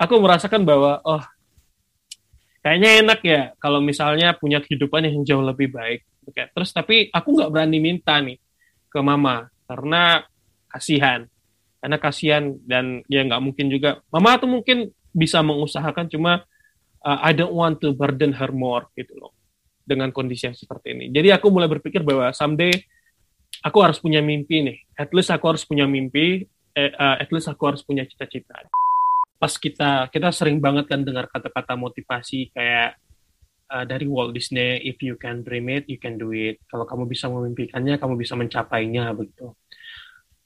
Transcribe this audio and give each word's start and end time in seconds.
aku 0.00 0.16
merasakan 0.16 0.64
bahwa 0.64 1.04
oh 1.04 1.20
kayaknya 2.64 3.04
enak 3.04 3.20
ya 3.20 3.42
kalau 3.60 3.84
misalnya 3.84 4.32
punya 4.32 4.64
kehidupan 4.64 5.04
yang 5.04 5.20
jauh 5.28 5.44
lebih 5.44 5.68
baik. 5.68 6.08
Oke, 6.24 6.48
terus 6.56 6.72
tapi 6.72 7.12
aku 7.12 7.36
nggak 7.36 7.50
berani 7.52 7.78
minta 7.78 8.16
nih 8.20 8.40
ke 8.88 9.00
mama 9.04 9.52
karena 9.68 10.24
kasihan, 10.72 11.28
karena 11.84 11.96
kasihan 12.00 12.44
dan 12.64 13.04
ya 13.12 13.20
nggak 13.28 13.42
mungkin 13.44 13.68
juga. 13.68 14.00
Mama 14.08 14.40
tuh 14.40 14.48
mungkin 14.48 14.88
bisa 15.12 15.44
mengusahakan 15.44 16.08
cuma 16.08 16.44
uh, 17.04 17.18
I 17.20 17.36
don't 17.36 17.52
want 17.52 17.84
to 17.84 17.92
burden 17.92 18.32
her 18.40 18.52
more 18.54 18.88
gitu 18.96 19.16
loh 19.20 19.36
dengan 19.84 20.14
kondisi 20.14 20.48
yang 20.48 20.56
seperti 20.56 20.96
ini. 20.96 21.04
Jadi 21.10 21.34
aku 21.34 21.50
mulai 21.50 21.66
berpikir 21.66 22.06
bahwa 22.06 22.30
someday 22.30 22.70
aku 23.64 23.78
harus 23.82 23.98
punya 23.98 24.22
mimpi 24.22 24.62
nih. 24.62 24.78
At 24.94 25.10
least 25.10 25.34
aku 25.34 25.44
harus 25.50 25.66
punya 25.66 25.84
mimpi. 25.88 26.46
Eh, 26.70 26.94
uh, 26.94 27.18
at 27.18 27.26
least 27.34 27.50
aku 27.50 27.66
harus 27.66 27.82
punya 27.82 28.06
cita-cita. 28.06 28.70
Pas 29.40 29.56
kita 29.56 30.12
kita 30.12 30.28
sering 30.36 30.60
banget 30.60 30.84
kan 30.84 31.00
dengar 31.00 31.32
kata-kata 31.32 31.72
motivasi 31.80 32.52
kayak 32.52 33.00
uh, 33.72 33.84
dari 33.88 34.04
Walt 34.04 34.36
Disney, 34.36 34.84
if 34.84 35.00
you 35.00 35.16
can 35.16 35.40
dream 35.40 35.72
it, 35.72 35.88
you 35.88 35.96
can 35.96 36.20
do 36.20 36.34
it. 36.36 36.60
Kalau 36.68 36.84
kamu 36.84 37.08
bisa 37.08 37.32
memimpikannya, 37.32 37.96
kamu 37.96 38.20
bisa 38.20 38.36
mencapainya 38.36 39.16
begitu. 39.16 39.56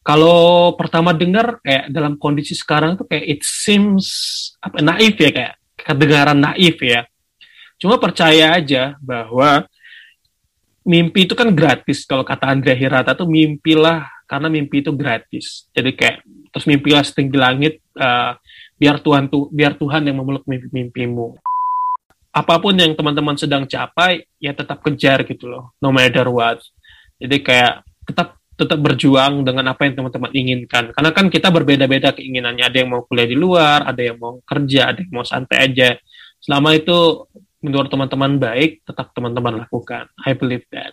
Kalau 0.05 0.77
pertama 0.77 1.17
dengar 1.17 1.65
kayak 1.65 1.89
dalam 1.89 2.21
kondisi 2.21 2.53
sekarang 2.53 2.95
tuh 3.01 3.09
kayak 3.09 3.25
it 3.25 3.41
seems 3.41 4.07
apa 4.61 4.85
naif 4.85 5.17
ya 5.17 5.33
kayak 5.33 5.55
kedengaran 5.81 6.39
naif 6.45 6.77
ya. 6.79 7.09
Cuma 7.81 7.97
percaya 7.97 8.53
aja 8.55 9.01
bahwa 9.01 9.65
mimpi 10.85 11.25
itu 11.25 11.33
kan 11.33 11.49
gratis. 11.57 12.05
Kalau 12.05 12.21
kata 12.21 12.53
Andrea 12.53 12.77
Hirata 12.77 13.17
tuh 13.17 13.25
mimpilah 13.25 14.05
karena 14.29 14.53
mimpi 14.53 14.85
itu 14.85 14.93
gratis. 14.93 15.73
Jadi 15.73 15.97
kayak 15.97 16.21
terus 16.53 16.69
mimpilah 16.69 17.01
setinggi 17.01 17.39
langit 17.41 17.81
uh, 17.97 18.37
biar 18.85 19.01
Tuhan 19.01 19.33
tuh 19.33 19.49
biar 19.49 19.81
Tuhan 19.81 20.05
yang 20.05 20.21
memeluk 20.21 20.45
mimpi-mimpimu. 20.45 21.41
Apa 22.37 22.61
pun 22.61 22.77
yang 22.77 22.93
teman-teman 22.93 23.33
sedang 23.41 23.65
capai 23.65 24.29
ya 24.37 24.53
tetap 24.53 24.85
kejar 24.85 25.25
gitu 25.25 25.49
loh, 25.49 25.73
no 25.81 25.89
matter 25.89 26.29
what. 26.29 26.61
Jadi 27.17 27.41
kayak 27.41 27.81
tetap 28.05 28.37
tetap 28.61 28.77
berjuang 28.77 29.41
dengan 29.41 29.73
apa 29.73 29.89
yang 29.89 29.97
teman-teman 29.97 30.31
inginkan. 30.37 30.93
Karena 30.93 31.11
kan 31.17 31.33
kita 31.33 31.49
berbeda-beda 31.49 32.13
keinginannya. 32.13 32.69
Ada 32.69 32.77
yang 32.85 32.93
mau 32.93 33.03
kuliah 33.09 33.25
di 33.25 33.39
luar, 33.41 33.89
ada 33.89 34.03
yang 34.05 34.21
mau 34.21 34.37
kerja, 34.45 34.93
ada 34.93 35.01
yang 35.01 35.11
mau 35.17 35.25
santai 35.25 35.65
aja. 35.65 35.97
Selama 36.45 36.77
itu 36.77 37.25
menurut 37.65 37.89
teman-teman 37.89 38.37
baik, 38.37 38.85
tetap 38.85 39.17
teman-teman 39.17 39.65
lakukan. 39.65 40.13
I 40.29 40.37
believe 40.37 40.69
that. 40.77 40.93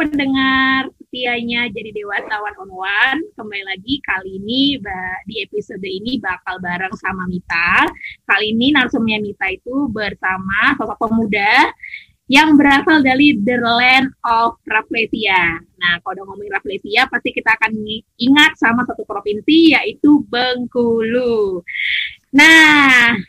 Pendengar 0.00 0.88
setianya 0.96 1.68
jadi 1.68 1.92
Dewatawan 1.92 2.56
on 2.56 2.72
One. 2.72 3.20
Kembali 3.36 3.68
lagi 3.68 4.00
kali 4.00 4.40
ini 4.40 4.80
di 5.28 5.44
episode 5.44 5.84
ini 5.84 6.16
bakal 6.16 6.56
bareng 6.56 6.96
sama 6.96 7.28
Mita. 7.28 7.84
Kali 8.24 8.56
ini 8.56 8.72
narsumnya 8.72 9.20
Mita 9.20 9.52
itu 9.52 9.92
bersama 9.92 10.72
sosok 10.80 10.96
pemuda 11.04 11.68
yang 12.32 12.56
berasal 12.56 13.04
dari 13.04 13.44
the 13.44 13.60
land 13.60 14.08
of 14.24 14.56
Rafflesia. 14.64 15.60
Nah, 15.60 16.00
kalau 16.00 16.16
udah 16.16 16.24
ngomongin 16.32 16.56
Rafflesia, 16.56 17.04
pasti 17.04 17.36
kita 17.36 17.60
akan 17.60 17.76
ingat 18.16 18.56
sama 18.56 18.88
satu 18.88 19.04
provinsi, 19.04 19.76
yaitu 19.76 20.24
Bengkulu. 20.32 21.60
Nah, 22.32 23.20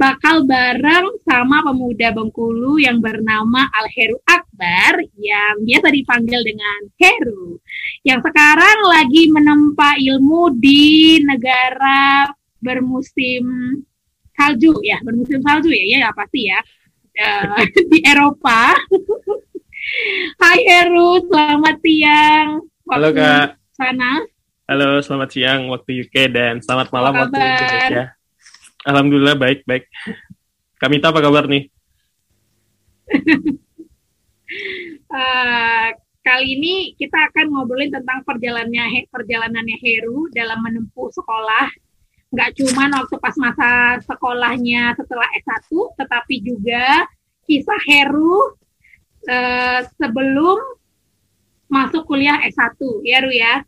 bakal 0.00 0.48
bareng 0.48 1.20
sama 1.28 1.60
pemuda 1.60 2.08
Bengkulu 2.16 2.80
yang 2.80 3.04
bernama 3.04 3.68
Alheru 3.68 4.16
Akbar 4.24 4.96
yang 5.20 5.60
biasa 5.60 5.92
dipanggil 5.92 6.40
dengan 6.40 6.88
Heru 6.96 7.60
yang 8.00 8.24
sekarang 8.24 8.80
lagi 8.88 9.28
menempa 9.28 10.00
ilmu 10.00 10.56
di 10.56 11.20
negara 11.20 12.32
bermusim 12.64 13.44
salju 14.32 14.80
ya 14.80 14.96
bermusim 15.04 15.44
salju 15.44 15.68
ya 15.68 15.84
ya, 15.84 16.08
ya 16.08 16.10
pasti 16.16 16.48
ya 16.48 16.60
uh, 17.20 17.60
di 17.92 18.00
Eropa. 18.00 18.72
Hai 20.40 20.60
Heru, 20.64 21.24
selamat 21.28 21.76
siang. 21.82 22.48
Halo 22.88 23.08
Kak. 23.16 23.58
Sana. 23.74 24.22
Halo, 24.70 25.02
selamat 25.02 25.28
siang 25.34 25.60
waktu 25.72 26.06
UK 26.06 26.30
dan 26.30 26.62
selamat 26.62 26.94
malam 26.94 27.12
waktu 27.16 27.36
Indonesia. 27.36 28.19
Alhamdulillah 28.80 29.36
baik 29.36 29.68
baik. 29.68 29.84
Kamita 30.80 31.12
apa 31.12 31.20
kabar 31.20 31.44
nih? 31.44 31.68
uh, 35.12 35.88
kali 36.26 36.46
ini 36.56 36.96
kita 36.96 37.28
akan 37.28 37.52
ngobrolin 37.52 37.92
tentang 37.92 38.24
perjalanannya 38.24 39.04
perjalanannya 39.12 39.76
Heru 39.84 40.32
dalam 40.32 40.64
menempuh 40.64 41.12
sekolah. 41.12 41.68
Nggak 42.32 42.50
cuma 42.56 42.88
waktu 43.04 43.16
pas 43.20 43.36
masa 43.36 43.70
sekolahnya 44.00 44.96
setelah 44.96 45.28
S1, 45.44 45.68
tetapi 46.00 46.34
juga 46.40 47.04
kisah 47.44 47.82
Heru 47.84 48.56
uh, 49.28 49.80
sebelum 50.00 50.56
masuk 51.68 52.08
kuliah 52.08 52.40
S1, 52.48 52.80
ya 53.04 53.20
Ru 53.20 53.28
ya. 53.28 53.60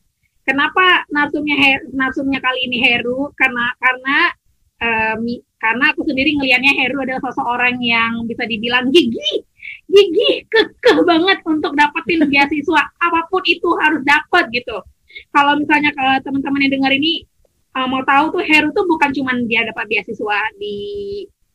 Kenapa 0.48 1.04
narsumnya 1.12 1.54
Heru, 1.60 1.92
narsumnya 1.92 2.40
kali 2.40 2.64
ini 2.64 2.80
Heru? 2.80 3.28
Karena 3.36 3.76
karena 3.76 4.32
um, 4.82 5.22
karena 5.62 5.84
aku 5.94 6.02
sendiri 6.02 6.34
ngelihatnya 6.34 6.74
Heru 6.74 7.06
adalah 7.06 7.22
seseorang 7.30 7.78
yang 7.78 8.26
bisa 8.26 8.42
dibilang 8.50 8.90
gigi, 8.90 9.46
gigi 9.86 10.42
kekeh 10.50 10.98
banget 11.06 11.38
untuk 11.46 11.78
dapetin 11.78 12.26
beasiswa 12.26 12.82
apa 12.98 13.20
pun 13.30 13.42
itu 13.46 13.70
harus 13.78 14.02
dapat 14.02 14.50
gitu. 14.50 14.82
Kalau 15.30 15.54
misalnya 15.54 15.94
kalau 15.94 16.18
teman-teman 16.24 16.66
yang 16.66 16.72
dengar 16.82 16.92
ini 16.98 17.22
uh, 17.78 17.86
mau 17.86 18.02
tahu 18.02 18.40
tuh 18.40 18.42
Heru 18.42 18.74
tuh 18.74 18.84
bukan 18.90 19.14
cuma 19.14 19.38
dia 19.46 19.62
dapat 19.62 19.86
beasiswa 19.86 20.38
di 20.58 20.76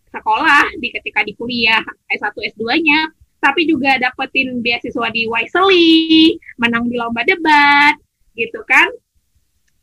sekolah, 0.07 0.71
di 0.79 0.87
ketika 0.89 1.19
di 1.27 1.35
kuliah 1.35 1.83
S1 2.07 2.31
S2-nya, 2.55 3.11
tapi 3.43 3.67
juga 3.67 3.99
dapetin 3.99 4.63
beasiswa 4.63 5.07
di 5.11 5.27
Wisely, 5.27 6.39
menang 6.57 6.87
di 6.87 6.95
lomba 6.95 7.27
debat, 7.27 7.99
gitu 8.33 8.63
kan. 8.63 8.87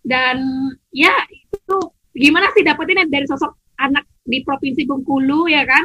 Dan 0.00 0.41
ya 0.93 1.12
gimana 2.14 2.50
sih 2.54 2.62
dapetinnya 2.62 3.10
dari 3.10 3.26
sosok 3.26 3.52
anak 3.82 4.06
di 4.22 4.41
provinsi 4.47 4.86
Bengkulu 4.86 5.50
ya 5.50 5.66
kan 5.66 5.84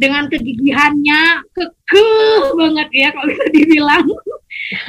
dengan 0.00 0.32
kegigihannya 0.32 1.44
kekeh 1.52 2.56
banget 2.56 2.88
ya 2.96 3.08
kalau 3.12 3.28
bisa 3.28 3.46
dibilang 3.52 4.06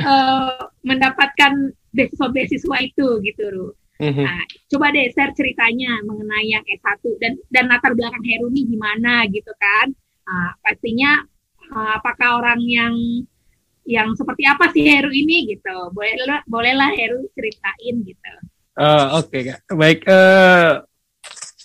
uh, 0.07 0.63
mendapatkan 0.87 1.75
beasiswa-beasiswa 1.91 2.77
itu 2.79 3.07
gitu 3.19 3.45
loh. 3.51 3.71
Mm-hmm. 4.01 4.25
Nah, 4.25 4.41
coba 4.71 4.89
deh 4.95 5.11
share 5.13 5.35
ceritanya 5.37 6.01
mengenai 6.07 6.47
yang 6.49 6.63
S1 6.65 7.03
dan 7.21 7.37
dan 7.53 7.69
latar 7.69 7.93
belakang 7.93 8.23
Heru 8.25 8.49
ini 8.49 8.71
gimana 8.71 9.27
gitu 9.29 9.51
kan. 9.59 9.93
Nah, 10.25 10.57
pastinya 10.63 11.21
uh, 11.75 12.01
apakah 12.01 12.41
orang 12.41 12.63
yang 12.65 12.95
yang 13.85 14.15
seperti 14.17 14.47
apa 14.47 14.71
sih 14.73 14.87
Heru 14.87 15.11
ini 15.11 15.53
gitu. 15.53 15.93
Boleh 15.93 16.17
bolehlah 16.49 16.89
Heru 16.97 17.29
ceritain 17.35 18.01
gitu. 18.01 18.33
Uh, 18.71 19.19
Oke, 19.19 19.43
okay, 19.43 19.75
Baik. 19.75 19.99
Uh, 20.07 20.79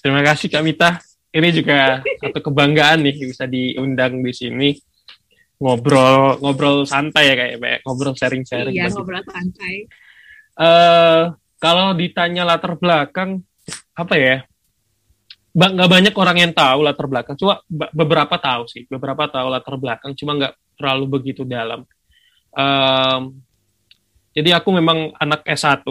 terima 0.02 0.26
kasih 0.26 0.50
Kak 0.50 0.64
Mita. 0.66 0.90
Ini 1.30 1.48
juga 1.52 2.00
satu 2.18 2.40
kebanggaan 2.50 3.04
nih 3.04 3.28
bisa 3.28 3.44
diundang 3.44 4.24
di 4.24 4.32
sini 4.32 4.70
ngobrol 5.56 6.36
ngobrol 6.40 6.84
santai 6.84 7.32
ya 7.32 7.34
kayak 7.36 7.84
ngobrol 7.84 8.16
sharing-sharing. 8.16 8.76
Iya, 8.76 8.92
ngobrol 8.92 9.24
santai. 9.24 9.88
Uh, 10.56 11.36
kalau 11.60 11.92
ditanya 11.96 12.44
latar 12.44 12.76
belakang 12.76 13.44
apa 13.96 14.14
ya? 14.16 14.36
Nggak 15.56 15.88
banyak 15.88 16.14
orang 16.16 16.36
yang 16.36 16.52
tahu 16.52 16.78
latar 16.84 17.06
belakang. 17.08 17.34
Cuma 17.40 17.64
beberapa 17.70 18.36
tahu 18.36 18.68
sih, 18.68 18.84
beberapa 18.88 19.24
tahu 19.28 19.46
latar 19.48 19.76
belakang. 19.80 20.12
Cuma 20.12 20.36
nggak 20.36 20.54
terlalu 20.76 21.04
begitu 21.08 21.48
dalam. 21.48 21.84
Um, 22.52 23.40
jadi 24.36 24.60
aku 24.60 24.68
memang 24.68 25.16
anak 25.16 25.44
S1 25.48 25.84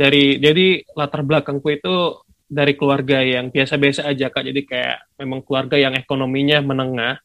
dari 0.00 0.40
jadi 0.40 0.80
latar 0.96 1.20
belakangku 1.20 1.68
itu 1.68 2.24
dari 2.48 2.72
keluarga 2.72 3.20
yang 3.20 3.52
biasa-biasa 3.52 4.08
aja 4.08 4.32
kak. 4.32 4.48
Jadi 4.48 4.64
kayak 4.64 5.20
memang 5.20 5.44
keluarga 5.44 5.76
yang 5.76 5.92
ekonominya 5.92 6.64
menengah. 6.64 7.20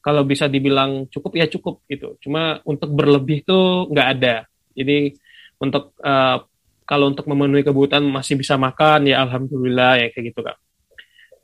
Kalau 0.00 0.24
bisa 0.24 0.48
dibilang 0.48 1.04
cukup 1.12 1.36
ya 1.36 1.44
cukup 1.52 1.84
gitu. 1.84 2.16
Cuma 2.24 2.64
untuk 2.64 2.96
berlebih 2.96 3.44
tuh 3.44 3.92
nggak 3.92 4.08
ada. 4.16 4.48
Jadi 4.72 5.12
untuk 5.60 5.92
uh, 6.00 6.40
kalau 6.88 7.12
untuk 7.12 7.28
memenuhi 7.28 7.64
kebutuhan 7.64 8.04
masih 8.04 8.40
bisa 8.40 8.56
makan 8.56 9.08
ya 9.08 9.20
alhamdulillah 9.24 10.00
ya 10.00 10.08
kayak 10.08 10.24
gitu 10.32 10.40
kak. 10.40 10.56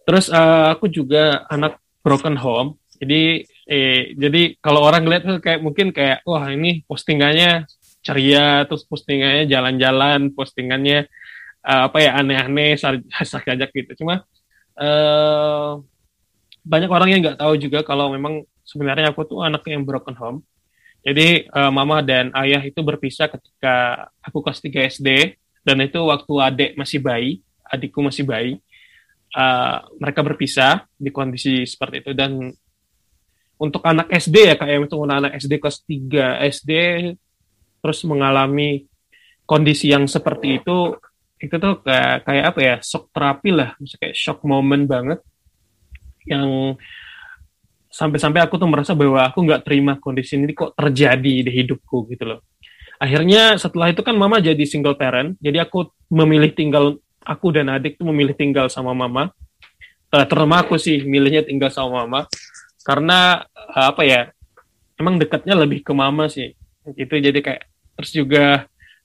Terus 0.09 0.33
uh, 0.33 0.73
aku 0.73 0.89
juga 0.89 1.45
anak 1.53 1.77
broken 2.01 2.41
home. 2.41 2.81
Jadi 3.01 3.45
eh 3.71 4.13
jadi 4.17 4.61
kalau 4.61 4.85
orang 4.85 5.09
lihat 5.09 5.25
kayak 5.41 5.61
mungkin 5.61 5.93
kayak 5.93 6.25
wah 6.25 6.45
ini 6.53 6.85
postingannya 6.85 7.65
ceria 8.01 8.65
terus 8.65 8.85
postingannya 8.89 9.45
jalan-jalan 9.45 10.33
postingannya 10.33 11.09
uh, 11.65 11.93
apa 11.93 11.99
ya 12.01 12.17
aneh-aneh 12.17 12.81
aja 12.81 13.67
gitu 13.69 13.93
cuma 14.01 14.25
uh, 14.81 15.81
banyak 16.65 16.91
orang 16.91 17.09
yang 17.13 17.21
nggak 17.25 17.41
tahu 17.41 17.55
juga 17.57 17.81
kalau 17.85 18.13
memang 18.13 18.45
sebenarnya 18.65 19.11
aku 19.11 19.27
tuh 19.27 19.43
anak 19.43 19.65
yang 19.67 19.83
broken 19.83 20.15
home. 20.15 20.39
Jadi 21.01 21.49
uh, 21.49 21.73
mama 21.73 22.05
dan 22.05 22.29
ayah 22.37 22.61
itu 22.61 22.85
berpisah 22.85 23.33
ketika 23.33 24.07
aku 24.21 24.45
kelas 24.45 24.61
3 24.61 24.93
SD 25.01 25.09
dan 25.65 25.77
itu 25.81 25.97
waktu 26.05 26.33
adik 26.39 26.71
masih 26.77 27.01
bayi, 27.01 27.41
adikku 27.65 28.05
masih 28.05 28.29
bayi. 28.29 28.61
Uh, 29.31 29.87
mereka 30.03 30.21
berpisah 30.27 30.85
di 30.99 31.15
kondisi 31.15 31.63
seperti 31.63 32.03
itu 32.03 32.13
dan 32.19 32.51
untuk 33.61 33.79
anak 33.87 34.11
SD 34.11 34.37
ya 34.53 34.55
kayak 34.59 34.91
itu 34.91 34.97
anak 35.07 35.39
SD 35.39 35.63
kelas 35.63 35.79
3 35.87 36.51
SD 36.51 36.73
terus 37.81 38.05
mengalami 38.07 38.87
kondisi 39.49 39.91
yang 39.91 40.07
seperti 40.07 40.63
itu 40.63 40.95
itu 41.41 41.57
tuh 41.57 41.81
kayak 41.81 42.29
kayak 42.29 42.45
apa 42.53 42.61
ya 42.61 42.75
shock 42.85 43.09
terapi 43.11 43.51
lah 43.51 43.73
misalnya 43.81 44.01
kayak 44.07 44.17
shock 44.17 44.39
moment 44.45 44.85
banget 44.85 45.19
yang 46.29 46.77
sampai-sampai 47.91 48.47
aku 48.47 48.55
tuh 48.61 48.71
merasa 48.71 48.95
bahwa 48.95 49.27
aku 49.27 49.43
nggak 49.43 49.67
terima 49.67 49.99
kondisi 49.99 50.39
ini 50.39 50.55
kok 50.55 50.79
terjadi 50.79 51.43
di 51.43 51.51
hidupku 51.51 52.07
gitu 52.13 52.37
loh. 52.37 52.41
Akhirnya 53.03 53.59
setelah 53.59 53.91
itu 53.91 54.05
kan 54.07 54.15
mama 54.15 54.39
jadi 54.39 54.61
single 54.63 54.95
parent, 54.95 55.35
jadi 55.43 55.67
aku 55.67 55.91
memilih 56.13 56.55
tinggal 56.55 57.01
aku 57.25 57.51
dan 57.51 57.73
adik 57.73 57.99
tuh 57.99 58.07
memilih 58.07 58.37
tinggal 58.37 58.71
sama 58.71 58.95
mama. 58.95 59.35
Uh, 60.11 60.27
terutama 60.27 60.63
aku 60.63 60.75
sih 60.79 61.07
milihnya 61.07 61.47
tinggal 61.47 61.71
sama 61.71 62.03
mama 62.03 62.27
karena 62.83 63.47
uh, 63.55 63.95
apa 63.95 64.03
ya 64.03 64.35
emang 64.99 65.23
dekatnya 65.23 65.55
lebih 65.55 65.87
ke 65.87 65.95
mama 65.95 66.27
sih 66.27 66.51
gitu 66.97 67.15
jadi 67.21 67.39
kayak 67.39 67.63
terus 67.99 68.11
juga 68.15 68.47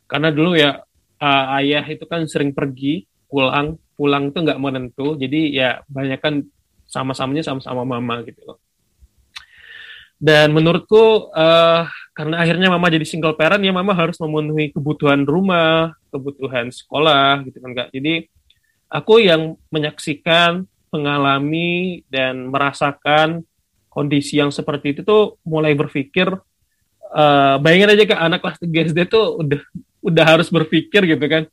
karena 0.06 0.30
dulu 0.30 0.56
ya 0.56 0.86
uh, 1.20 1.46
ayah 1.60 1.84
itu 1.86 2.06
kan 2.06 2.24
sering 2.30 2.54
pergi 2.54 3.06
pulang 3.26 3.76
pulang 3.96 4.30
tuh 4.32 4.46
nggak 4.46 4.62
menentu 4.62 5.18
jadi 5.18 5.42
ya 5.52 5.70
banyak 5.90 6.20
kan 6.22 6.46
sama-samanya 6.86 7.44
sama-sama 7.44 7.84
mama 7.84 8.22
gitu 8.24 8.40
loh. 8.46 8.58
Dan 10.16 10.56
menurutku 10.56 11.28
uh, 11.36 11.84
karena 12.16 12.36
akhirnya 12.40 12.72
mama 12.72 12.88
jadi 12.88 13.04
single 13.04 13.36
parent 13.36 13.60
ya 13.60 13.76
mama 13.76 13.92
harus 13.92 14.16
memenuhi 14.16 14.72
kebutuhan 14.72 15.28
rumah, 15.28 15.92
kebutuhan 16.08 16.72
sekolah 16.72 17.44
gitu 17.44 17.60
kan 17.60 17.72
kak. 17.76 17.90
Jadi 17.92 18.32
aku 18.88 19.20
yang 19.20 19.60
menyaksikan, 19.68 20.64
mengalami 20.88 22.08
dan 22.08 22.48
merasakan 22.48 23.44
kondisi 23.92 24.40
yang 24.40 24.56
seperti 24.56 24.96
itu 24.96 25.02
tuh 25.04 25.36
mulai 25.44 25.76
berpikir 25.76 26.32
uh, 27.16 27.56
bayangin 27.64 27.96
aja 27.96 28.04
ke 28.04 28.16
anak 28.16 28.40
kelas 28.44 28.60
3 28.60 28.92
SD 28.92 29.00
tuh 29.08 29.40
udah 29.40 29.62
udah 30.04 30.26
harus 30.28 30.52
berpikir 30.52 31.08
gitu 31.08 31.26
kan. 31.26 31.48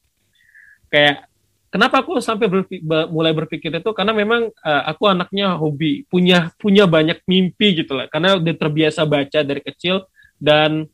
Kayak 0.90 1.30
Kenapa 1.72 2.04
aku 2.04 2.20
sampai 2.20 2.52
berpikir, 2.52 2.84
mulai 3.08 3.32
berpikir 3.32 3.72
itu? 3.72 3.90
Karena 3.96 4.12
memang 4.12 4.52
uh, 4.60 4.82
aku 4.92 5.08
anaknya 5.08 5.56
hobi 5.56 6.04
punya 6.04 6.52
punya 6.60 6.84
banyak 6.84 7.24
mimpi 7.24 7.80
gitu 7.80 7.96
lah. 7.96 8.12
Karena 8.12 8.36
udah 8.36 8.54
terbiasa 8.60 9.08
baca 9.08 9.40
dari 9.40 9.64
kecil 9.64 10.04
dan 10.36 10.84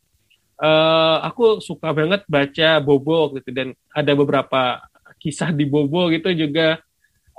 uh, 0.55 1.17
aku 1.27 1.59
suka 1.59 1.91
banget 1.91 2.23
baca 2.31 2.79
Bobo 2.79 3.35
gitu 3.35 3.51
dan 3.51 3.75
ada 3.91 4.15
beberapa 4.15 4.79
kisah 5.19 5.51
di 5.51 5.67
Bobo 5.67 6.07
gitu 6.15 6.31
juga 6.31 6.79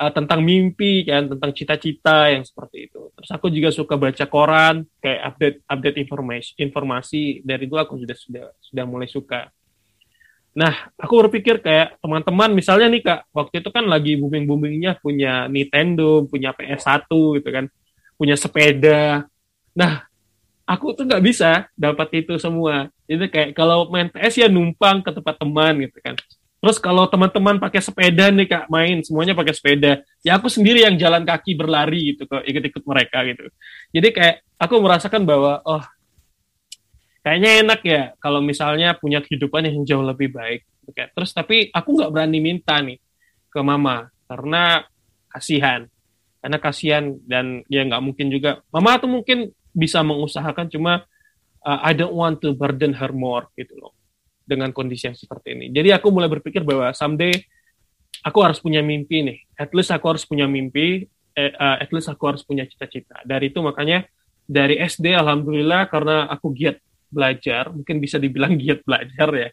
uh, 0.01 0.13
tentang 0.13 0.41
mimpi 0.41 1.05
kan 1.05 1.29
tentang 1.29 1.53
cita-cita 1.53 2.33
yang 2.33 2.41
seperti 2.41 2.89
itu 2.89 3.13
terus 3.13 3.31
aku 3.31 3.53
juga 3.53 3.69
suka 3.69 4.01
baca 4.01 4.25
koran 4.25 4.89
kayak 5.05 5.21
update 5.29 5.57
update 5.69 5.99
informasi 6.01 6.51
informasi 6.57 7.23
dari 7.45 7.69
itu 7.69 7.77
aku 7.77 8.01
sudah 8.01 8.17
sudah 8.17 8.45
sudah 8.65 8.85
mulai 8.89 9.07
suka 9.07 9.53
Nah, 10.51 10.91
aku 10.99 11.15
berpikir 11.27 11.63
kayak 11.63 12.03
teman-teman 12.03 12.51
misalnya 12.51 12.91
nih 12.91 13.03
Kak, 13.07 13.21
waktu 13.31 13.63
itu 13.63 13.71
kan 13.71 13.87
lagi 13.87 14.19
booming-boomingnya 14.19 14.99
punya 14.99 15.47
Nintendo, 15.47 16.27
punya 16.27 16.51
PS1 16.51 17.07
gitu 17.39 17.49
kan, 17.55 17.71
punya 18.19 18.35
sepeda. 18.35 19.31
Nah, 19.79 20.11
aku 20.67 20.91
tuh 20.99 21.07
nggak 21.07 21.23
bisa 21.23 21.71
dapat 21.79 22.27
itu 22.27 22.35
semua. 22.43 22.91
Jadi 23.07 23.31
kayak 23.31 23.51
kalau 23.55 23.87
main 23.95 24.11
PS 24.11 24.43
ya 24.43 24.49
numpang 24.51 25.07
ke 25.07 25.11
tempat 25.15 25.39
teman 25.39 25.75
gitu 25.87 25.99
kan. 26.03 26.19
Terus 26.61 26.77
kalau 26.77 27.09
teman-teman 27.09 27.57
pakai 27.57 27.81
sepeda 27.81 28.29
nih 28.29 28.45
Kak, 28.45 28.65
main 28.69 29.01
semuanya 29.01 29.33
pakai 29.33 29.57
sepeda. 29.57 30.05
Ya 30.21 30.37
aku 30.37 30.53
sendiri 30.53 30.85
yang 30.85 31.01
jalan 31.01 31.25
kaki 31.25 31.57
berlari 31.57 32.13
gitu 32.13 32.29
kok, 32.29 32.45
ikut-ikut 32.45 32.85
mereka 32.85 33.25
gitu. 33.25 33.49
Jadi 33.97 34.09
kayak 34.13 34.37
aku 34.61 34.77
merasakan 34.77 35.25
bahwa 35.25 35.65
oh 35.65 35.81
kayaknya 37.25 37.65
enak 37.65 37.81
ya 37.81 38.03
kalau 38.21 38.45
misalnya 38.45 38.93
punya 38.93 39.25
kehidupan 39.25 39.73
yang 39.73 39.89
jauh 39.89 40.05
lebih 40.05 40.37
baik. 40.37 40.69
Oke, 40.85 41.09
terus 41.17 41.33
tapi 41.33 41.73
aku 41.73 41.97
nggak 41.97 42.13
berani 42.13 42.39
minta 42.45 42.77
nih 42.85 43.01
ke 43.49 43.61
mama 43.65 44.13
karena 44.29 44.85
kasihan, 45.33 45.89
karena 46.45 46.59
kasihan 46.61 47.05
dan 47.25 47.65
ya 47.73 47.89
nggak 47.89 48.05
mungkin 48.05 48.29
juga. 48.29 48.61
Mama 48.69 49.01
tuh 49.01 49.09
mungkin 49.09 49.49
bisa 49.73 50.05
mengusahakan 50.05 50.69
cuma 50.69 51.09
uh, 51.65 51.81
I 51.81 51.97
don't 51.97 52.13
want 52.13 52.45
to 52.45 52.53
burden 52.53 52.93
her 53.01 53.17
more 53.17 53.49
gitu 53.57 53.81
loh 53.81 53.97
dengan 54.51 54.75
kondisi 54.75 55.07
yang 55.07 55.15
seperti 55.15 55.55
ini. 55.55 55.67
Jadi 55.71 55.95
aku 55.95 56.11
mulai 56.11 56.27
berpikir 56.27 56.67
bahwa 56.67 56.91
someday 56.91 57.31
aku 58.27 58.39
harus 58.43 58.59
punya 58.59 58.83
mimpi 58.83 59.23
nih. 59.23 59.39
At 59.55 59.71
least 59.71 59.95
aku 59.95 60.11
harus 60.11 60.27
punya 60.27 60.51
mimpi. 60.51 61.07
Eh, 61.31 61.55
uh, 61.55 61.79
at 61.79 61.87
least 61.95 62.11
aku 62.11 62.27
harus 62.27 62.43
punya 62.43 62.67
cita-cita. 62.67 63.23
Dari 63.23 63.55
itu 63.55 63.63
makanya 63.63 64.03
dari 64.51 64.83
SD 64.83 65.15
alhamdulillah 65.15 65.87
karena 65.87 66.27
aku 66.27 66.51
giat 66.51 66.83
belajar, 67.07 67.71
mungkin 67.71 68.03
bisa 68.03 68.19
dibilang 68.19 68.59
giat 68.63 68.83
belajar 68.83 69.31
ya. 69.31 69.51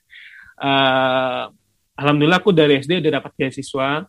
Uh, 0.57 1.53
Alhamdulillah 1.97 2.37
aku 2.37 2.53
dari 2.53 2.77
SD 2.77 3.01
udah 3.01 3.17
dapat 3.17 3.33
beasiswa, 3.33 4.05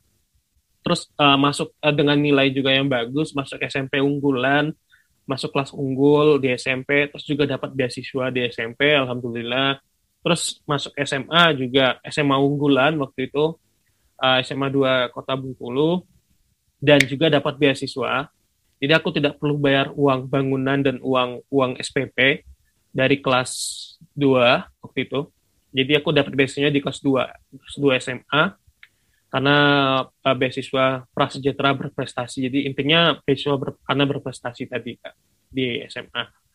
terus 0.85 1.08
uh, 1.17 1.40
masuk 1.40 1.73
uh, 1.81 1.88
dengan 1.88 2.20
nilai 2.20 2.52
juga 2.52 2.69
yang 2.69 2.85
bagus, 2.85 3.32
masuk 3.32 3.56
SMP 3.64 3.96
unggulan, 4.05 4.76
masuk 5.25 5.56
kelas 5.56 5.73
unggul 5.73 6.37
di 6.37 6.52
SMP, 6.52 7.08
terus 7.08 7.25
juga 7.25 7.49
dapat 7.49 7.73
beasiswa 7.73 8.29
di 8.29 8.44
SMP, 8.52 8.93
Alhamdulillah. 8.93 9.81
Terus 10.23 10.59
masuk 10.67 10.93
SMA 10.99 11.43
juga 11.55 11.97
SMA 12.06 12.37
unggulan 12.37 12.99
waktu 12.99 13.31
itu, 13.31 13.55
uh, 14.19 14.38
SMA 14.43 14.69
2 14.70 15.15
Kota 15.15 15.38
Bengkulu, 15.38 16.03
dan 16.79 17.03
juga 17.06 17.31
dapat 17.31 17.59
beasiswa. 17.59 18.31
Jadi 18.79 18.93
aku 18.94 19.11
tidak 19.11 19.43
perlu 19.43 19.59
bayar 19.59 19.91
uang 19.91 20.31
bangunan 20.31 20.79
dan 20.79 21.03
uang 21.03 21.43
uang 21.50 21.79
SPP 21.82 22.47
dari 22.94 23.19
kelas 23.19 23.50
2 24.15 24.82
waktu 24.82 24.99
itu. 25.06 25.20
Jadi 25.75 25.93
aku 25.99 26.15
dapat 26.15 26.32
beasiswanya 26.32 26.73
di 26.73 26.81
kelas 26.81 27.03
2, 27.03 27.59
kelas 27.59 27.76
2 27.76 28.03
SMA 28.03 28.43
karena 29.29 29.56
uh, 30.09 30.37
beasiswa 30.38 31.05
prasejahtera 31.12 31.76
berprestasi. 31.76 32.49
Jadi 32.49 32.59
intinya 32.64 33.19
beasiswa 33.21 33.61
ber, 33.61 33.76
karena 33.85 34.05
berprestasi 34.09 34.64
tadi 34.71 34.97
Kak, 34.97 35.14
di 35.53 35.85
SMA. 35.91 36.48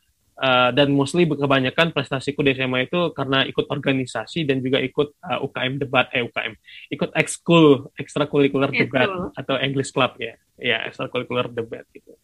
Uh, 0.43 0.75
dan 0.75 0.91
mostly 0.91 1.23
kebanyakan 1.23 1.95
prestasiku 1.95 2.43
di 2.43 2.51
SMA 2.51 2.91
itu 2.91 3.15
karena 3.15 3.47
ikut 3.47 3.63
organisasi 3.63 4.43
dan 4.43 4.59
juga 4.59 4.83
ikut 4.83 5.15
uh, 5.23 5.39
UKM 5.39 5.79
debat 5.79 6.11
eh 6.11 6.19
UKM 6.19 6.51
ikut 6.91 7.15
ekskul 7.15 7.87
ekstrakurikuler 7.95 8.67
debat 8.75 9.07
atau 9.39 9.55
English 9.55 9.95
club 9.95 10.19
ya 10.19 10.35
ya 10.59 10.83
ekstrakurikuler 10.83 11.47
debat 11.47 11.87
gitu 11.95 12.19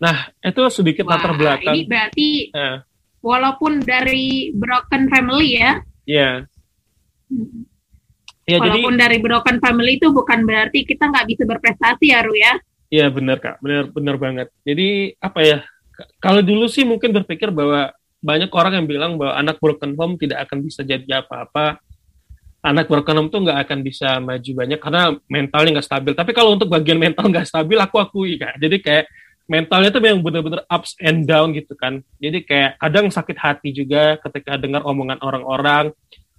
nah 0.00 0.32
itu 0.40 0.62
sedikit 0.72 1.04
Wah, 1.04 1.20
latar 1.20 1.36
belakang 1.36 1.74
ini 1.76 1.84
berarti 1.84 2.28
uh, 2.56 2.80
walaupun 3.22 3.82
dari 3.82 4.54
broken 4.54 5.10
family 5.10 5.58
ya. 5.58 5.72
Hmm. 7.28 7.66
Ya, 8.48 8.64
walaupun 8.64 8.96
jadi, 8.96 9.02
dari 9.04 9.18
broken 9.20 9.60
family 9.60 10.00
itu 10.00 10.08
bukan 10.08 10.48
berarti 10.48 10.88
kita 10.88 11.12
nggak 11.12 11.28
bisa 11.28 11.42
berprestasi 11.44 12.06
ya, 12.08 12.24
Ru 12.24 12.32
ya. 12.32 12.56
Iya 12.88 13.12
benar 13.12 13.36
kak, 13.44 13.60
benar 13.60 13.92
benar 13.92 14.16
banget. 14.16 14.48
Jadi 14.64 15.12
apa 15.20 15.40
ya? 15.44 15.58
Kalau 16.22 16.40
dulu 16.42 16.70
sih 16.70 16.86
mungkin 16.86 17.10
berpikir 17.10 17.50
bahwa 17.50 17.90
banyak 18.18 18.50
orang 18.50 18.82
yang 18.82 18.86
bilang 18.86 19.12
bahwa 19.14 19.34
anak 19.38 19.56
broken 19.62 19.94
home 19.94 20.18
tidak 20.18 20.46
akan 20.46 20.62
bisa 20.62 20.82
jadi 20.82 21.22
apa-apa. 21.22 21.78
Anak 22.58 22.90
broken 22.90 23.14
home 23.22 23.30
tuh 23.30 23.40
nggak 23.46 23.58
akan 23.66 23.78
bisa 23.86 24.18
maju 24.18 24.50
banyak 24.50 24.78
karena 24.82 25.02
mentalnya 25.30 25.78
nggak 25.78 25.86
stabil. 25.86 26.12
Tapi 26.18 26.30
kalau 26.34 26.58
untuk 26.58 26.66
bagian 26.66 26.98
mental 26.98 27.30
nggak 27.30 27.46
stabil, 27.46 27.78
aku 27.78 28.02
akui 28.02 28.34
kak. 28.34 28.58
Jadi 28.58 28.76
kayak 28.82 29.04
mentalnya 29.48 29.88
tuh 29.94 30.02
memang 30.02 30.20
bener-bener 30.20 30.60
ups 30.66 30.98
and 30.98 31.24
down 31.24 31.54
gitu 31.54 31.72
kan. 31.78 32.02
Jadi 32.18 32.44
kayak 32.44 32.76
kadang 32.82 33.06
sakit 33.08 33.38
hati 33.38 33.70
juga 33.70 34.18
ketika 34.20 34.58
dengar 34.58 34.82
omongan 34.84 35.22
orang-orang. 35.22 35.94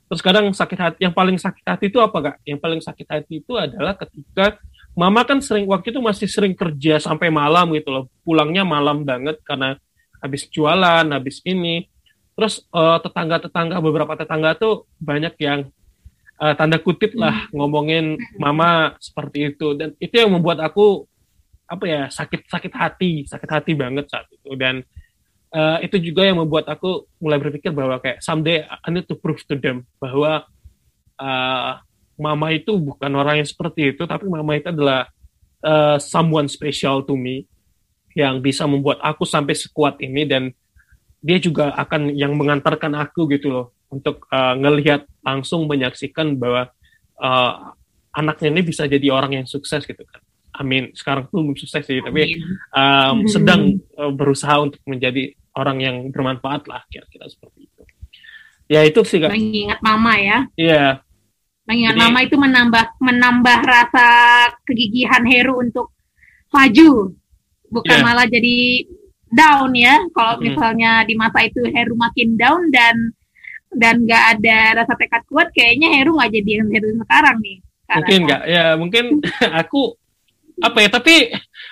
Terus 0.09 0.21
kadang 0.25 0.49
sakit 0.51 0.79
hati, 0.79 0.97
yang 1.05 1.13
paling 1.13 1.37
sakit 1.37 1.65
hati 1.65 1.85
itu 1.87 1.97
apa 2.03 2.17
kak? 2.17 2.35
Yang 2.45 2.59
paling 2.59 2.81
sakit 2.81 3.07
hati 3.07 3.33
itu 3.41 3.53
adalah 3.57 3.97
ketika 3.97 4.57
mama 4.99 5.23
kan 5.23 5.39
sering 5.39 5.63
waktu 5.71 5.95
itu 5.95 6.03
masih 6.03 6.27
sering 6.27 6.51
kerja 6.51 6.99
sampai 6.99 7.31
malam 7.31 7.71
gitu 7.71 7.87
loh. 7.87 8.03
Pulangnya 8.27 8.67
malam 8.67 9.07
banget 9.07 9.39
karena 9.47 9.79
habis 10.19 10.51
jualan, 10.51 11.07
habis 11.07 11.39
ini. 11.47 11.87
Terus 12.35 12.67
eh, 12.67 12.97
tetangga-tetangga 12.99 13.79
beberapa 13.79 14.19
tetangga 14.19 14.59
tuh 14.59 14.83
banyak 14.99 15.35
yang 15.39 15.71
uh, 16.39 16.53
tanda 16.55 16.79
kutip 16.79 17.13
lah 17.13 17.47
hmm. 17.47 17.53
ngomongin 17.53 18.05
mama 18.39 18.95
seperti 18.97 19.53
itu 19.53 19.75
dan 19.75 19.93
itu 19.99 20.15
yang 20.15 20.31
membuat 20.31 20.63
aku 20.63 21.05
apa 21.69 21.85
ya 21.85 22.01
sakit 22.09 22.49
sakit 22.49 22.73
hati 22.73 23.11
sakit 23.29 23.49
hati 23.49 23.71
banget 23.77 24.09
saat 24.09 24.25
itu 24.33 24.49
dan 24.57 24.81
uh, 25.53 25.77
itu 25.83 26.01
juga 26.01 26.25
yang 26.25 26.41
membuat 26.41 26.65
aku 26.65 27.05
mulai 27.21 27.37
berpikir 27.37 27.69
bahwa 27.69 28.01
kayak 28.01 28.23
someday 28.25 28.65
I 28.65 28.89
need 28.89 29.05
to 29.05 29.19
prove 29.19 29.43
to 29.45 29.55
them 29.59 29.85
bahwa 30.01 30.49
uh, 31.21 31.71
mama 32.19 32.51
itu 32.51 32.75
bukan 32.75 33.11
orang 33.15 33.41
yang 33.41 33.47
seperti 33.47 33.95
itu 33.95 34.03
tapi 34.03 34.27
mama 34.27 34.59
itu 34.59 34.69
adalah 34.69 35.07
uh, 35.63 35.97
someone 35.97 36.51
special 36.51 37.01
to 37.07 37.15
me 37.15 37.47
yang 38.13 38.43
bisa 38.43 38.67
membuat 38.67 38.99
aku 38.99 39.23
sampai 39.23 39.55
sekuat 39.55 39.97
ini 40.03 40.27
dan 40.27 40.51
dia 41.19 41.39
juga 41.39 41.75
akan 41.75 42.15
yang 42.15 42.35
mengantarkan 42.35 42.95
aku 42.95 43.27
gitu 43.31 43.51
loh 43.51 43.65
untuk 43.91 44.27
uh, 44.31 44.55
ngelihat 44.55 45.03
langsung 45.23 45.67
menyaksikan 45.67 46.37
bahwa 46.39 46.71
uh, 47.19 47.75
anaknya 48.15 48.49
ini 48.53 48.61
bisa 48.63 48.87
jadi 48.87 49.07
orang 49.11 49.41
yang 49.43 49.47
sukses 49.47 49.83
gitu 49.83 50.03
kan. 50.07 50.21
Amin. 50.59 50.91
Sekarang 50.91 51.27
tuh 51.29 51.39
belum 51.39 51.55
sukses 51.55 51.83
sih, 51.85 52.03
tapi 52.03 52.39
um, 52.75 53.25
sedang 53.33 53.79
uh, 53.95 54.11
berusaha 54.11 54.59
untuk 54.59 54.81
menjadi 54.83 55.31
orang 55.55 55.77
yang 55.83 55.95
bermanfaat 56.11 56.67
lah 56.67 56.83
kira-kira 56.87 57.27
seperti 57.27 57.67
itu. 57.67 57.81
Ya 58.69 58.85
itu 58.85 59.01
sih 59.01 59.17
kak. 59.17 59.33
Mengingat 59.33 59.79
mama 59.81 60.13
ya. 60.19 60.45
Iya. 60.53 61.01
Mengingat 61.69 61.93
Jadi, 61.93 62.01
mama 62.01 62.19
itu 62.25 62.35
menambah 62.41 62.85
menambah 62.97 63.59
rasa 63.61 64.07
kegigihan 64.65 65.21
Heru 65.21 65.61
untuk 65.61 65.93
maju, 66.49 67.13
bukan 67.69 67.93
yeah. 67.93 68.05
malah 68.09 68.25
jadi 68.25 68.89
down 69.29 69.77
ya. 69.77 70.01
Kalau 70.09 70.41
hmm. 70.41 70.49
misalnya 70.49 71.05
di 71.05 71.13
masa 71.13 71.45
itu 71.45 71.61
Heru 71.69 71.93
makin 71.93 72.33
down 72.41 72.73
dan 72.73 73.13
dan 73.69 74.01
nggak 74.01 74.23
ada 74.33 74.81
rasa 74.81 74.97
tekad 74.97 75.21
kuat, 75.29 75.53
kayaknya 75.53 75.93
Heru 75.93 76.17
nggak 76.17 76.33
jadi 76.41 76.49
yang 76.57 76.73
Heru 76.73 76.89
sekarang 77.05 77.37
nih. 77.37 77.61
Mungkin 77.89 78.19
nggak, 78.25 78.41
ya 78.49 78.65
mungkin 78.73 79.05
aku 79.61 79.93
apa 80.65 80.77
ya? 80.81 80.89
Tapi 80.89 81.15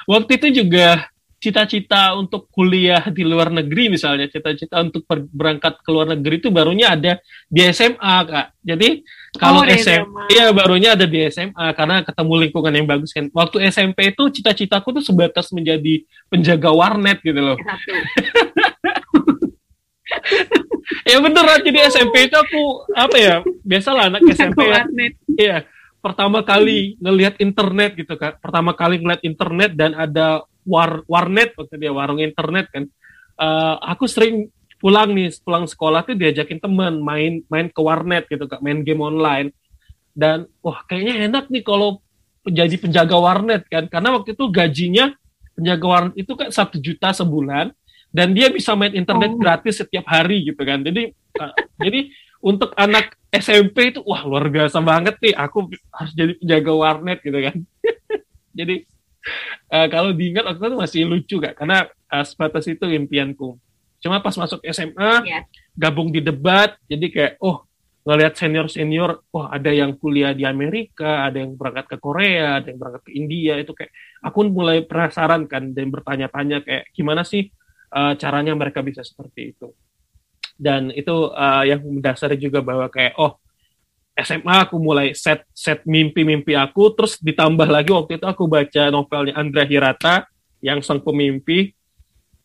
waktu 0.06 0.32
itu 0.38 0.48
juga 0.62 1.10
cita-cita 1.38 2.18
untuk 2.18 2.50
kuliah 2.50 3.06
di 3.14 3.22
luar 3.22 3.54
negeri 3.54 3.94
misalnya 3.94 4.26
cita-cita 4.26 4.82
untuk 4.82 5.06
berangkat 5.30 5.86
ke 5.86 5.90
luar 5.94 6.18
negeri 6.18 6.42
itu 6.42 6.50
barunya 6.50 6.98
ada 6.98 7.22
di 7.46 7.62
SMA 7.70 8.16
kak. 8.26 8.48
Jadi 8.66 9.06
kalau 9.38 9.62
oh, 9.62 9.70
SMA 9.70 10.34
iya 10.34 10.50
barunya 10.50 10.98
ada 10.98 11.06
di 11.06 11.22
SMA 11.30 11.78
karena 11.78 12.02
ketemu 12.02 12.34
lingkungan 12.50 12.74
yang 12.74 12.88
bagus 12.90 13.14
kan. 13.14 13.30
Waktu 13.30 13.70
SMP 13.70 14.18
itu 14.18 14.24
cita-citaku 14.34 14.98
tuh 14.98 15.04
sebatas 15.06 15.54
menjadi 15.54 16.02
penjaga 16.26 16.74
warnet 16.74 17.22
gitu 17.22 17.38
loh. 17.38 17.58
Ya 21.04 21.20
beneran 21.20 21.60
jadi 21.68 21.92
SMP 21.92 22.32
itu 22.32 22.36
aku 22.36 22.88
apa 22.96 23.16
ya 23.20 23.36
biasalah 23.64 24.08
anak 24.08 24.24
SMP 24.32 24.72
ya. 24.72 24.84
iya 25.36 25.58
pertama 26.00 26.40
kali 26.44 26.96
ngelihat 27.04 27.36
internet 27.44 27.96
gitu 28.00 28.16
kak. 28.16 28.40
Pertama 28.40 28.72
kali 28.72 29.04
ngelihat 29.04 29.24
internet 29.28 29.72
dan 29.76 29.92
ada 29.96 30.48
war 30.68 31.02
warnet 31.08 31.56
waktu 31.56 31.80
dia 31.80 31.96
warung 31.96 32.20
internet 32.20 32.68
kan. 32.70 32.84
Uh, 33.40 33.80
aku 33.80 34.06
sering 34.06 34.52
pulang 34.78 35.16
nih 35.16 35.34
pulang 35.42 35.66
sekolah 35.66 36.06
tuh 36.06 36.14
diajakin 36.14 36.62
teman 36.62 37.02
main 37.02 37.42
main 37.50 37.72
ke 37.72 37.82
warnet 37.82 38.28
gitu 38.28 38.46
kak 38.46 38.60
main 38.60 38.84
game 38.84 39.00
online. 39.00 39.56
Dan 40.12 40.52
wah 40.60 40.84
kayaknya 40.84 41.32
enak 41.32 41.48
nih 41.48 41.64
kalau 41.64 42.04
jadi 42.44 42.76
penjaga 42.76 43.16
warnet 43.16 43.64
kan. 43.72 43.88
Karena 43.88 44.12
waktu 44.20 44.36
itu 44.36 44.46
gajinya 44.52 45.16
penjaga 45.56 45.86
warnet 45.88 46.16
itu 46.20 46.34
kan 46.36 46.50
satu 46.52 46.78
juta 46.78 47.16
sebulan 47.16 47.72
dan 48.12 48.28
dia 48.36 48.52
bisa 48.52 48.76
main 48.76 48.94
internet 48.94 49.32
oh. 49.34 49.40
gratis 49.40 49.80
setiap 49.80 50.06
hari 50.06 50.52
gitu 50.52 50.62
kan. 50.62 50.84
Jadi 50.84 51.16
uh, 51.40 51.54
jadi 51.80 52.12
untuk 52.44 52.76
anak 52.78 53.18
SMP 53.34 53.92
itu 53.92 54.00
wah 54.06 54.24
luar 54.24 54.48
biasa 54.48 54.80
banget 54.82 55.18
nih. 55.20 55.34
Aku 55.36 55.68
harus 55.94 56.14
jadi 56.14 56.34
penjaga 56.38 56.72
warnet 56.74 57.20
gitu 57.22 57.40
kan. 57.40 57.58
Jadi 58.58 58.76
uh, 59.72 59.88
kalau 59.88 60.12
diingat 60.14 60.44
waktu 60.46 60.62
itu 60.62 60.78
masih 60.78 61.02
lucu 61.08 61.36
gak 61.40 61.56
karena 61.58 61.88
uh, 62.12 62.26
sebatas 62.26 62.66
itu 62.68 62.86
impianku 62.88 63.58
cuma 63.98 64.22
pas 64.22 64.36
masuk 64.38 64.62
SMA 64.70 65.12
yeah. 65.26 65.44
gabung 65.74 66.14
di 66.14 66.22
debat 66.22 66.78
jadi 66.86 67.06
kayak 67.10 67.34
oh 67.42 67.66
ngelihat 68.08 68.40
senior 68.40 68.68
senior 68.72 69.20
wah 69.34 69.52
ada 69.52 69.68
yang 69.68 69.98
kuliah 70.00 70.32
di 70.32 70.48
Amerika 70.48 71.28
ada 71.28 71.44
yang 71.44 71.60
berangkat 71.60 71.92
ke 71.92 71.98
Korea 72.00 72.64
ada 72.64 72.72
yang 72.72 72.80
berangkat 72.80 73.04
ke 73.04 73.12
India 73.12 73.60
itu 73.60 73.76
kayak 73.76 73.92
aku 74.24 74.48
mulai 74.48 74.86
penasaran 74.88 75.44
kan 75.50 75.76
dan 75.76 75.92
bertanya-tanya 75.92 76.64
kayak 76.64 76.88
gimana 76.96 77.28
sih 77.28 77.52
uh, 77.92 78.16
caranya 78.16 78.56
mereka 78.56 78.80
bisa 78.80 79.04
seperti 79.04 79.58
itu 79.58 79.76
dan 80.56 80.90
itu 80.96 81.36
uh, 81.36 81.68
yang 81.68 81.84
mendasari 81.84 82.40
juga 82.40 82.64
bahwa 82.64 82.88
kayak 82.88 83.20
oh 83.20 83.44
SMA 84.18 84.66
aku 84.66 84.82
mulai 84.82 85.14
set 85.14 85.46
set 85.54 85.86
mimpi-mimpi 85.86 86.58
aku 86.58 86.90
terus 86.98 87.22
ditambah 87.22 87.70
lagi 87.70 87.94
waktu 87.94 88.18
itu 88.18 88.26
aku 88.26 88.50
baca 88.50 88.90
novelnya 88.90 89.38
Andrea 89.38 89.70
Hirata 89.70 90.26
yang 90.62 90.82
sang 90.82 91.06
pemimpi 91.06 91.70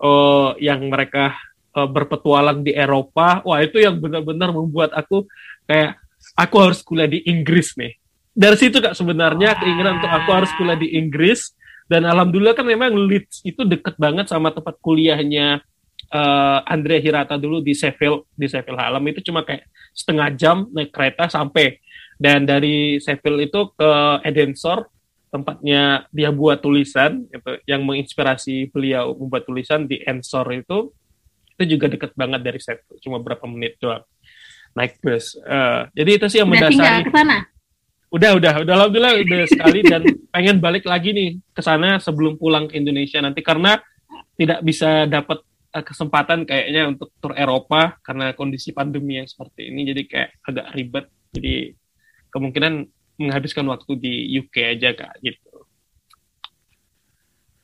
uh, 0.03 0.53
yang 0.61 0.85
mereka 0.93 1.33
uh, 1.73 1.89
berpetualang 1.89 2.61
di 2.61 2.77
Eropa. 2.77 3.41
Wah 3.47 3.61
itu 3.65 3.81
yang 3.81 3.97
benar-benar 3.97 4.53
membuat 4.53 4.93
aku 4.93 5.25
kayak 5.65 5.97
aku 6.37 6.57
harus 6.61 6.85
kuliah 6.85 7.09
di 7.09 7.25
Inggris 7.25 7.75
nih. 7.79 7.97
Dari 8.33 8.57
situ 8.57 8.81
kak 8.81 8.97
sebenarnya 8.97 9.57
keinginan 9.61 10.01
untuk 10.01 10.13
aku 10.13 10.31
harus 10.33 10.51
kuliah 10.57 10.77
di 10.77 10.93
Inggris. 10.97 11.53
Dan 11.91 12.09
alhamdulillah 12.09 12.57
kan 12.57 12.65
memang 12.65 12.95
Leeds 12.97 13.45
itu 13.45 13.69
deket 13.69 14.01
banget 14.01 14.25
sama 14.31 14.49
tempat 14.49 14.81
kuliahnya 14.81 15.61
uh, 16.13 16.61
Andrea 16.69 17.01
Hirata 17.01 17.41
dulu 17.41 17.65
di 17.65 17.73
Sheffield 17.73 18.29
di 18.37 18.47
Sheffield 18.47 18.79
Hallam 18.79 19.03
itu 19.09 19.25
cuma 19.25 19.43
kayak 19.43 19.67
setengah 19.97 20.29
jam 20.37 20.57
naik 20.71 20.93
kereta 20.93 21.27
sampai. 21.27 21.81
Dan 22.21 22.47
dari 22.47 23.03
Sheffield 23.03 23.51
itu 23.51 23.61
ke 23.75 23.93
Edensor 24.23 24.87
tempatnya 25.33 26.05
dia 26.13 26.29
buat 26.29 26.61
tulisan 26.61 27.25
gitu, 27.33 27.57
yang 27.65 27.83
menginspirasi 27.89 28.69
beliau 28.69 29.17
membuat 29.17 29.49
tulisan 29.49 29.89
di 29.89 29.97
Ensor 30.05 30.45
itu 30.53 30.93
itu 31.57 31.77
juga 31.77 31.89
deket 31.89 32.13
banget 32.13 32.41
dari 32.45 32.61
Sheffield 32.61 33.01
cuma 33.01 33.17
berapa 33.17 33.43
menit 33.49 33.81
doang 33.81 34.05
naik 34.77 35.01
bus. 35.01 35.37
Uh, 35.45 35.89
jadi 35.93 36.11
itu 36.21 36.27
sih 36.33 36.39
yang 36.41 36.49
mendasari. 36.49 37.09
ke 37.09 37.13
sana? 37.13 37.49
Udah 38.13 38.37
udah 38.37 38.61
udah 38.61 38.75
alhamdulillah 38.77 39.15
udah 39.25 39.49
sekali 39.49 39.81
dan 39.85 40.05
pengen 40.35 40.61
balik 40.61 40.85
lagi 40.85 41.17
nih 41.17 41.41
ke 41.53 41.63
sana 41.65 41.97
sebelum 41.97 42.37
pulang 42.37 42.69
ke 42.69 42.77
Indonesia 42.77 43.21
nanti 43.25 43.41
karena 43.41 43.81
tidak 44.37 44.61
bisa 44.65 45.09
dapat 45.09 45.41
Eh, 45.73 45.81
kesempatan 45.81 46.45
kayaknya 46.45 46.85
untuk 46.93 47.17
tur 47.17 47.33
Eropa 47.33 47.97
karena 48.05 48.37
kondisi 48.37 48.77
pandemi 48.77 49.17
yang 49.17 49.25
seperti 49.25 49.73
ini 49.73 49.89
jadi 49.89 50.03
kayak 50.05 50.31
agak 50.45 50.67
ribet 50.77 51.07
jadi 51.33 51.73
kemungkinan 52.29 52.93
menghabiskan 53.17 53.65
waktu 53.73 53.97
di 53.97 54.13
UK 54.37 54.77
aja 54.77 54.93
kak 54.93 55.17
gitu. 55.25 55.65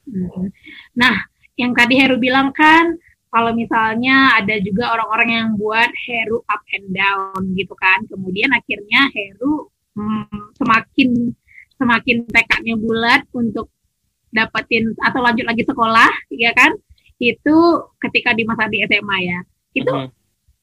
Hmm. 0.09 0.49
Nah, 0.97 1.21
yang 1.61 1.77
tadi 1.77 2.01
Heru 2.01 2.17
bilang 2.17 2.49
kan 2.57 2.97
kalau 3.29 3.53
misalnya 3.53 4.41
ada 4.41 4.57
juga 4.57 4.89
orang-orang 4.97 5.29
yang 5.29 5.49
buat 5.61 5.93
Heru 6.09 6.41
up 6.49 6.65
and 6.73 6.89
down 6.97 7.53
gitu 7.61 7.77
kan, 7.77 8.09
kemudian 8.09 8.49
akhirnya 8.57 9.13
Heru 9.13 9.69
hmm, 10.01 10.57
semakin 10.57 11.37
semakin 11.77 12.25
tekadnya 12.25 12.73
bulat 12.81 13.29
untuk 13.37 13.69
dapetin 14.33 14.97
atau 14.97 15.21
lanjut 15.21 15.45
lagi 15.45 15.61
sekolah, 15.69 16.09
ya 16.33 16.57
kan? 16.57 16.73
Itu 17.19 17.59
ketika 17.99 18.31
di 18.33 18.47
masa 18.47 18.71
di 18.71 18.83
SMA 18.87 19.19
ya 19.27 19.39
itu 19.75 19.91
uh 19.91 20.07
-huh. 20.07 20.09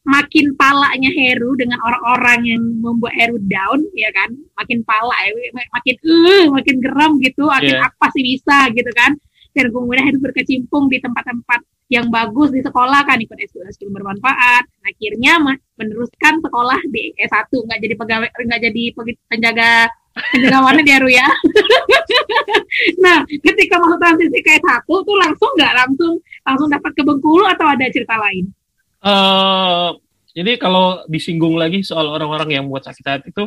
makin 0.08 0.56
palanya 0.56 1.12
Heru 1.12 1.54
dengan 1.60 1.80
orang-orang 1.84 2.40
yang 2.48 2.62
membuat 2.80 3.14
Heru 3.20 3.38
down 3.46 3.84
ya 3.94 4.10
kan 4.16 4.32
makin 4.56 4.82
pala 4.88 5.16
ya 5.28 5.32
makin 5.52 5.96
uh 6.00 6.46
makin 6.56 6.76
geram 6.80 7.12
gitu 7.20 7.44
makin 7.48 7.76
yeah. 7.76 7.88
apa 7.88 8.06
sih 8.16 8.24
bisa 8.24 8.72
gitu 8.72 8.92
kan 8.96 9.14
dan 9.56 9.72
kemudian 9.72 10.04
Heru 10.08 10.20
berkecimpung 10.24 10.88
di 10.88 11.04
tempat-tempat 11.04 11.64
yang 11.94 12.10
bagus 12.10 12.50
di 12.50 12.66
sekolah 12.66 13.06
kan 13.06 13.22
ikut 13.22 13.38
S2 13.38 13.94
bermanfaat 13.94 14.66
akhirnya 14.82 15.38
meneruskan 15.78 16.42
sekolah 16.42 16.82
di 16.90 17.14
S1 17.14 17.46
nggak 17.54 17.80
jadi 17.84 17.94
pegawai 17.94 18.30
nggak 18.34 18.62
jadi 18.72 18.84
penjaga 19.30 19.72
penjaga 20.16 20.60
warnet 20.64 20.88
ya 20.88 20.98
Ru 21.04 21.10
ya. 21.20 21.28
Nah 23.04 23.28
ketika 23.28 23.76
masuk 23.80 24.00
transisi 24.00 24.40
ke 24.40 24.60
S1 24.60 24.88
tuh 24.88 25.18
langsung 25.20 25.52
nggak 25.60 25.74
langsung 25.76 26.14
langsung 26.48 26.68
dapat 26.72 26.92
ke 26.96 27.02
Bengkulu 27.04 27.44
atau 27.48 27.66
ada 27.68 27.86
cerita 27.92 28.16
lain? 28.16 28.48
Uh, 29.06 29.94
jadi 30.36 30.58
kalau 30.58 31.06
disinggung 31.08 31.56
lagi 31.56 31.86
soal 31.86 32.10
orang-orang 32.12 32.60
yang 32.60 32.66
buat 32.68 32.84
sakit 32.84 33.06
hati 33.06 33.30
itu 33.32 33.46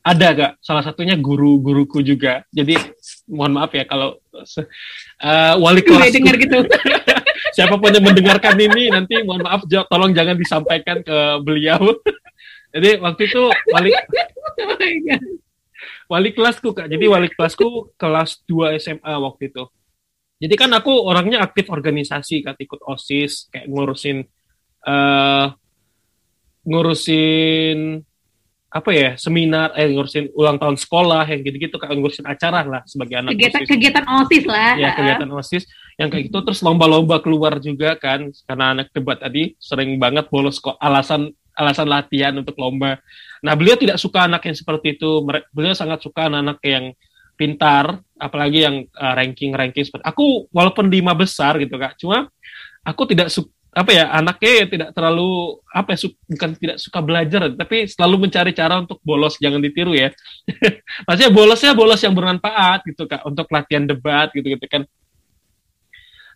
ada 0.00 0.26
gak 0.32 0.52
salah 0.64 0.80
satunya 0.80 1.12
guru-guruku 1.12 2.00
juga. 2.00 2.40
Jadi 2.48 2.72
mohon 3.28 3.52
maaf 3.52 3.68
ya 3.76 3.84
kalau 3.84 4.16
uh, 4.32 5.54
wali 5.60 5.84
kelas 5.84 6.16
dengar 6.16 6.40
gitu. 6.40 6.64
Siapa 7.56 7.76
pun 7.76 7.92
yang 7.92 8.06
mendengarkan 8.08 8.56
ini 8.56 8.88
nanti 8.88 9.20
mohon 9.20 9.44
maaf 9.44 9.68
tolong 9.68 10.16
jangan 10.16 10.40
disampaikan 10.40 11.04
ke 11.04 11.44
beliau. 11.44 11.92
Jadi 12.74 13.02
waktu 13.02 13.22
itu 13.28 13.42
wali 13.74 13.90
oh 13.92 15.49
wali 16.10 16.34
kelasku 16.34 16.74
kak. 16.74 16.90
Jadi 16.90 17.04
wali 17.06 17.30
kelasku 17.30 17.94
kelas 17.94 18.42
2 18.50 18.82
SMA 18.82 19.14
waktu 19.22 19.54
itu. 19.54 19.64
Jadi 20.40 20.54
kan 20.58 20.70
aku 20.74 20.90
orangnya 21.06 21.44
aktif 21.44 21.70
organisasi 21.70 22.42
kan 22.42 22.56
ikut 22.58 22.80
osis 22.82 23.46
kayak 23.52 23.68
ngurusin 23.68 24.24
uh, 24.88 25.52
ngurusin 26.64 28.00
apa 28.70 28.90
ya 28.94 29.10
seminar 29.18 29.74
eh 29.74 29.90
ngurusin 29.90 30.30
ulang 30.38 30.56
tahun 30.56 30.78
sekolah 30.78 31.26
yang 31.26 31.42
gitu-gitu 31.42 31.76
kayak 31.76 31.92
ngurusin 31.98 32.24
acara 32.24 32.62
lah 32.62 32.82
sebagai 32.86 33.18
anak 33.18 33.34
kegiatan 33.36 33.60
OSIS. 33.60 33.70
kegiatan 33.74 34.06
osis 34.22 34.44
lah 34.48 34.72
ya 34.80 34.90
kegiatan 34.96 35.30
osis. 35.36 35.62
Yang 36.00 36.08
kayak 36.16 36.24
gitu 36.32 36.38
terus 36.48 36.60
lomba-lomba 36.64 37.20
keluar 37.20 37.60
juga 37.60 37.92
kan 38.00 38.32
karena 38.48 38.64
anak 38.72 38.88
debat 38.96 39.20
tadi 39.20 39.52
sering 39.60 40.00
banget 40.00 40.32
bolos 40.32 40.56
kok. 40.56 40.80
Alasan 40.80 41.36
alasan 41.56 41.88
latihan 41.88 42.34
untuk 42.36 42.56
lomba. 42.58 42.98
Nah, 43.40 43.54
beliau 43.56 43.76
tidak 43.76 43.96
suka 43.96 44.26
anak 44.26 44.44
yang 44.46 44.56
seperti 44.56 45.00
itu. 45.00 45.24
Beliau 45.54 45.74
sangat 45.74 46.04
suka 46.04 46.28
anak-anak 46.28 46.58
yang 46.64 46.84
pintar, 47.40 48.04
apalagi 48.20 48.68
yang 48.68 48.84
uh, 49.00 49.16
ranking-ranking 49.16 49.80
seperti 49.88 50.04
aku 50.04 50.44
walaupun 50.52 50.92
lima 50.92 51.16
besar 51.16 51.56
gitu 51.56 51.80
kak, 51.80 51.96
cuma 51.96 52.28
aku 52.84 53.08
tidak 53.08 53.32
suka 53.32 53.48
apa 53.70 53.90
ya 53.94 54.10
anaknya 54.10 54.50
ya 54.50 54.64
tidak 54.66 54.90
terlalu 54.90 55.62
apa 55.70 55.94
ya 55.94 55.98
su 56.02 56.10
bukan 56.26 56.50
tidak 56.58 56.76
suka 56.82 56.98
belajar 57.06 57.54
tapi 57.54 57.86
selalu 57.86 58.26
mencari 58.26 58.50
cara 58.50 58.82
untuk 58.82 58.98
bolos 59.06 59.38
jangan 59.38 59.62
ditiru 59.62 59.94
ya 59.94 60.10
maksudnya 61.06 61.30
bolosnya 61.30 61.72
bolos 61.78 62.02
yang 62.02 62.10
bermanfaat 62.10 62.82
gitu 62.90 63.06
kak 63.06 63.22
untuk 63.22 63.46
latihan 63.54 63.86
debat 63.86 64.26
gitu 64.34 64.58
gitu 64.58 64.66
kan 64.66 64.82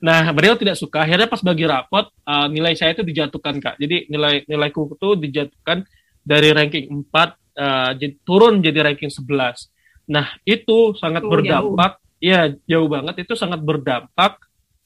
nah 0.02 0.26
beliau 0.34 0.58
tidak 0.58 0.78
suka 0.78 1.04
akhirnya 1.04 1.30
pas 1.30 1.42
bagi 1.42 1.64
rapot 1.66 2.10
uh, 2.26 2.46
nilai 2.50 2.74
saya 2.74 2.94
itu 2.94 3.02
dijatuhkan 3.06 3.58
kak 3.62 3.76
jadi 3.78 4.08
nilai 4.10 4.46
nilaiku 4.46 4.90
itu 4.94 5.08
dijatuhkan 5.18 5.86
dari 6.24 6.50
ranking 6.56 6.88
4 6.90 7.12
uh, 7.12 7.90
jadi, 7.94 8.14
turun 8.26 8.62
jadi 8.64 8.90
ranking 8.90 9.12
11 9.12 10.10
nah 10.10 10.26
itu 10.44 10.92
sangat 10.98 11.22
oh, 11.24 11.30
berdampak 11.32 11.98
jauh. 11.98 12.20
ya 12.20 12.52
jauh 12.68 12.88
banget 12.90 13.24
itu 13.24 13.34
sangat 13.38 13.60
berdampak 13.62 14.40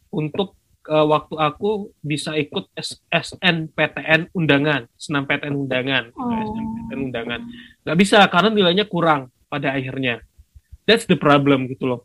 untuk 0.08 0.58
uh, 0.88 1.06
waktu 1.06 1.34
aku 1.36 1.92
bisa 2.00 2.34
ikut 2.34 2.72
SNPTN 3.12 4.32
undangan, 4.32 4.88
senam 4.96 5.28
PTN 5.28 5.54
undangan, 5.54 6.04
oh. 6.16 6.32
SNPTN 6.32 7.00
undangan. 7.12 7.40
Gak 7.84 7.98
bisa 8.00 8.24
karena 8.32 8.50
nilainya 8.50 8.88
kurang 8.88 9.28
pada 9.52 9.76
akhirnya. 9.76 10.24
That's 10.88 11.04
the 11.04 11.20
problem 11.20 11.68
gitu 11.68 11.84
loh. 11.84 12.00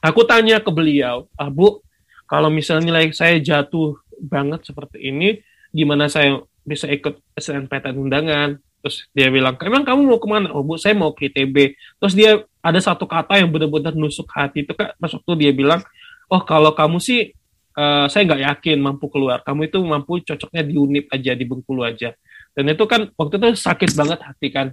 Aku 0.00 0.24
tanya 0.24 0.60
ke 0.60 0.68
beliau, 0.72 1.28
ah 1.36 1.48
bu, 1.48 1.83
kalau 2.24 2.48
misalnya 2.48 2.92
nilai 2.92 3.12
saya 3.12 3.36
jatuh 3.40 4.00
banget 4.20 4.64
seperti 4.64 5.12
ini, 5.12 5.40
gimana 5.74 6.08
saya 6.08 6.40
bisa 6.64 6.88
ikut 6.88 7.20
SNPTN 7.36 7.96
undangan? 8.00 8.56
Terus 8.84 9.08
dia 9.16 9.32
bilang, 9.32 9.56
emang 9.64 9.84
kamu 9.84 10.00
mau 10.04 10.20
ke 10.20 10.28
mana? 10.28 10.52
Oh 10.52 10.60
bu, 10.60 10.76
saya 10.76 10.92
mau 10.92 11.16
ke 11.16 11.32
ITB. 11.32 11.72
Terus 12.00 12.12
dia 12.12 12.44
ada 12.60 12.80
satu 12.80 13.08
kata 13.08 13.40
yang 13.40 13.48
benar-benar 13.48 13.96
nusuk 13.96 14.28
hati 14.32 14.64
itu 14.64 14.76
kak. 14.76 14.96
Pas 15.00 15.08
waktu 15.08 15.32
dia 15.40 15.52
bilang, 15.56 15.80
oh 16.28 16.42
kalau 16.44 16.76
kamu 16.76 17.00
sih 17.00 17.32
uh, 17.76 18.06
saya 18.08 18.28
nggak 18.28 18.42
yakin 18.44 18.78
mampu 18.80 19.08
keluar. 19.08 19.40
Kamu 19.40 19.68
itu 19.68 19.78
mampu 19.80 20.20
cocoknya 20.20 20.62
di 20.64 20.76
unip 20.76 21.08
aja, 21.12 21.32
di 21.32 21.44
Bengkulu 21.48 21.80
aja. 21.80 22.12
Dan 22.54 22.70
itu 22.70 22.84
kan 22.84 23.08
waktu 23.16 23.34
itu 23.40 23.46
sakit 23.56 23.90
banget 23.96 24.20
hati 24.20 24.48
kan. 24.52 24.68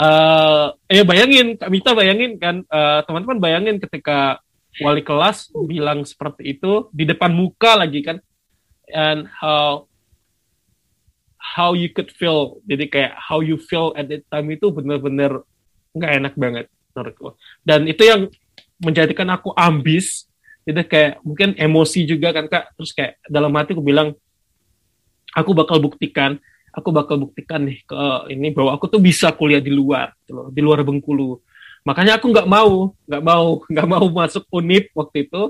Uh, 0.00 0.72
eh 0.88 1.04
bayangin, 1.04 1.60
Kak 1.60 1.68
Mita 1.68 1.92
bayangin 1.92 2.40
kan, 2.40 2.64
uh, 2.72 3.04
teman-teman 3.04 3.36
bayangin 3.36 3.76
ketika 3.84 4.40
wali 4.78 5.02
kelas 5.02 5.50
bilang 5.66 6.06
seperti 6.06 6.54
itu 6.54 6.86
di 6.94 7.02
depan 7.02 7.34
muka 7.34 7.74
lagi 7.74 8.06
kan, 8.06 8.22
and 8.94 9.26
how 9.34 9.90
how 11.40 11.74
you 11.74 11.90
could 11.90 12.14
feel, 12.14 12.62
jadi 12.62 12.86
kayak 12.86 13.12
how 13.18 13.42
you 13.42 13.58
feel 13.58 13.90
at 13.98 14.06
that 14.06 14.22
time 14.30 14.46
itu 14.54 14.70
benar-benar 14.70 15.42
nggak 15.90 16.12
enak 16.22 16.34
banget 16.38 16.66
menurutku. 16.94 17.34
Dan 17.66 17.90
itu 17.90 18.06
yang 18.06 18.30
menjadikan 18.78 19.26
aku 19.34 19.50
ambis. 19.58 20.30
Itu 20.62 20.76
kayak 20.86 21.24
mungkin 21.26 21.56
emosi 21.58 22.06
juga 22.06 22.30
kan 22.30 22.46
kak. 22.46 22.76
Terus 22.78 22.94
kayak 22.94 23.18
dalam 23.26 23.50
hati 23.58 23.74
aku 23.74 23.82
bilang 23.82 24.14
aku 25.34 25.50
bakal 25.56 25.82
buktikan 25.82 26.38
aku 26.70 26.94
bakal 26.94 27.18
buktikan 27.18 27.66
nih 27.66 27.82
ke 27.82 28.30
ini 28.30 28.54
bahwa 28.54 28.78
aku 28.78 28.86
tuh 28.86 29.02
bisa 29.02 29.34
kuliah 29.34 29.58
di 29.58 29.74
luar 29.74 30.14
gitu 30.22 30.32
loh, 30.34 30.46
di 30.54 30.60
luar 30.62 30.86
Bengkulu 30.86 31.42
makanya 31.86 32.20
aku 32.20 32.28
nggak 32.28 32.48
mau 32.48 32.92
nggak 33.08 33.22
mau 33.24 33.46
nggak 33.72 33.88
mau 33.88 34.04
masuk 34.10 34.44
unip 34.52 34.92
waktu 34.92 35.28
itu 35.28 35.42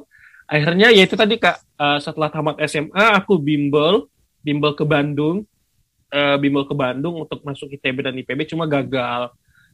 akhirnya 0.51 0.91
ya 0.91 1.03
itu 1.07 1.15
tadi 1.15 1.39
kak 1.39 1.63
uh, 1.79 1.99
setelah 2.03 2.31
tamat 2.31 2.59
SMA 2.67 3.07
aku 3.19 3.39
bimbel 3.39 4.11
bimbel 4.43 4.75
ke 4.75 4.83
Bandung 4.83 5.47
uh, 6.11 6.37
bimbel 6.39 6.67
ke 6.67 6.75
Bandung 6.75 7.23
untuk 7.23 7.43
masuk 7.47 7.71
ITB 7.71 8.03
dan 8.03 8.15
IPB 8.19 8.51
cuma 8.51 8.67
gagal 8.67 9.31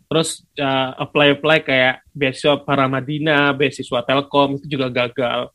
terus 0.06 0.46
uh, 0.62 0.94
apply 1.02 1.38
apply 1.38 1.58
kayak 1.66 2.02
beasiswa 2.14 2.62
para 2.62 2.86
Madinah, 2.86 3.50
beasiswa 3.54 4.00
Telkom 4.06 4.58
itu 4.58 4.78
juga 4.78 4.88
gagal. 4.90 5.50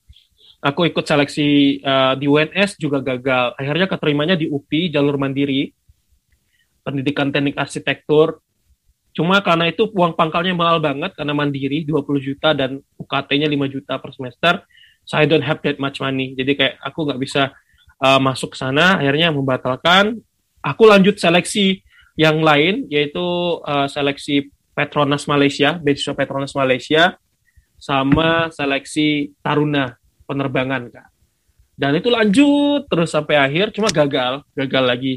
Aku 0.61 0.85
ikut 0.85 1.01
seleksi 1.01 1.81
uh, 1.81 2.13
di 2.13 2.29
UNS 2.29 2.77
juga 2.77 3.01
gagal. 3.01 3.57
Akhirnya 3.57 3.89
keterimanya 3.89 4.35
di 4.37 4.45
UPI 4.45 4.93
jalur 4.93 5.17
mandiri, 5.17 5.73
pendidikan 6.85 7.33
teknik 7.33 7.57
arsitektur. 7.57 8.43
Cuma 9.11 9.43
karena 9.43 9.67
itu 9.67 9.91
uang 9.91 10.15
pangkalnya 10.15 10.55
mahal 10.55 10.79
banget 10.79 11.11
karena 11.19 11.35
mandiri 11.35 11.83
20 11.83 12.19
juta 12.23 12.55
dan 12.55 12.79
UKT-nya 12.95 13.47
5 13.51 13.73
juta 13.75 13.93
per 13.99 14.11
semester. 14.15 14.53
Saya 15.03 15.27
don't 15.27 15.43
have 15.43 15.59
that 15.63 15.75
much 15.81 15.99
money. 15.99 16.31
Jadi 16.37 16.55
kayak 16.55 16.75
aku 16.79 17.09
nggak 17.11 17.19
bisa 17.19 17.51
uh, 17.99 18.19
masuk 18.23 18.55
ke 18.55 18.57
sana. 18.59 18.99
Akhirnya 18.99 19.35
membatalkan. 19.35 20.19
Aku 20.61 20.87
lanjut 20.87 21.17
seleksi 21.17 21.81
yang 22.15 22.39
lain 22.39 22.87
yaitu 22.87 23.19
uh, 23.65 23.89
seleksi 23.89 24.53
Petronas 24.71 25.27
Malaysia, 25.27 25.75
beasiswa 25.75 26.15
Petronas 26.15 26.55
Malaysia, 26.55 27.19
sama 27.75 28.47
seleksi 28.53 29.35
Taruna 29.43 29.97
penerbangan 30.23 30.87
kak. 30.87 31.07
Dan 31.75 31.97
itu 31.97 32.13
lanjut 32.13 32.85
terus 32.87 33.09
sampai 33.09 33.41
akhir, 33.41 33.73
cuma 33.73 33.89
gagal, 33.89 34.45
gagal 34.53 34.83
lagi. 34.85 35.13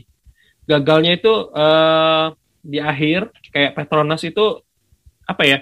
Gagalnya 0.65 1.21
itu 1.21 1.33
uh, 1.53 2.33
di 2.65 2.81
akhir 2.81 3.29
kayak 3.53 3.77
Petronas 3.77 4.25
itu 4.25 4.65
apa 5.29 5.43
ya? 5.45 5.59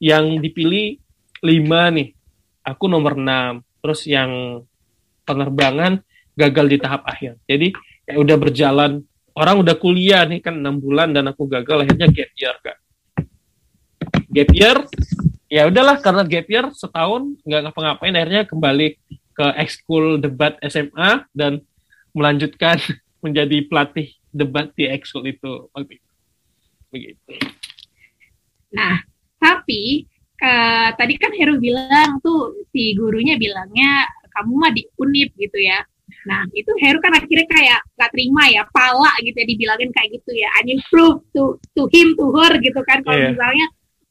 Yang 0.00 0.40
dipilih 0.40 0.96
lima 1.44 1.92
nih, 1.92 2.16
aku 2.64 2.88
nomor 2.88 3.20
enam. 3.20 3.60
Terus 3.84 4.08
yang 4.08 4.64
penerbangan 5.28 6.00
gagal 6.32 6.66
di 6.72 6.76
tahap 6.80 7.04
akhir. 7.04 7.36
Jadi 7.44 7.76
kayak 8.08 8.18
udah 8.18 8.36
berjalan 8.40 8.92
orang 9.36 9.56
udah 9.60 9.74
kuliah 9.76 10.24
nih 10.24 10.40
kan 10.40 10.56
enam 10.56 10.80
bulan 10.80 11.12
dan 11.12 11.28
aku 11.28 11.44
gagal 11.44 11.84
akhirnya 11.84 12.08
gap 12.08 12.32
year 12.40 12.56
kak 12.64 12.78
gap 14.32 14.50
year 14.56 14.76
ya 15.52 15.68
udahlah 15.68 16.00
karena 16.00 16.22
gap 16.24 16.48
year 16.48 16.66
setahun 16.72 17.36
nggak 17.44 17.60
ngapa-ngapain 17.68 18.16
akhirnya 18.16 18.42
kembali 18.48 18.96
ke 19.36 19.46
ekskul 19.60 20.16
debat 20.16 20.56
SMA 20.64 21.28
dan 21.36 21.60
melanjutkan 22.16 22.80
menjadi 23.24 23.68
pelatih 23.68 24.16
debat 24.32 24.72
di 24.72 24.88
ekskul 24.88 25.28
itu 25.28 25.68
begitu 26.92 27.32
nah 28.74 29.00
tapi 29.40 30.04
uh, 30.42 30.90
tadi 30.96 31.14
kan 31.20 31.32
Heru 31.34 31.60
bilang 31.60 32.18
tuh 32.20 32.66
si 32.72 32.96
gurunya 32.96 33.38
bilangnya 33.38 34.04
kamu 34.36 34.52
mah 34.52 34.72
di 34.72 34.84
unip 35.00 35.32
gitu 35.36 35.60
ya 35.60 35.80
Nah, 36.26 36.42
itu 36.54 36.70
Heru 36.82 36.98
kan 36.98 37.14
akhirnya 37.14 37.46
kayak 37.46 37.80
gak 37.98 38.10
terima 38.14 38.50
ya, 38.50 38.62
pala 38.70 39.10
gitu 39.22 39.36
ya, 39.38 39.46
dibilangin 39.46 39.90
kayak 39.94 40.10
gitu 40.18 40.32
ya. 40.34 40.50
You 40.66 40.78
prove 40.90 41.22
to, 41.34 41.58
to 41.78 41.82
him, 41.90 42.18
to 42.18 42.26
her 42.34 42.52
gitu 42.58 42.80
kan. 42.86 43.02
Kalau 43.06 43.18
yeah. 43.18 43.30
misalnya, 43.30 43.66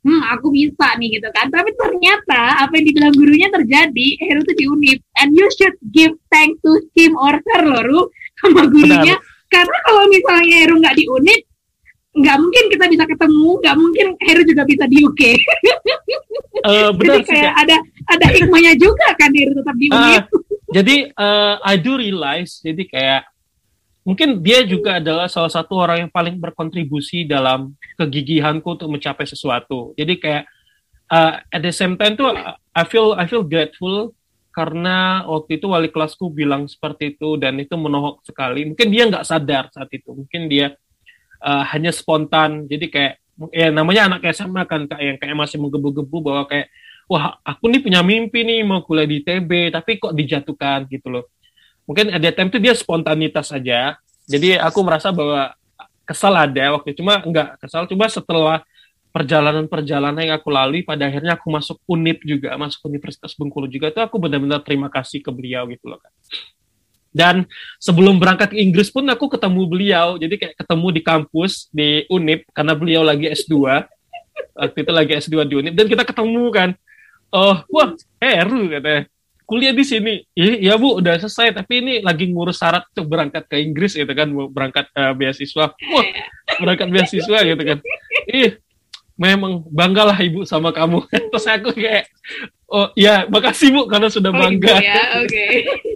hmm 0.06 0.22
aku 0.32 0.48
bisa 0.52 0.96
nih 0.96 1.20
gitu 1.20 1.30
kan. 1.36 1.52
Tapi 1.52 1.72
ternyata 1.76 2.64
apa 2.64 2.72
yang 2.80 2.86
dibilang 2.88 3.14
gurunya 3.16 3.48
terjadi, 3.52 4.08
Heru 4.24 4.42
tuh 4.48 4.56
di 4.56 4.66
unip. 4.68 5.00
And 5.20 5.36
you 5.36 5.48
should 5.56 5.76
give 5.92 6.16
thanks 6.32 6.60
to 6.64 6.84
him 6.96 7.20
or 7.20 7.36
her 7.36 7.62
loh, 7.64 7.84
Ru, 7.84 8.02
sama 8.44 8.68
gurunya. 8.68 9.16
Benar. 9.20 9.52
Karena 9.52 9.78
kalau 9.88 10.04
misalnya 10.08 10.56
Heru 10.64 10.76
nggak 10.80 10.96
di 11.00 11.06
unip, 11.08 11.40
nggak 12.16 12.38
mungkin 12.40 12.64
kita 12.72 12.86
bisa 12.88 13.04
ketemu, 13.04 13.50
nggak 13.60 13.76
mungkin 13.76 14.06
Heru 14.24 14.42
juga 14.48 14.64
bisa 14.64 14.84
di 14.88 14.98
UK. 15.04 15.22
uh, 16.64 16.72
eh, 16.72 16.90
benar 16.98 17.20
Jadi 17.20 17.28
kayak 17.28 17.52
sih, 17.52 17.62
ada 17.68 17.78
ada 18.08 18.26
hikmahnya 18.32 18.74
juga 18.80 19.08
kan 19.20 19.32
Heru 19.36 19.52
tetap 19.60 19.76
di 19.76 19.88
unip. 19.92 20.24
Uh, 20.24 20.24
jadi 20.80 20.96
uh, 21.20 21.56
I 21.60 21.76
do 21.76 22.00
realize 22.00 22.64
jadi 22.64 22.84
kayak 22.88 23.22
mungkin 24.08 24.40
dia 24.40 24.64
juga 24.64 25.04
adalah 25.04 25.28
salah 25.28 25.52
satu 25.52 25.76
orang 25.76 26.08
yang 26.08 26.12
paling 26.14 26.40
berkontribusi 26.40 27.28
dalam 27.28 27.76
kegigihanku 28.00 28.80
untuk 28.80 28.88
mencapai 28.88 29.28
sesuatu. 29.28 29.92
Jadi 30.00 30.14
kayak 30.16 30.44
uh, 31.12 31.44
at 31.52 31.62
the 31.62 31.74
same 31.76 32.00
time 32.00 32.16
tuh 32.16 32.32
I 32.72 32.84
feel 32.88 33.12
I 33.12 33.28
feel 33.28 33.44
grateful 33.44 34.16
karena 34.56 35.28
waktu 35.28 35.60
itu 35.60 35.68
wali 35.68 35.92
kelasku 35.92 36.32
bilang 36.32 36.64
seperti 36.72 37.20
itu 37.20 37.36
dan 37.36 37.60
itu 37.60 37.76
menohok 37.76 38.24
sekali. 38.24 38.64
Mungkin 38.72 38.88
dia 38.88 39.04
nggak 39.12 39.28
sadar 39.28 39.68
saat 39.76 39.92
itu. 39.92 40.16
Mungkin 40.16 40.48
dia 40.48 40.72
uh, 41.46 41.64
hanya 41.70 41.94
spontan. 41.94 42.66
Jadi 42.66 42.90
kayak 42.90 43.14
ya 43.54 43.70
namanya 43.70 44.10
anak 44.10 44.26
SMA 44.34 44.66
kan 44.66 44.90
kayak 44.90 45.04
yang 45.06 45.18
kayak 45.22 45.36
masih 45.38 45.62
menggebu-gebu 45.62 46.18
bahwa 46.26 46.50
kayak 46.50 46.74
wah 47.06 47.38
aku 47.46 47.70
nih 47.70 47.86
punya 47.86 48.02
mimpi 48.02 48.42
nih 48.42 48.66
mau 48.66 48.82
kuliah 48.82 49.06
di 49.06 49.22
TB 49.22 49.70
tapi 49.70 50.02
kok 50.02 50.18
dijatuhkan 50.18 50.90
gitu 50.90 51.14
loh. 51.14 51.30
Mungkin 51.86 52.10
ada 52.18 52.34
time 52.34 52.50
itu 52.50 52.58
dia 52.58 52.74
spontanitas 52.74 53.54
saja 53.54 54.02
jadi 54.26 54.58
aku 54.58 54.82
merasa 54.82 55.14
bahwa 55.14 55.54
kesal 56.06 56.34
ada 56.34 56.78
waktu 56.78 56.98
cuma 56.98 57.22
enggak 57.22 57.58
kesal 57.62 57.86
cuma 57.90 58.06
setelah 58.10 58.62
perjalanan-perjalanan 59.14 60.28
yang 60.28 60.38
aku 60.38 60.52
lalui 60.52 60.84
pada 60.84 61.08
akhirnya 61.08 61.40
aku 61.40 61.48
masuk 61.50 61.78
UNIP 61.88 62.26
juga 62.28 62.54
masuk 62.60 62.84
Universitas 62.90 63.32
Bengkulu 63.34 63.66
juga 63.70 63.90
itu 63.90 64.02
aku 64.02 64.20
benar-benar 64.20 64.62
terima 64.62 64.92
kasih 64.92 65.24
ke 65.24 65.32
beliau 65.32 65.66
gitu 65.72 65.88
loh 65.88 66.02
kan 66.02 66.12
dan 67.16 67.48
sebelum 67.80 68.20
berangkat 68.20 68.52
ke 68.52 68.60
Inggris 68.60 68.92
pun 68.92 69.08
aku 69.08 69.32
ketemu 69.32 69.64
beliau. 69.64 70.08
Jadi 70.20 70.36
kayak 70.36 70.60
ketemu 70.60 70.88
di 70.92 71.02
kampus 71.02 71.72
di 71.72 72.04
UNIP 72.12 72.52
karena 72.52 72.76
beliau 72.76 73.08
lagi 73.08 73.32
S2 73.32 73.56
waktu 74.52 74.78
itu 74.84 74.92
lagi 74.92 75.12
S2 75.24 75.48
di 75.48 75.54
UNIP. 75.56 75.74
Dan 75.80 75.88
kita 75.88 76.04
ketemu 76.04 76.44
kan. 76.52 76.70
Oh 77.32 77.56
wah 77.72 77.96
Heru 78.20 78.68
katanya. 78.68 79.08
Kuliah 79.48 79.72
di 79.72 79.86
sini. 79.88 80.28
Ya, 80.36 80.74
ya 80.74 80.74
bu 80.76 81.00
udah 81.00 81.16
selesai. 81.24 81.56
Tapi 81.56 81.74
ini 81.80 81.94
lagi 82.04 82.28
ngurus 82.28 82.60
syarat 82.60 82.84
untuk 82.92 83.08
berangkat 83.08 83.48
ke 83.48 83.64
Inggris 83.64 83.96
gitu 83.96 84.12
kan. 84.12 84.28
Berangkat 84.52 84.92
uh, 85.00 85.16
beasiswa. 85.16 85.72
Wah 85.72 86.06
berangkat 86.60 86.92
beasiswa 86.92 87.38
gitu 87.48 87.64
kan. 87.64 87.80
Ih 88.28 88.60
memang 89.16 89.64
banggalah 89.72 90.20
ibu 90.20 90.44
sama 90.44 90.76
kamu. 90.76 91.08
Terus 91.32 91.48
aku 91.48 91.72
kayak 91.72 92.12
oh 92.68 92.92
ya 93.00 93.24
makasih 93.32 93.72
bu 93.72 93.88
karena 93.88 94.12
sudah 94.12 94.36
Oh, 94.36 94.52
gitu 94.52 94.68
bangga. 94.68 94.76
ya, 94.84 95.24
oke. 95.24 95.46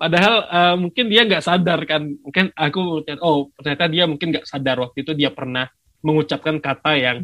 padahal 0.00 0.34
eh, 0.46 0.76
mungkin 0.78 1.04
dia 1.08 1.22
nggak 1.24 1.44
sadar 1.44 1.80
kan. 1.88 2.02
Mungkin 2.08 2.52
aku 2.54 3.06
oh 3.22 3.50
ternyata 3.58 3.86
dia 3.88 4.04
mungkin 4.04 4.28
nggak 4.32 4.48
sadar. 4.48 4.80
Waktu 4.82 5.04
itu 5.04 5.12
dia 5.12 5.30
pernah 5.32 5.68
mengucapkan 6.02 6.58
kata 6.58 6.92
yang 6.98 7.18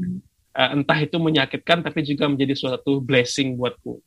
eh, 0.54 0.70
entah 0.74 0.98
itu 0.98 1.16
menyakitkan 1.18 1.82
tapi 1.82 2.04
juga 2.04 2.26
menjadi 2.30 2.54
suatu 2.54 3.02
blessing 3.02 3.54
buatku. 3.58 3.98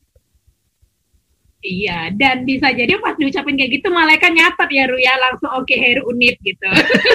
Iya, 1.62 2.10
dan 2.18 2.42
bisa 2.42 2.74
jadi 2.74 2.98
pas 2.98 3.14
diucapin 3.14 3.54
kayak 3.54 3.78
gitu 3.78 3.86
malaikat 3.94 4.34
nyatet 4.34 4.66
ya 4.74 4.84
Ru 4.90 4.98
ya. 4.98 5.14
Langsung 5.14 5.50
oke 5.54 5.70
Heru 5.70 6.10
unit 6.10 6.34
gitu. 6.42 6.66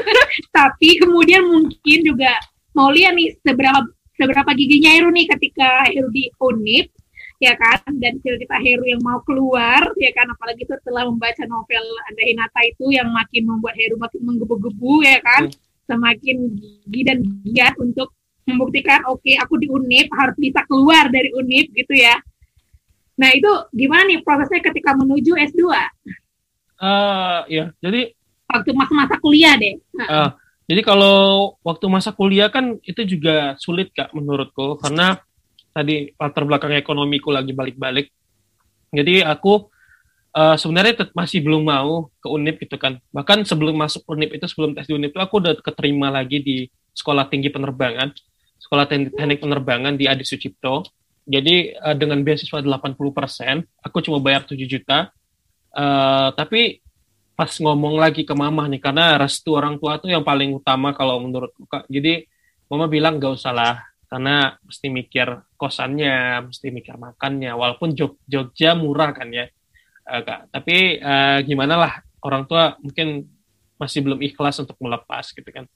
Tapi 0.56 1.04
kemudian 1.04 1.44
mungkin 1.44 2.00
juga 2.00 2.32
mau 2.72 2.88
lihat 2.88 3.12
nih 3.20 3.36
seberapa 3.44 3.84
seberapa 4.16 4.48
giginya 4.56 4.96
Heru 4.96 5.12
nih 5.12 5.28
ketika 5.36 5.92
Heru 5.92 6.08
di 6.16 6.32
unit 6.40 6.88
ya 7.38 7.54
kan? 7.58 7.82
Dan 7.98 8.22
cerita 8.22 8.58
Heru 8.58 8.86
yang 8.86 9.02
mau 9.02 9.22
keluar 9.24 9.90
ya 9.98 10.12
kan? 10.14 10.28
Apalagi 10.30 10.66
setelah 10.66 11.06
membaca 11.06 11.44
novel 11.46 11.86
Anda 12.10 12.24
Hinata 12.26 12.62
itu 12.66 12.86
yang 12.94 13.10
makin 13.10 13.44
membuat 13.46 13.76
Heru 13.78 13.96
makin 13.98 14.22
menggebu-gebu 14.26 14.94
ya 15.06 15.18
kan? 15.22 15.50
Semakin 15.88 16.38
gigi 16.58 17.02
dan 17.08 17.24
giat 17.48 17.76
untuk 17.80 18.12
membuktikan 18.48 19.04
oke 19.12 19.32
aku 19.44 19.60
di 19.60 19.68
unip 19.68 20.08
harus 20.16 20.36
bisa 20.40 20.64
keluar 20.68 21.12
dari 21.12 21.32
unip 21.36 21.72
gitu 21.76 21.94
ya. 21.96 22.16
Nah 23.18 23.34
itu 23.34 23.50
gimana 23.74 24.08
nih 24.08 24.24
prosesnya 24.24 24.62
ketika 24.62 24.96
menuju 24.96 25.36
S2? 25.36 25.62
Eh, 26.78 27.40
ya 27.50 27.66
jadi 27.82 28.14
Waktu 28.48 28.72
masa-masa 28.72 29.20
kuliah 29.20 29.60
deh. 29.60 29.76
Eh, 29.76 30.30
jadi 30.72 30.82
kalau 30.84 31.60
waktu 31.60 31.86
masa 31.92 32.16
kuliah 32.16 32.48
kan 32.48 32.80
itu 32.80 33.04
juga 33.04 33.60
sulit 33.60 33.92
kak 33.92 34.16
menurutku. 34.16 34.80
Karena 34.80 35.20
tadi 35.78 36.10
latar 36.18 36.44
belakang 36.50 36.74
ekonomiku 36.74 37.30
lagi 37.30 37.54
balik-balik. 37.54 38.10
Jadi 38.90 39.22
aku 39.22 39.70
eh, 40.34 40.58
sebenarnya 40.58 41.14
masih 41.14 41.46
belum 41.46 41.62
mau 41.62 42.10
ke 42.18 42.28
Unip 42.34 42.58
gitu 42.66 42.82
kan. 42.82 42.98
Bahkan 43.14 43.46
sebelum 43.46 43.78
masuk 43.78 44.02
Unip 44.10 44.34
itu 44.34 44.50
sebelum 44.50 44.74
tes 44.74 44.90
di 44.90 44.98
Unip 44.98 45.14
itu 45.14 45.22
aku 45.22 45.38
udah 45.38 45.54
keterima 45.62 46.10
lagi 46.10 46.42
di 46.42 46.66
sekolah 46.98 47.30
tinggi 47.30 47.54
penerbangan 47.54 48.10
sekolah 48.58 48.90
teknik 48.90 49.40
penerbangan 49.40 49.94
di 49.96 50.10
Adi 50.10 50.26
Sucipto. 50.26 50.84
Jadi 51.28 51.76
eh, 51.76 51.96
dengan 51.96 52.20
beasiswa 52.24 52.60
80% 52.60 53.86
aku 53.86 53.98
cuma 54.04 54.18
bayar 54.20 54.44
7 54.48 54.58
juta. 54.66 55.14
Eh, 55.72 56.30
tapi 56.34 56.82
pas 57.38 57.54
ngomong 57.54 58.02
lagi 58.02 58.26
ke 58.26 58.34
mama 58.34 58.66
nih 58.66 58.82
karena 58.82 59.14
restu 59.22 59.54
orang 59.54 59.78
tua 59.78 60.02
tuh 60.02 60.10
yang 60.10 60.26
paling 60.26 60.58
utama 60.58 60.92
kalau 60.98 61.22
menurutku 61.22 61.70
kak. 61.70 61.86
Jadi 61.88 62.26
mama 62.68 62.90
bilang 62.90 63.22
gak 63.22 63.38
usah 63.38 63.54
lah 63.54 63.76
karena 64.08 64.56
mesti 64.64 64.88
mikir 64.88 65.28
kosannya 65.60 66.48
mesti 66.48 66.72
mikir 66.72 66.96
makannya 66.96 67.52
walaupun 67.52 67.92
Jog- 67.92 68.24
Jogja 68.24 68.74
murah 68.74 69.12
kan 69.12 69.28
ya. 69.32 69.52
Eh, 70.08 70.22
kak 70.24 70.48
tapi 70.52 71.00
eh, 71.04 71.40
gimana 71.44 71.76
lah 71.76 71.94
orang 72.24 72.48
tua 72.48 72.80
mungkin 72.80 73.28
masih 73.76 74.02
belum 74.02 74.20
ikhlas 74.24 74.64
untuk 74.64 74.80
melepas 74.80 75.36
gitu 75.36 75.48
kan. 75.52 75.68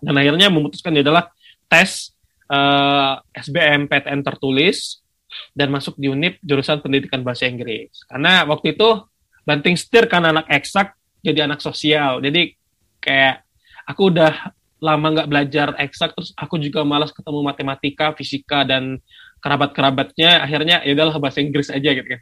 Dan 0.00 0.14
akhirnya 0.16 0.48
memutuskan 0.48 0.96
adalah 0.96 1.28
tes 1.68 2.16
eh, 2.48 3.12
SBM 3.36 3.86
PTN 3.86 4.24
tertulis 4.24 5.04
dan 5.52 5.68
masuk 5.68 6.00
di 6.00 6.08
UNIP 6.08 6.40
jurusan 6.40 6.80
pendidikan 6.80 7.20
bahasa 7.20 7.44
Inggris. 7.44 7.92
Karena 8.08 8.48
waktu 8.48 8.72
itu 8.72 9.04
banting 9.44 9.76
setir 9.76 10.08
kan 10.08 10.24
anak 10.24 10.48
eksak 10.48 10.96
jadi 11.20 11.44
anak 11.44 11.60
sosial. 11.60 12.24
Jadi 12.24 12.56
kayak 13.04 13.44
aku 13.84 14.08
udah 14.08 14.56
lama 14.78 15.06
nggak 15.10 15.28
belajar 15.30 15.68
eksak 15.78 16.14
terus 16.14 16.30
aku 16.38 16.58
juga 16.62 16.86
malas 16.86 17.10
ketemu 17.10 17.40
matematika 17.42 18.14
fisika 18.14 18.62
dan 18.62 19.02
kerabat-kerabatnya. 19.42 20.42
Akhirnya 20.42 20.82
ya 20.82 20.94
udahlah 20.94 21.18
bahasa 21.18 21.42
Inggris 21.42 21.70
aja 21.70 21.90
gitu 21.94 22.06
kan. 22.06 22.20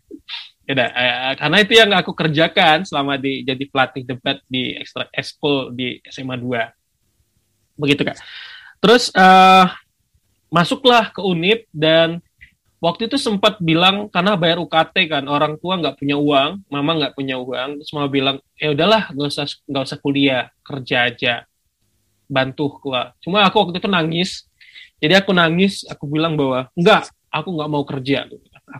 Ya 0.66 0.72
udah, 0.74 0.88
eh, 0.90 1.34
karena 1.38 1.56
itu 1.62 1.72
yang 1.78 1.90
aku 1.94 2.10
kerjakan 2.10 2.82
selama 2.82 3.14
di 3.16 3.46
jadi 3.46 3.64
pelatih 3.70 4.02
debat 4.02 4.42
di 4.50 4.74
ekstra 4.74 5.06
ekskul 5.14 5.70
di 5.70 6.02
SMA 6.10 6.34
2 6.42 7.78
begitu 7.78 8.02
kak. 8.02 8.18
Terus 8.82 9.12
eh, 9.14 9.66
masuklah 10.50 11.12
ke 11.14 11.20
Unip 11.22 11.68
dan 11.70 12.18
waktu 12.80 13.08
itu 13.08 13.16
sempat 13.16 13.58
bilang 13.58 14.06
karena 14.12 14.36
bayar 14.36 14.60
UKT 14.60 14.96
kan 15.08 15.24
orang 15.26 15.56
tua 15.58 15.80
nggak 15.80 15.96
punya 15.96 16.16
uang 16.20 16.62
mama 16.68 16.92
nggak 17.02 17.14
punya 17.16 17.40
uang 17.40 17.80
mama 17.80 18.08
bilang 18.08 18.36
ya 18.60 18.76
udahlah 18.76 19.10
nggak 19.10 19.28
usah 19.32 19.46
nggak 19.66 19.84
usah 19.90 19.98
kuliah 19.98 20.44
kerja 20.60 20.96
aja 21.08 21.34
bantu 22.26 22.82
gua 22.82 23.14
cuma 23.22 23.46
aku 23.46 23.56
waktu 23.62 23.78
itu 23.82 23.90
nangis. 23.90 24.30
Jadi 24.96 25.12
aku 25.12 25.30
nangis 25.36 25.84
aku 25.86 26.08
bilang 26.08 26.34
bahwa 26.40 26.72
enggak 26.72 27.12
aku 27.30 27.48
nggak 27.54 27.70
mau 27.70 27.84
kerja. 27.84 28.18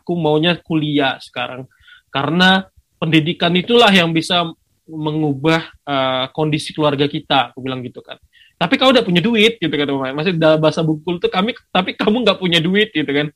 Aku 0.03 0.17
maunya 0.19 0.57
kuliah 0.59 1.21
sekarang. 1.21 1.69
Karena 2.09 2.65
pendidikan 2.97 3.53
itulah 3.53 3.93
yang 3.93 4.11
bisa 4.11 4.49
mengubah 4.89 5.67
eh, 5.85 6.25
kondisi 6.33 6.73
keluarga 6.73 7.11
kita 7.11 7.51
aku 7.53 7.59
bilang 7.59 7.83
gitu 7.83 7.99
kan 8.01 8.17
tapi 8.57 8.81
kau 8.81 8.89
udah 8.89 9.05
punya 9.05 9.21
duit 9.21 9.61
gitu 9.61 9.69
kan 9.69 10.17
masih 10.17 10.33
dalam 10.33 10.57
bahasa 10.57 10.81
bukul 10.81 11.21
tuh 11.21 11.29
kami 11.29 11.53
tapi 11.69 11.93
kamu 11.93 12.25
nggak 12.25 12.41
punya 12.41 12.59
duit 12.61 12.89
gitu 12.93 13.09
kan. 13.09 13.29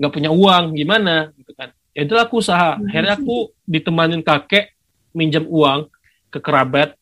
Nggak 0.00 0.12
punya 0.14 0.30
uang 0.32 0.64
gimana 0.72 1.36
gitu 1.36 1.52
kan. 1.52 1.68
Ya 1.92 2.08
itulah 2.08 2.24
aku 2.24 2.40
usaha. 2.40 2.80
Akhirnya 2.80 3.20
aku 3.20 3.52
ditemanin 3.72 4.24
kakek 4.24 4.72
minjam 5.12 5.44
uang 5.44 5.92
ke 6.32 6.40
kerabat 6.40 6.96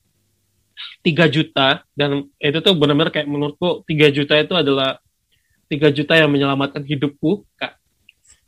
3 1.01 1.27
juta 1.33 1.83
dan 1.97 2.29
itu 2.37 2.59
tuh 2.61 2.75
benar-benar 2.77 3.13
kayak 3.13 3.29
menurutku 3.29 3.83
3 3.89 4.13
juta 4.13 4.35
itu 4.37 4.55
adalah 4.57 5.01
3 5.67 5.91
juta 5.91 6.15
yang 6.15 6.31
menyelamatkan 6.31 6.83
hidupku 6.87 7.43
kak. 7.59 7.77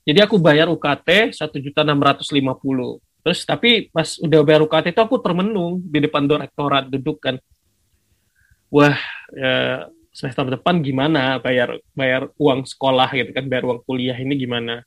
Jadi 0.08 0.24
aku 0.24 0.40
bayar 0.40 0.72
UKT 0.72 1.36
satu 1.36 1.60
juta 1.60 1.84
enam 1.84 2.00
ratus 2.00 2.32
lima 2.32 2.56
puluh. 2.56 2.96
Terus 3.20 3.44
tapi 3.44 3.92
pas 3.92 4.16
udah 4.16 4.40
bayar 4.40 4.64
UKT 4.64 4.96
itu 4.96 5.02
aku 5.04 5.20
termenung 5.20 5.84
di 5.84 6.00
depan 6.00 6.24
direktorat 6.24 6.88
duduk 6.88 7.20
kan. 7.20 7.36
Wah 8.72 8.96
ya, 9.36 9.84
semester 10.08 10.48
depan 10.48 10.80
gimana? 10.80 11.36
Bayar 11.44 11.76
bayar 11.92 12.32
uang 12.40 12.64
sekolah 12.64 13.12
gitu 13.12 13.36
kan 13.36 13.44
bayar 13.52 13.68
uang 13.68 13.84
kuliah 13.84 14.16
ini 14.16 14.32
gimana? 14.40 14.80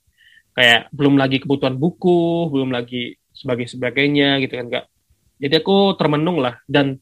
Kayak 0.58 0.90
belum 0.90 1.22
lagi 1.22 1.38
kebutuhan 1.38 1.78
buku 1.78 2.50
belum 2.50 2.74
lagi 2.74 3.14
sebagai 3.30 3.70
sebagainya 3.70 4.42
gitu 4.42 4.58
kan 4.58 4.68
kak. 4.74 4.86
Jadi 5.38 5.54
aku 5.62 5.94
termenung 6.02 6.42
lah. 6.42 6.58
Dan 6.66 6.98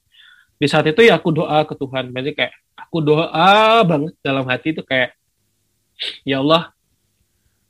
di 0.60 0.67
saat 0.67 0.86
itu 0.91 1.02
ya 1.08 1.15
aku 1.15 1.32
doa 1.32 1.63
ke 1.63 1.74
Tuhan. 1.74 2.12
Berarti 2.12 2.32
kayak 2.36 2.54
aku 2.76 2.98
doa 3.00 3.82
banget 3.88 4.13
dalam 4.19 4.43
hati 4.43 4.76
itu 4.76 4.84
kayak 4.84 5.15
ya 6.28 6.43
Allah 6.43 6.76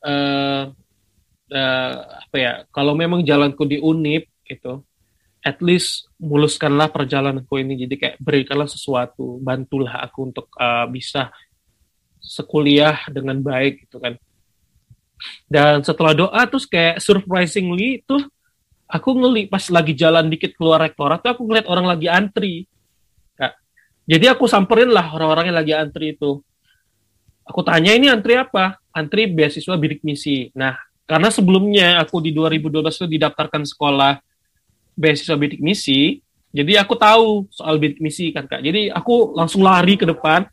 eh 0.04 0.64
eh, 1.54 1.94
apa 2.26 2.36
ya 2.38 2.54
kalau 2.74 2.98
memang 2.98 3.22
jalanku 3.22 3.64
di 3.70 3.78
Unip 3.78 4.26
gitu 4.50 4.82
at 5.40 5.64
least 5.64 6.12
muluskanlah 6.20 6.92
perjalananku 6.92 7.52
ini. 7.60 7.80
Jadi 7.88 7.96
kayak 7.96 8.16
berikanlah 8.20 8.68
sesuatu 8.68 9.40
bantulah 9.40 10.04
aku 10.04 10.20
untuk 10.32 10.52
uh, 10.60 10.86
bisa 10.92 11.32
sekuliah 12.20 13.00
dengan 13.08 13.40
baik 13.40 13.88
gitu 13.88 14.04
kan. 14.04 14.20
Dan 15.48 15.84
setelah 15.84 16.16
doa 16.16 16.42
terus 16.48 16.68
kayak 16.68 17.04
surprisingly 17.04 18.04
tuh 18.04 18.24
aku 18.88 19.10
ngeli 19.16 19.48
pas 19.48 19.64
lagi 19.72 19.96
jalan 19.96 20.32
dikit 20.32 20.56
keluar 20.56 20.80
rektorat 20.84 21.24
tuh 21.24 21.32
aku 21.36 21.44
ngeliat 21.48 21.68
orang 21.68 21.88
lagi 21.88 22.08
antri. 22.12 22.68
Jadi 24.10 24.34
aku 24.34 24.50
samperin 24.50 24.90
lah 24.90 25.14
orang-orang 25.14 25.54
yang 25.54 25.58
lagi 25.62 25.74
antri 25.78 26.18
itu 26.18 26.42
aku 27.46 27.62
tanya 27.62 27.94
ini 27.94 28.10
antri 28.10 28.34
apa 28.34 28.82
antri 28.90 29.30
beasiswa 29.30 29.78
bidik 29.78 30.02
misi 30.02 30.50
nah 30.58 30.74
karena 31.10 31.34
sebelumnya 31.34 31.98
aku 32.06 32.22
di 32.22 32.30
2012 32.30 32.86
itu 32.86 33.08
didaftarkan 33.18 33.66
sekolah 33.66 34.22
beasiswa 34.94 35.34
bidik 35.40 35.58
misi, 35.58 36.22
jadi 36.52 36.86
aku 36.86 36.94
tahu 36.94 37.50
soal 37.50 37.82
bidik 37.82 37.98
misi 37.98 38.36
kan 38.36 38.46
kak. 38.46 38.60
Jadi 38.60 38.94
aku 38.94 39.34
langsung 39.34 39.66
lari 39.66 39.98
ke 39.98 40.06
depan, 40.06 40.44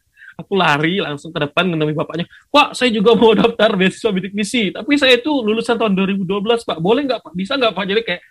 aku 0.40 0.57
lari 0.57 1.03
langsung 1.03 1.29
ke 1.29 1.45
depan 1.45 1.69
menemui 1.69 1.92
bapaknya. 1.92 2.25
Pak, 2.49 2.73
saya 2.73 2.88
juga 2.88 3.12
mau 3.19 3.37
daftar 3.37 3.77
beasiswa 3.77 4.09
bidik 4.14 4.33
misi, 4.33 4.73
tapi 4.73 4.97
saya 4.97 5.21
itu 5.21 5.29
lulusan 5.29 5.77
tahun 5.77 5.92
2012 5.92 6.62
pak. 6.62 6.79
Boleh 6.81 7.05
nggak 7.05 7.21
pak? 7.21 7.33
Bisa 7.35 7.61
nggak 7.61 7.77
pak? 7.77 7.85
Jadi 7.90 8.01
kayak 8.07 8.23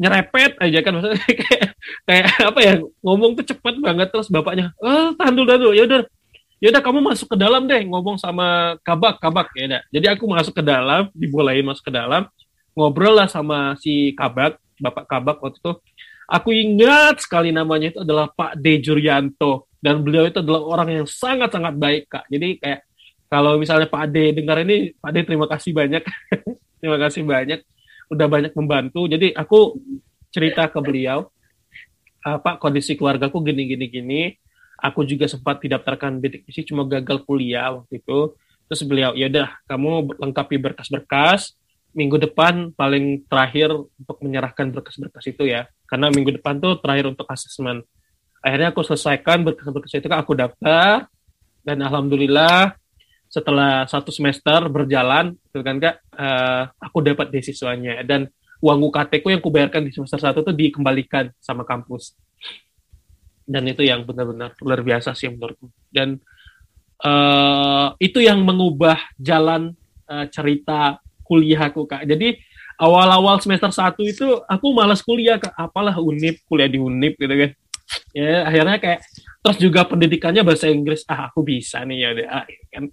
nyerepet 0.00 0.56
aja 0.56 0.78
kan 0.80 0.92
maksudnya 0.96 1.20
kayak 1.44 1.64
kayak 2.08 2.26
apa 2.40 2.60
ya 2.64 2.72
ngomong 3.04 3.36
tuh 3.36 3.44
cepet 3.52 3.74
banget 3.84 4.08
terus 4.08 4.32
bapaknya 4.32 4.72
eh 4.80 5.12
tahan 5.20 5.32
dulu 5.36 5.44
tahan 5.44 5.60
dulu 5.60 5.72
ya 5.76 5.84
udah 5.84 6.02
ya 6.60 6.68
udah 6.72 6.82
kamu 6.84 6.98
masuk 7.00 7.26
ke 7.32 7.36
dalam 7.40 7.64
deh 7.64 7.80
ngomong 7.88 8.20
sama 8.20 8.76
kabak 8.84 9.16
kabak 9.20 9.48
ya 9.56 9.64
udah. 9.66 9.82
Jadi 9.88 10.06
aku 10.12 10.24
masuk 10.28 10.54
ke 10.60 10.62
dalam 10.64 11.08
dibolehin 11.16 11.64
masuk 11.64 11.88
ke 11.88 11.92
dalam 11.92 12.28
ngobrol 12.76 13.16
lah 13.16 13.26
sama 13.26 13.74
si 13.80 14.12
kabak 14.12 14.60
bapak 14.76 15.04
kabak 15.08 15.36
waktu 15.40 15.58
itu. 15.60 15.72
Aku 16.30 16.54
ingat 16.54 17.26
sekali 17.26 17.50
namanya 17.50 17.90
itu 17.90 18.00
adalah 18.06 18.30
Pak 18.30 18.54
D. 18.62 18.78
Juryanto 18.78 19.66
dan 19.82 19.98
beliau 20.04 20.30
itu 20.30 20.38
adalah 20.38 20.62
orang 20.62 21.02
yang 21.02 21.06
sangat 21.08 21.50
sangat 21.50 21.74
baik 21.74 22.06
kak. 22.06 22.28
Jadi 22.30 22.60
kayak 22.62 22.86
kalau 23.26 23.58
misalnya 23.58 23.90
Pak 23.90 24.04
D 24.14 24.30
dengar 24.36 24.62
ini 24.62 24.94
Pak 24.94 25.10
D 25.10 25.16
terima 25.26 25.48
kasih 25.50 25.72
banyak. 25.74 26.04
Terima 26.80 26.96
kasih 26.96 27.28
banyak 27.28 27.60
udah 28.10 28.26
banyak 28.26 28.52
membantu. 28.58 29.06
Jadi 29.06 29.30
aku 29.32 29.78
cerita 30.34 30.66
ke 30.66 30.78
beliau 30.82 31.30
"Ah, 32.20 32.36
Pak 32.36 32.60
kondisi 32.60 32.98
keluargaku 32.98 33.40
gini 33.46 33.64
gini 33.64 33.86
gini. 33.88 34.22
Aku 34.80 35.04
juga 35.04 35.28
sempat 35.28 35.60
didaftarkan 35.60 36.20
bidik 36.20 36.44
misi 36.48 36.64
cuma 36.64 36.84
gagal 36.84 37.24
kuliah 37.24 37.80
waktu 37.80 38.00
itu. 38.00 38.34
Terus 38.68 38.82
beliau 38.84 39.12
ya 39.16 39.28
udah 39.28 39.48
kamu 39.68 40.20
lengkapi 40.20 40.56
berkas-berkas. 40.60 41.56
Minggu 41.90 42.22
depan 42.22 42.70
paling 42.78 43.26
terakhir 43.26 43.74
untuk 43.74 44.16
menyerahkan 44.22 44.70
berkas-berkas 44.70 45.26
itu 45.26 45.48
ya. 45.48 45.66
Karena 45.90 46.08
minggu 46.08 46.38
depan 46.38 46.62
tuh 46.62 46.78
terakhir 46.78 47.10
untuk 47.10 47.26
asesmen. 47.28 47.82
Akhirnya 48.40 48.72
aku 48.72 48.80
selesaikan 48.86 49.44
berkas-berkas 49.44 50.00
itu 50.00 50.08
aku 50.08 50.32
daftar 50.32 51.10
dan 51.60 51.76
alhamdulillah 51.84 52.72
setelah 53.30 53.86
satu 53.86 54.10
semester 54.10 54.66
berjalan 54.66 55.38
gitu 55.46 55.62
kan 55.62 55.78
kak 55.78 56.02
uh, 56.18 56.66
aku 56.82 56.98
dapat 56.98 57.30
beasiswanya. 57.30 58.02
Dan 58.02 58.26
uang 58.58 58.90
UKT 58.90 59.22
ku 59.22 59.30
yang 59.30 59.40
kubayarkan 59.40 59.86
di 59.86 59.94
semester 59.94 60.18
satu 60.18 60.42
tuh 60.42 60.52
dikembalikan 60.52 61.30
sama 61.38 61.62
kampus. 61.62 62.18
Dan 63.46 63.70
itu 63.70 63.86
yang 63.86 64.02
benar-benar 64.02 64.58
luar 64.58 64.82
biasa 64.82 65.14
sih 65.14 65.30
menurutku. 65.30 65.70
Dan 65.86 66.18
uh, 67.06 67.94
itu 68.02 68.18
yang 68.18 68.42
mengubah 68.42 68.98
jalan 69.14 69.78
uh, 70.10 70.26
cerita 70.26 70.98
kuliahku 71.22 71.86
kak. 71.86 72.02
Jadi 72.10 72.34
awal-awal 72.82 73.38
semester 73.38 73.70
satu 73.70 74.02
itu 74.02 74.42
aku 74.50 74.74
malas 74.74 75.06
kuliah 75.06 75.38
kak. 75.38 75.54
Apalah 75.54 75.94
unip 76.02 76.42
kuliah 76.50 76.66
di 76.66 76.82
unip 76.82 77.14
gitu 77.14 77.30
kan. 77.30 77.50
Ya 78.10 78.42
akhirnya 78.46 78.78
kayak 78.82 79.00
terus 79.42 79.58
juga 79.62 79.86
pendidikannya 79.86 80.42
bahasa 80.42 80.66
Inggris. 80.66 81.06
Ah 81.06 81.30
aku 81.30 81.46
bisa 81.46 81.86
nih 81.86 81.96
ya 82.02 82.10
ah, 82.26 82.46
kan 82.74 82.90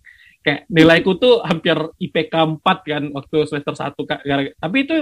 kayak 0.47 0.63
nilaiku 0.71 1.19
tuh 1.19 1.43
hampir 1.43 1.75
IPK 1.99 2.63
4 2.63 2.63
kan 2.63 3.03
waktu 3.11 3.37
semester 3.51 3.75
1 3.75 3.99
kak. 4.07 4.19
Tapi 4.55 4.77
itu 4.87 4.95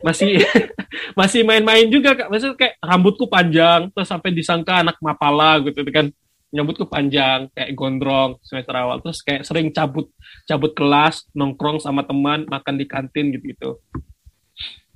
masih 0.00 0.40
masih 1.20 1.44
main-main 1.44 1.84
juga 1.92 2.16
kak. 2.16 2.32
Maksudnya 2.32 2.56
kayak 2.56 2.74
rambutku 2.80 3.28
panjang 3.28 3.92
terus 3.92 4.08
sampai 4.08 4.32
disangka 4.32 4.80
anak 4.80 4.96
mapala 5.04 5.60
gitu 5.60 5.84
kan. 5.92 6.08
Nyambutku 6.48 6.88
panjang 6.88 7.52
kayak 7.52 7.76
gondrong 7.76 8.40
semester 8.40 8.72
awal. 8.72 9.04
Terus 9.04 9.20
kayak 9.20 9.44
sering 9.44 9.68
cabut 9.76 10.08
cabut 10.48 10.72
kelas 10.72 11.28
nongkrong 11.36 11.84
sama 11.84 12.08
teman 12.08 12.48
makan 12.48 12.80
di 12.80 12.88
kantin 12.88 13.36
gitu 13.36 13.52
gitu 13.52 13.70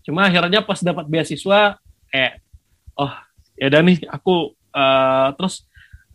cuma 0.09 0.24
akhirnya 0.24 0.64
pas 0.64 0.81
dapat 0.81 1.04
beasiswa 1.04 1.76
kayak 2.09 2.40
oh 2.96 3.12
ya 3.61 3.68
udah 3.68 3.81
nih 3.85 4.09
aku 4.09 4.57
uh, 4.72 5.37
terus 5.37 5.68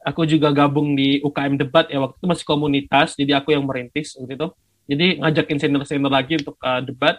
aku 0.03 0.27
juga 0.27 0.51
gabung 0.51 0.93
di 0.93 1.23
UKM 1.23 1.55
debat 1.55 1.87
ya 1.87 2.03
waktu 2.03 2.19
itu 2.19 2.27
masih 2.27 2.45
komunitas 2.45 3.15
jadi 3.15 3.39
aku 3.39 3.55
yang 3.55 3.63
merintis 3.63 4.13
waktu 4.19 4.35
itu. 4.35 4.47
Jadi 4.83 5.23
ngajakin 5.23 5.57
senior-senior 5.63 6.11
lagi 6.11 6.35
untuk 6.43 6.59
uh, 6.59 6.83
debat. 6.83 7.15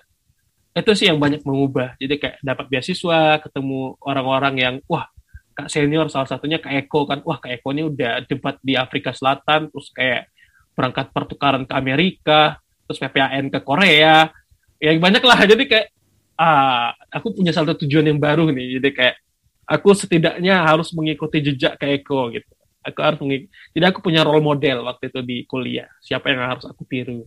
Itu 0.76 0.92
sih 0.92 1.08
yang 1.08 1.16
banyak 1.16 1.40
mengubah. 1.48 1.96
Jadi 1.96 2.20
kayak 2.20 2.36
dapat 2.44 2.66
beasiswa 2.68 3.40
ketemu 3.40 3.96
orang-orang 4.04 4.54
yang 4.60 4.74
wah 4.84 5.08
kak 5.56 5.72
senior 5.72 6.12
salah 6.12 6.28
satunya 6.28 6.60
kak 6.60 6.84
Eko 6.84 7.08
kan. 7.08 7.24
Wah 7.24 7.40
kak 7.40 7.56
Eko 7.56 7.72
ini 7.72 7.88
udah 7.88 8.28
debat 8.28 8.60
di 8.60 8.76
Afrika 8.76 9.16
Selatan 9.16 9.72
terus 9.72 9.88
kayak 9.96 10.28
berangkat 10.76 11.08
pertukaran 11.14 11.64
ke 11.64 11.72
Amerika 11.72 12.60
terus 12.84 13.00
PPAN 13.00 13.48
ke 13.48 13.64
Korea. 13.64 14.28
Ya 14.76 14.90
banyak 15.00 15.24
lah. 15.24 15.40
Jadi 15.48 15.64
kayak 15.64 15.88
ah 16.36 16.92
aku 17.08 17.32
punya 17.32 17.54
satu 17.54 17.72
tujuan 17.80 18.12
yang 18.12 18.20
baru 18.20 18.52
nih. 18.52 18.76
Jadi 18.76 18.90
kayak 18.92 19.16
aku 19.64 19.96
setidaknya 19.96 20.68
harus 20.68 20.92
mengikuti 20.92 21.40
jejak 21.40 21.80
kak 21.80 22.04
Eko 22.04 22.28
gitu 22.28 22.53
aku 22.84 23.00
harus 23.00 23.18
mengikuti. 23.24 23.50
Jadi 23.72 23.84
aku 23.88 23.98
punya 24.04 24.20
role 24.22 24.44
model 24.44 24.84
waktu 24.84 25.08
itu 25.08 25.20
di 25.24 25.36
kuliah. 25.48 25.88
Siapa 26.04 26.28
yang 26.28 26.44
harus 26.44 26.68
aku 26.68 26.84
tiru. 26.84 27.24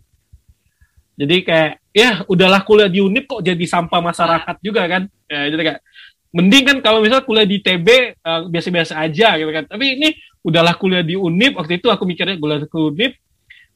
Jadi 1.17 1.41
kayak 1.41 1.81
ya 1.89 2.21
udahlah 2.29 2.61
kuliah 2.61 2.85
di 2.85 3.01
UNIP 3.01 3.25
kok 3.25 3.41
jadi 3.41 3.65
sampah 3.65 3.99
masyarakat 4.05 4.55
juga 4.61 4.85
kan. 4.85 5.03
Ya, 5.25 5.49
jadi 5.49 5.63
kayak 5.73 5.81
mending 6.29 6.63
kan 6.63 6.77
kalau 6.85 7.01
misalnya 7.01 7.25
kuliah 7.25 7.47
di 7.49 7.57
TB 7.57 7.87
eh, 8.13 8.41
biasa-biasa 8.53 8.93
aja 9.01 9.33
gitu 9.41 9.49
kan. 9.49 9.65
Tapi 9.65 9.85
ini 9.97 10.09
udahlah 10.45 10.77
kuliah 10.77 11.01
di 11.01 11.17
UNIP 11.17 11.57
waktu 11.57 11.81
itu 11.81 11.89
aku 11.89 12.05
mikirnya 12.05 12.37
kuliah 12.37 12.61
di 12.61 12.69
UNIP 12.69 13.13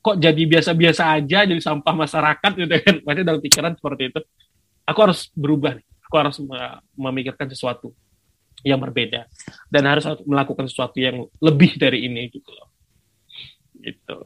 kok 0.02 0.18
jadi 0.18 0.44
biasa-biasa 0.50 1.04
aja 1.18 1.46
jadi 1.46 1.62
sampah 1.62 1.96
masyarakat 1.98 2.52
gitu 2.54 2.76
kan. 2.86 2.96
Berarti 3.02 3.22
dalam 3.26 3.42
pikiran 3.42 3.74
seperti 3.74 4.04
itu. 4.14 4.22
Aku 4.86 5.00
harus 5.02 5.34
berubah 5.34 5.82
nih. 5.82 5.86
Aku 6.06 6.16
harus 6.22 6.38
memikirkan 6.94 7.50
sesuatu 7.50 7.96
yang 8.62 8.80
berbeda. 8.82 9.28
Dan 9.68 9.84
harus 9.90 10.06
melakukan 10.26 10.66
sesuatu 10.70 10.98
yang 10.98 11.26
lebih 11.42 11.78
dari 11.78 12.06
ini 12.06 12.30
gitu 12.30 12.50
loh. 12.50 12.70
Gitu. 13.82 14.18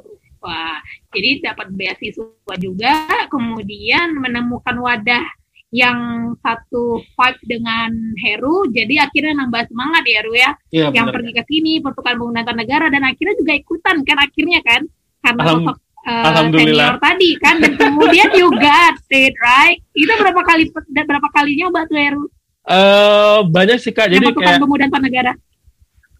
Wah 0.45 0.77
jadi 1.09 1.41
dapat 1.41 1.73
beasiswa 1.73 2.53
juga 2.61 3.09
kemudian 3.33 4.13
menemukan 4.13 4.77
wadah 4.77 5.25
yang 5.73 6.31
satu 6.39 7.01
fight 7.17 7.41
dengan 7.41 7.89
Heru 8.21 8.69
jadi 8.69 9.09
akhirnya 9.09 9.41
nambah 9.41 9.65
semangat 9.73 10.03
ya 10.05 10.15
Heru 10.21 10.33
ya, 10.37 10.51
ya 10.69 10.87
yang 10.93 11.09
bener. 11.09 11.15
pergi 11.17 11.31
ke 11.33 11.43
sini 11.49 11.81
pertukaran 11.81 12.21
penggunaan 12.21 12.55
negara 12.55 12.87
dan 12.93 13.03
akhirnya 13.09 13.35
juga 13.41 13.53
ikutan 13.57 14.05
kan 14.05 14.17
akhirnya 14.21 14.61
kan. 14.61 14.81
Karena 15.25 15.41
Alham 15.41 15.65
sosok 15.65 15.77
uh, 16.05 16.53
senior 16.53 16.95
tadi 17.01 17.29
kan 17.41 17.55
dan 17.57 17.73
kemudian 17.81 18.29
you 18.37 18.47
got 18.53 18.95
it 19.09 19.33
right? 19.41 19.81
Itu 19.97 20.13
berapa 20.13 20.41
kali 20.45 20.69
berapa 20.93 21.27
kalinya 21.33 21.67
nyoba 21.67 21.89
tuh 21.89 21.97
Heru 21.97 22.23
Uh, 22.65 23.45
banyak 23.45 23.77
sih 23.77 23.93
kak. 23.93 24.09
Jadi 24.09 24.33
kayak 24.33 24.57
pemuda 24.57 24.89
negara. 24.97 25.37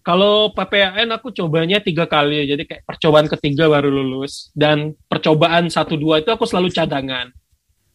Kalau 0.06 0.54
PPAN 0.54 1.10
aku 1.10 1.34
cobanya 1.34 1.82
tiga 1.82 2.06
kali, 2.06 2.46
jadi 2.46 2.62
kayak 2.62 2.86
percobaan 2.86 3.26
ketiga 3.26 3.66
baru 3.66 3.90
lulus 3.90 4.54
dan 4.54 4.94
percobaan 5.10 5.66
satu 5.66 5.98
dua 5.98 6.22
itu 6.22 6.30
aku 6.30 6.46
selalu 6.46 6.70
cadangan 6.70 7.34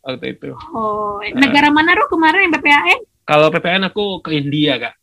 waktu 0.04 0.36
itu. 0.36 0.52
Oh, 0.76 1.24
uh, 1.24 1.40
negara 1.40 1.72
mana 1.72 1.96
lo 1.96 2.12
kemarin 2.12 2.52
yang 2.52 2.54
PPAN? 2.60 3.00
Kalau 3.24 3.48
PPAN 3.48 3.88
aku 3.88 4.20
ke 4.20 4.36
India 4.36 4.76
kak. 4.76 4.96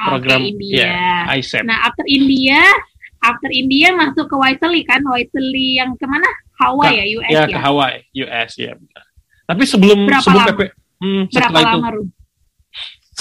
Oh, 0.00 0.16
Program 0.16 0.40
ke 0.40 0.56
India. 0.56 0.88
Yeah, 0.88 1.36
ISEP. 1.36 1.68
Nah 1.68 1.84
after 1.84 2.08
India, 2.08 2.64
after 3.20 3.52
India 3.52 3.92
masuk 3.92 4.24
ke 4.32 4.36
Whiteley 4.40 4.88
kan, 4.88 5.04
Whiteley 5.04 5.76
yang 5.76 5.92
ke 6.00 6.08
mana? 6.08 6.28
Hawaii 6.56 6.96
ke, 6.96 6.96
ya, 6.96 7.04
US 7.20 7.28
ya? 7.28 7.36
Ya 7.36 7.44
ke 7.52 7.60
Hawaii, 7.60 8.00
US 8.24 8.50
ya. 8.56 8.72
Tapi 9.44 9.62
sebelum 9.68 10.08
Berapa 10.08 10.24
sebelum 10.24 10.42
lama? 10.48 10.50
PP, 10.56 10.60
hmm, 11.04 11.22
Berapa 11.28 11.58
lama, 11.60 11.88
itu, 11.92 12.15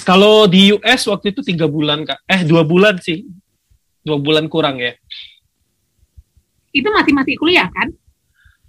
kalau 0.03 0.49
di 0.49 0.75
US 0.75 1.08
waktu 1.08 1.31
itu 1.31 1.45
tiga 1.45 1.69
bulan 1.69 2.03
kak, 2.03 2.19
eh 2.27 2.43
dua 2.43 2.67
bulan 2.67 2.99
sih, 2.99 3.23
dua 4.03 4.19
bulan 4.19 4.51
kurang 4.51 4.81
ya. 4.81 4.91
Itu 6.75 6.91
masih 6.91 7.15
masih 7.15 7.39
kuliah 7.39 7.71
kan? 7.71 7.93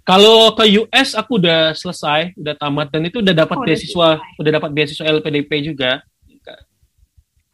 Kalau 0.07 0.55
ke 0.55 0.63
US 0.79 1.19
aku 1.19 1.35
udah 1.35 1.75
selesai, 1.75 2.31
udah 2.39 2.55
tamat 2.55 2.87
dan 2.95 3.03
itu 3.03 3.19
udah 3.19 3.35
dapat 3.35 3.57
oh, 3.59 3.63
beasiswa, 3.67 4.09
udah, 4.15 4.39
udah 4.39 4.51
dapat 4.55 4.69
beasiswa 4.71 5.03
LPDP 5.03 5.51
juga. 5.67 5.99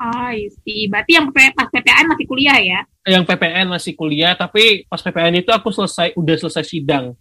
Ah, 0.03 0.35
sih. 0.35 0.91
Berarti 0.91 1.15
yang 1.15 1.31
pas 1.31 1.71
PPN 1.71 2.11
masih 2.11 2.25
kuliah 2.27 2.59
ya? 2.59 2.79
Yang 3.07 3.23
PPN 3.23 3.71
masih 3.71 3.93
kuliah, 3.95 4.35
tapi 4.35 4.83
pas 4.91 4.99
PPN 4.99 5.39
itu 5.39 5.51
aku 5.55 5.71
selesai, 5.71 6.11
udah 6.19 6.35
selesai 6.35 6.67
sidang. 6.67 7.15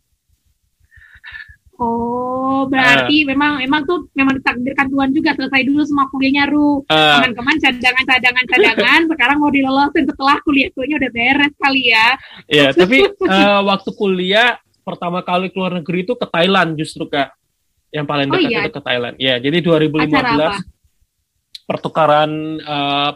Oh, 1.80 2.68
berarti 2.68 3.24
uh, 3.24 3.32
memang 3.32 3.64
memang 3.64 3.80
tuh 3.88 4.04
memang 4.12 4.36
ditakdirkan 4.36 4.92
Tuhan 4.92 5.10
juga 5.16 5.32
selesai 5.32 5.62
dulu 5.64 5.82
semua 5.88 6.06
kuliahnya 6.12 6.44
Ru. 6.52 6.84
Uh, 6.84 7.16
Teman-teman 7.16 7.56
cadangan-cadangan 7.58 8.44
cadangan 8.44 9.00
sekarang 9.10 9.36
mau 9.40 9.48
dilolosin 9.48 10.04
setelah 10.04 10.36
kuliah 10.44 10.68
kuliahnya 10.76 10.96
udah 11.00 11.12
beres 11.16 11.52
kali 11.56 11.82
ya. 11.88 12.08
Iya, 12.44 12.66
tapi 12.76 13.08
uh, 13.08 13.60
waktu 13.64 13.90
kuliah 13.96 14.60
pertama 14.84 15.24
kali 15.24 15.48
keluar 15.48 15.80
negeri 15.80 16.04
itu 16.04 16.12
ke 16.12 16.26
Thailand 16.28 16.76
justru 16.76 17.08
Kak. 17.08 17.32
Yang 17.92 18.06
paling 18.08 18.28
oh 18.28 18.32
dekat 18.36 18.44
oh, 18.44 18.52
iya. 18.52 18.60
itu 18.60 18.72
ke 18.72 18.82
Thailand. 18.84 19.14
Ya, 19.20 19.34
jadi 19.40 19.58
2015 19.60 21.68
pertukaran 21.68 22.30
uh, 22.64 23.12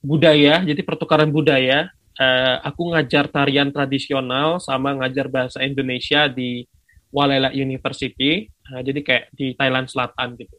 budaya, 0.00 0.64
jadi 0.64 0.80
pertukaran 0.80 1.28
budaya. 1.28 1.92
Uh, 2.12 2.60
aku 2.60 2.92
ngajar 2.92 3.24
tarian 3.32 3.72
tradisional 3.72 4.60
sama 4.60 4.92
ngajar 5.00 5.32
bahasa 5.32 5.64
Indonesia 5.64 6.28
di 6.28 6.68
Walela 7.12 7.52
University. 7.52 8.48
Nah, 8.72 8.80
jadi 8.80 9.00
kayak 9.04 9.24
di 9.36 9.52
Thailand 9.52 9.86
Selatan 9.86 10.34
gitu. 10.40 10.56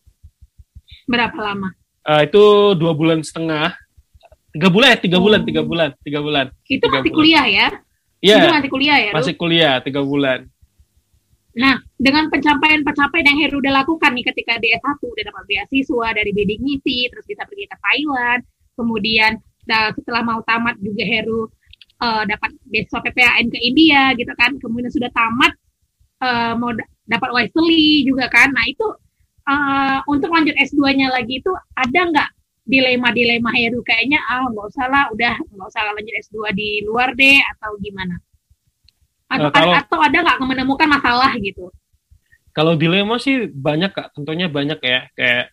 Berapa 1.09 1.35
lama? 1.41 1.73
Uh, 2.05 2.21
itu 2.23 2.43
dua 2.77 2.93
bulan 2.93 3.25
setengah. 3.25 3.73
Tiga 4.53 4.69
bulan 4.69 4.93
ya, 4.93 4.97
tiga 5.01 5.17
oh. 5.17 5.23
bulan, 5.25 5.41
tiga 5.41 5.61
bulan, 5.65 5.89
tiga 6.05 6.19
bulan. 6.21 6.45
Itu 6.69 6.85
tiga 6.85 7.01
masih 7.01 7.09
bulan. 7.09 7.17
kuliah 7.17 7.45
ya? 7.49 7.67
Iya. 8.21 8.37
Itu 8.37 8.47
masih 8.53 8.69
kuliah 8.69 8.97
ya? 9.01 9.11
Masih 9.11 9.33
kuliah, 9.33 9.75
tiga 9.81 10.01
bulan. 10.05 10.39
Nah, 11.53 11.77
dengan 12.01 12.33
pencapaian-pencapaian 12.33 13.29
yang 13.29 13.39
Heru 13.45 13.61
udah 13.61 13.85
lakukan 13.85 14.09
nih 14.17 14.25
ketika 14.25 14.57
di 14.57 14.73
S1, 14.73 14.97
udah 15.05 15.23
dapat 15.29 15.43
beasiswa 15.45 16.07
dari 16.17 16.31
misi, 16.33 17.05
terus 17.13 17.25
bisa 17.29 17.45
pergi 17.45 17.69
ke 17.69 17.77
Thailand, 17.77 18.41
kemudian 18.73 19.37
setelah 19.93 20.25
mau 20.25 20.41
tamat 20.41 20.81
juga 20.81 21.05
Heru 21.05 21.45
uh, 22.01 22.23
dapat 22.25 22.57
beasiswa 22.65 22.99
PPAN 23.05 23.53
ke 23.53 23.59
India 23.61 24.17
gitu 24.17 24.33
kan, 24.33 24.57
kemudian 24.57 24.89
sudah 24.89 25.13
tamat, 25.13 25.53
uh, 26.23 26.53
mau 26.55 26.71
dapat 27.03 27.29
wisely 27.35 28.07
juga 28.07 28.31
kan. 28.31 28.55
Nah 28.55 28.63
itu 28.63 28.87
uh, 29.47 29.99
untuk 30.07 30.31
lanjut 30.31 30.55
S2-nya 30.55 31.11
lagi 31.11 31.43
itu 31.43 31.51
ada 31.75 31.99
nggak 32.07 32.29
dilema-dilema 32.63 33.51
Heru? 33.51 33.83
Kayaknya 33.83 34.23
ah 34.23 34.47
nggak 34.47 34.65
usah 34.71 34.87
lah 34.87 35.03
udah 35.11 35.35
nggak 35.35 35.67
usah 35.67 35.81
lanjut 35.91 36.15
S2 36.23 36.37
di 36.55 36.69
luar 36.87 37.11
deh 37.13 37.39
atau 37.55 37.75
gimana? 37.83 38.15
Atau, 39.27 39.49
uh, 39.49 39.53
kalau, 39.53 39.73
atau 39.75 39.99
ada 39.99 40.17
nggak 40.23 40.39
menemukan 40.47 40.87
masalah 40.87 41.31
gitu? 41.39 41.67
Kalau 42.53 42.77
dilema 42.77 43.17
sih 43.17 43.49
banyak 43.49 43.91
kak. 43.91 44.07
Tentunya 44.13 44.45
banyak 44.45 44.79
ya. 44.79 45.09
Kayak 45.17 45.45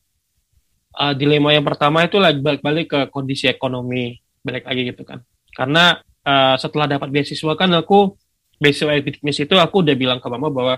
uh, 1.00 1.16
dilema 1.16 1.56
yang 1.56 1.64
pertama 1.64 2.04
itu 2.04 2.20
lagi 2.20 2.44
balik-balik 2.44 2.86
ke 2.92 3.00
kondisi 3.08 3.48
ekonomi. 3.48 4.20
Balik 4.44 4.68
lagi 4.68 4.92
gitu 4.92 5.02
kan. 5.08 5.24
Karena 5.56 5.96
uh, 6.28 6.54
setelah 6.60 6.86
dapat 6.86 7.08
beasiswa 7.08 7.56
kan 7.56 7.72
aku 7.72 8.14
beasiswa 8.60 8.92
akademik 8.92 9.32
itu 9.32 9.56
aku 9.56 9.76
udah 9.80 9.96
bilang 9.96 10.20
ke 10.20 10.28
mama 10.28 10.52
bahwa 10.52 10.74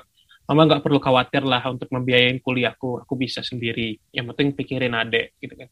mama 0.46 0.60
nggak 0.70 0.82
perlu 0.86 1.02
khawatir 1.02 1.42
lah 1.42 1.62
untuk 1.66 1.90
membiayain 1.90 2.38
kuliahku 2.38 3.02
aku 3.02 3.14
bisa 3.18 3.42
sendiri. 3.42 3.98
Yang 4.14 4.26
penting 4.32 4.48
pikirin 4.54 4.94
adek 4.94 5.34
gitu 5.42 5.54
kan. 5.58 5.68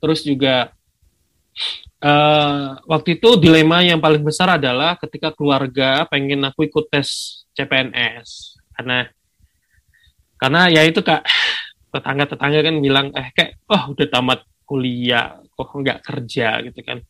Terus 0.00 0.20
juga 0.24 0.72
uh, 2.00 2.80
waktu 2.88 3.20
itu 3.20 3.28
dilema 3.36 3.84
yang 3.84 4.00
paling 4.00 4.24
besar 4.24 4.56
adalah 4.56 4.96
ketika 4.96 5.36
keluarga 5.36 6.08
pengen 6.08 6.40
aku 6.48 6.64
ikut 6.64 6.88
tes 6.88 7.42
CPNS 7.52 8.56
karena 8.78 9.10
karena 10.38 10.70
ya 10.70 10.86
itu 10.86 11.02
kak 11.02 11.26
tetangga-tetangga 11.90 12.60
kan 12.62 12.76
bilang 12.78 13.06
eh 13.12 13.28
kayak 13.36 13.60
oh 13.68 13.92
udah 13.92 14.08
tamat 14.08 14.40
kuliah? 14.64 15.36
Kok 15.52 15.84
nggak 15.84 16.00
kerja? 16.00 16.62
Gitu 16.64 16.80
kan 16.80 17.02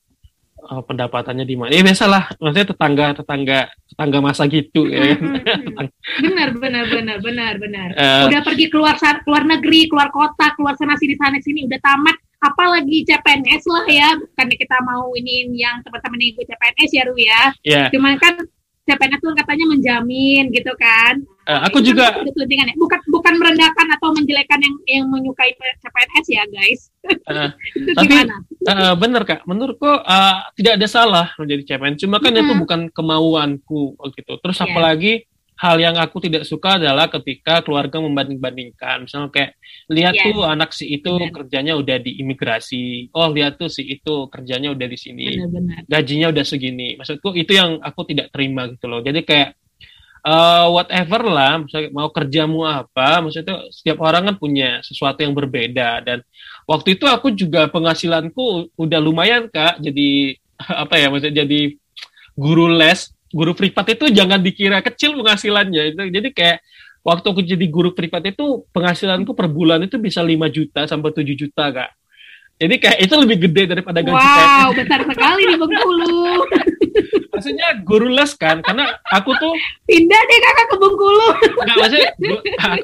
oh, 0.66 0.82
pendapatannya 0.82 1.46
di 1.46 1.54
mana. 1.54 1.70
Ya 1.70 1.86
biasalah. 1.86 2.34
Maksudnya 2.42 2.68
tetangga 2.74 3.06
tetangga 3.14 3.58
tetangga 3.88 4.18
masa 4.18 4.44
gitu 4.50 4.90
ya. 4.90 5.14
Kan? 5.76 5.86
benar 6.22 6.48
benar 6.58 6.84
benar 6.90 7.18
benar 7.22 7.54
benar. 7.62 7.88
Uh, 7.94 8.26
udah 8.30 8.40
pergi 8.42 8.66
keluar 8.72 8.98
keluar 8.98 9.44
negeri 9.46 9.86
keluar 9.86 10.10
kota 10.10 10.52
keluar 10.58 10.74
sana 10.74 10.98
sini 10.98 11.14
sana 11.14 11.38
sini 11.38 11.64
udah 11.70 11.80
tamat. 11.80 12.16
Apalagi 12.38 13.02
CPNS 13.02 13.62
lah 13.66 13.86
ya. 13.90 14.10
Karena 14.38 14.54
kita 14.54 14.76
mau 14.86 15.10
ini 15.14 15.58
yang 15.58 15.82
teman-teman 15.82 16.22
ikut 16.34 16.44
CPNS 16.46 16.90
ya 16.94 17.02
Ru 17.06 17.14
ya. 17.18 17.42
Yeah. 17.66 17.86
cuman 17.90 18.18
kan 18.18 18.42
CPNS 18.88 19.20
itu 19.20 19.28
katanya 19.36 19.64
menjamin 19.68 20.44
gitu 20.48 20.72
kan. 20.80 21.20
Uh, 21.44 21.60
aku 21.64 21.80
juga 21.80 22.12
ya. 22.12 22.72
bukan 22.76 23.00
bukan 23.08 23.34
merendahkan 23.40 23.86
atau 23.96 24.12
menjelekkan 24.16 24.60
yang 24.60 24.74
yang 24.88 25.04
menyukai 25.12 25.52
CPNS 25.56 26.26
ya 26.32 26.42
guys. 26.48 26.80
Uh, 27.28 27.52
itu 27.78 27.92
tapi 27.92 28.16
Uh, 28.68 28.92
bener 29.00 29.24
kak, 29.24 29.48
menurutku 29.48 29.88
uh, 29.88 30.36
tidak 30.52 30.76
ada 30.76 30.84
salah 30.84 31.26
menjadi 31.40 31.72
CPNS. 31.72 32.04
Cuma 32.04 32.20
kan 32.20 32.36
uh 32.36 32.40
-huh. 32.40 32.44
itu 32.44 32.52
bukan 32.60 32.80
kemauanku 32.92 33.96
gitu. 34.12 34.36
Terus 34.44 34.60
yeah. 34.60 34.68
apalagi 34.68 35.12
hal 35.58 35.76
yang 35.82 35.98
aku 35.98 36.22
tidak 36.22 36.46
suka 36.46 36.78
adalah 36.78 37.10
ketika 37.10 37.66
keluarga 37.66 37.98
membanding-bandingkan. 37.98 39.10
Misalnya 39.10 39.28
kayak 39.34 39.50
lihat 39.90 40.14
yeah. 40.14 40.24
tuh 40.30 40.46
anak 40.46 40.70
si 40.70 40.86
itu 40.86 41.10
Benar. 41.18 41.34
kerjanya 41.34 41.74
udah 41.74 41.96
di 41.98 42.22
imigrasi. 42.22 43.10
Oh, 43.10 43.26
lihat 43.34 43.58
tuh 43.58 43.66
si 43.66 43.82
itu 43.82 44.30
kerjanya 44.30 44.70
udah 44.70 44.86
di 44.86 44.94
sini. 44.94 45.34
Benar, 45.34 45.82
Gajinya 45.90 46.30
udah 46.30 46.44
segini. 46.46 46.94
Maksudku 46.94 47.34
itu 47.34 47.58
yang 47.58 47.82
aku 47.82 48.06
tidak 48.06 48.30
terima 48.30 48.70
gitu 48.70 48.86
loh. 48.86 49.02
Jadi 49.02 49.26
kayak 49.26 49.58
uh, 50.22 50.70
whatever 50.70 51.26
lah, 51.26 51.58
misalnya 51.66 51.90
mau 51.90 52.08
kerjamu 52.14 52.62
apa, 52.62 53.18
maksudnya 53.18 53.66
setiap 53.74 53.98
orang 53.98 54.30
kan 54.30 54.36
punya 54.38 54.78
sesuatu 54.86 55.26
yang 55.26 55.34
berbeda 55.34 56.06
dan 56.06 56.22
waktu 56.70 56.94
itu 56.94 57.04
aku 57.10 57.34
juga 57.34 57.66
penghasilanku 57.66 58.78
udah 58.78 59.00
lumayan 59.02 59.50
Kak. 59.50 59.82
Jadi 59.82 60.38
apa 60.86 60.94
ya 61.02 61.10
maksudnya 61.10 61.42
jadi 61.42 61.74
guru 62.38 62.70
les 62.70 63.10
guru 63.32 63.52
privat 63.52 63.86
itu 63.92 64.08
jangan 64.08 64.40
dikira 64.40 64.80
kecil 64.80 65.16
penghasilannya. 65.20 65.82
Itu 65.94 66.02
jadi 66.08 66.28
kayak 66.32 66.58
waktu 67.04 67.26
aku 67.28 67.40
jadi 67.44 67.66
guru 67.68 67.92
privat 67.92 68.24
itu 68.28 68.64
penghasilanku 68.72 69.32
per 69.32 69.48
bulan 69.48 69.84
itu 69.84 69.96
bisa 70.00 70.24
5 70.24 70.34
juta 70.52 70.84
sampai 70.88 71.10
7 71.12 71.24
juta 71.36 71.64
kak. 71.72 71.90
Jadi 72.58 72.74
kayak 72.82 72.98
itu 73.06 73.14
lebih 73.14 73.36
gede 73.46 73.62
daripada 73.70 74.02
gaji 74.02 74.18
wow 74.18 74.74
besar 74.74 75.00
sekali 75.06 75.42
di 75.46 75.56
Bengkulu. 75.62 76.42
Maksudnya 77.32 77.68
guru 77.86 78.10
les 78.10 78.34
kan 78.34 78.58
karena 78.66 78.98
aku 79.14 79.30
tuh 79.38 79.54
pindah 79.86 80.20
deh 80.26 80.38
kakak 80.42 80.66
ke 80.66 80.76
Bengkulu. 80.82 81.28
Enggak, 81.38 81.76
maksudnya 81.78 82.10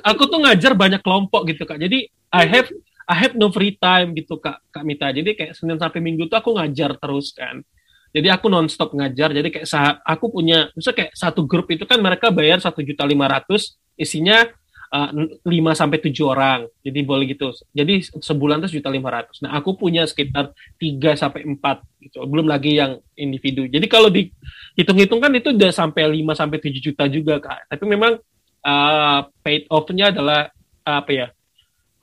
aku 0.07 0.23
tuh 0.31 0.39
ngajar 0.47 0.73
banyak 0.79 1.03
kelompok 1.03 1.51
gitu 1.51 1.67
kak. 1.67 1.83
Jadi 1.83 2.07
I 2.31 2.45
have 2.47 2.71
I 3.11 3.17
have 3.19 3.35
no 3.35 3.51
free 3.51 3.75
time 3.75 4.15
gitu 4.15 4.39
kak 4.39 4.63
kak 4.71 4.87
Mita. 4.87 5.11
Jadi 5.11 5.35
kayak 5.35 5.59
Senin 5.59 5.75
sampai 5.75 5.99
Minggu 5.99 6.31
tuh 6.31 6.39
aku 6.39 6.55
ngajar 6.55 6.95
terus 6.95 7.35
kan 7.35 7.67
jadi 8.15 8.39
aku 8.39 8.47
nonstop 8.47 8.95
ngajar. 8.95 9.35
Jadi 9.35 9.51
kayak 9.51 9.67
saat 9.67 9.99
aku 10.07 10.31
punya, 10.31 10.71
misalnya 10.79 11.03
kayak 11.03 11.13
satu 11.19 11.43
grup 11.51 11.67
itu 11.75 11.83
kan 11.83 11.99
mereka 11.99 12.31
bayar 12.31 12.63
satu 12.63 12.79
juta 12.87 13.03
lima 13.03 13.27
ratus, 13.27 13.75
isinya 13.99 14.47
uh, 14.95 15.11
lima 15.43 15.75
sampai 15.75 15.99
tujuh 15.99 16.31
orang. 16.31 16.71
Jadi 16.87 17.03
boleh 17.03 17.35
gitu. 17.35 17.51
Jadi 17.75 18.07
sebulan 18.23 18.63
itu 18.63 18.79
juta 18.79 18.87
lima 18.87 19.11
ratus. 19.11 19.43
Nah 19.43 19.59
aku 19.59 19.75
punya 19.75 20.07
sekitar 20.07 20.55
tiga 20.79 21.19
sampai 21.19 21.43
empat 21.43 21.83
gitu. 21.99 22.23
Belum 22.31 22.47
lagi 22.47 22.79
yang 22.79 23.03
individu. 23.19 23.67
Jadi 23.67 23.87
kalau 23.91 24.07
dihitung-hitung 24.15 25.19
kan 25.19 25.35
itu 25.35 25.51
udah 25.51 25.75
sampai 25.75 26.07
lima 26.07 26.39
sampai 26.39 26.63
tujuh 26.63 26.95
juta 26.95 27.11
juga 27.11 27.43
kak. 27.43 27.67
Tapi 27.67 27.83
memang 27.83 28.23
uh, 28.63 29.21
paid 29.43 29.67
off-nya 29.67 30.15
adalah 30.15 30.55
apa 30.87 31.11
ya? 31.11 31.27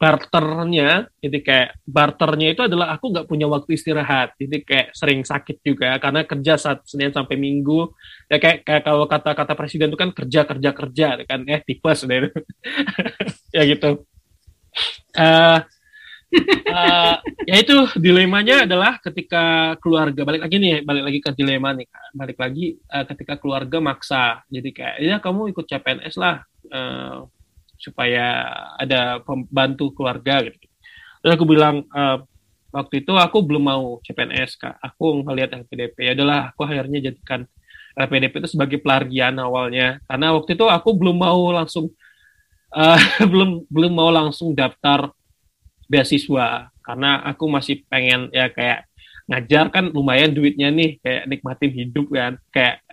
Barternya 0.02 1.14
jadi 1.22 1.38
kayak 1.46 1.70
barternya 1.86 2.58
itu 2.58 2.66
adalah 2.66 2.98
aku 2.98 3.14
nggak 3.14 3.30
punya 3.30 3.46
waktu 3.46 3.78
istirahat 3.78 4.34
jadi 4.34 4.58
kayak 4.66 4.88
sering 4.98 5.22
sakit 5.22 5.62
juga 5.62 5.94
karena 6.02 6.26
kerja 6.26 6.58
saat 6.58 6.82
senin 6.90 7.14
sampai 7.14 7.38
minggu 7.38 7.94
ya 8.26 8.42
kayak, 8.42 8.66
kayak 8.66 8.82
kalau 8.82 9.06
kata-kata 9.06 9.54
presiden 9.54 9.94
itu 9.94 10.00
kan 10.02 10.10
kerja 10.10 10.42
kerja 10.50 10.70
kerja 10.74 11.08
kan 11.30 11.46
eh 11.46 11.62
tipes 11.62 12.02
deh 12.10 12.34
ya 13.56 13.62
gitu. 13.70 14.02
Uh, 15.12 15.60
uh, 16.72 17.16
ya 17.44 17.56
itu 17.60 17.76
dilemanya 18.00 18.64
adalah 18.64 18.98
ketika 19.04 19.76
keluarga 19.84 20.24
balik 20.24 20.48
lagi 20.48 20.58
nih 20.58 20.82
balik 20.82 21.04
lagi 21.12 21.20
ke 21.20 21.30
dilema 21.36 21.76
nih 21.76 21.88
balik 22.16 22.38
lagi 22.40 22.80
uh, 22.90 23.06
ketika 23.06 23.36
keluarga 23.38 23.78
maksa 23.84 24.42
jadi 24.48 24.70
kayak 24.72 24.96
ya 25.04 25.16
kamu 25.20 25.52
ikut 25.52 25.68
CPNS 25.68 26.16
lah 26.16 26.42
uh, 26.72 27.28
supaya 27.82 28.46
ada 28.78 29.18
pembantu 29.26 29.90
keluarga 29.98 30.46
gitu. 30.46 30.62
Terus 31.26 31.34
aku 31.34 31.46
bilang 31.50 31.82
uh, 31.90 32.22
waktu 32.70 33.02
itu 33.02 33.14
aku 33.18 33.42
belum 33.42 33.64
mau 33.66 33.98
CPNS 34.06 34.62
kak, 34.62 34.76
aku 34.78 35.26
ngelihat 35.26 35.58
LPDP. 35.66 35.98
Ya 36.06 36.14
adalah 36.14 36.54
aku 36.54 36.70
akhirnya 36.70 37.10
jadikan 37.10 37.50
LPDP 37.96 38.44
itu 38.44 38.50
sebagai 38.56 38.80
pelarian 38.80 39.36
awalnya 39.40 40.00
karena 40.08 40.32
waktu 40.36 40.56
itu 40.56 40.66
aku 40.68 40.90
belum 40.96 41.18
mau 41.20 41.52
langsung 41.52 41.92
uh, 42.72 43.00
belum 43.32 43.68
belum 43.68 43.92
mau 43.92 44.10
langsung 44.12 44.56
daftar 44.56 45.12
beasiswa 45.92 46.72
karena 46.82 47.20
aku 47.28 47.46
masih 47.52 47.84
pengen 47.92 48.32
ya 48.32 48.48
kayak 48.48 48.88
ngajar 49.28 49.70
kan 49.72 49.92
lumayan 49.92 50.32
duitnya 50.32 50.72
nih 50.72 51.00
kayak 51.04 51.24
nikmatin 51.28 51.72
hidup 51.72 52.08
kan 52.12 52.40
kayak 52.52 52.84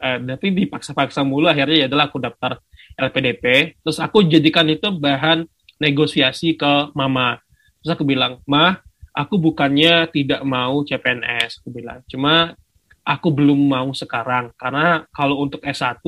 uh, 0.00 0.20
tapi 0.36 0.52
dipaksa-paksa 0.52 1.24
mulu 1.24 1.48
akhirnya 1.48 1.84
ya 1.84 1.86
adalah 1.88 2.12
aku 2.12 2.20
daftar 2.20 2.60
LPDP 2.96 3.76
terus 3.80 3.98
aku 3.98 4.24
jadikan 4.26 4.68
itu 4.68 4.88
bahan 4.92 5.44
negosiasi 5.82 6.54
ke 6.54 6.94
mama. 6.94 7.42
Terus 7.82 7.98
aku 7.98 8.06
bilang 8.06 8.38
ma 8.46 8.78
aku 9.12 9.36
bukannya 9.36 10.08
tidak 10.14 10.40
mau 10.46 10.86
CPNS 10.86 11.62
aku 11.62 11.68
bilang. 11.74 12.00
Cuma 12.06 12.54
aku 13.02 13.28
belum 13.34 13.58
mau 13.58 13.90
sekarang 13.90 14.54
karena 14.54 15.02
kalau 15.10 15.42
untuk 15.42 15.58
S1 15.66 15.98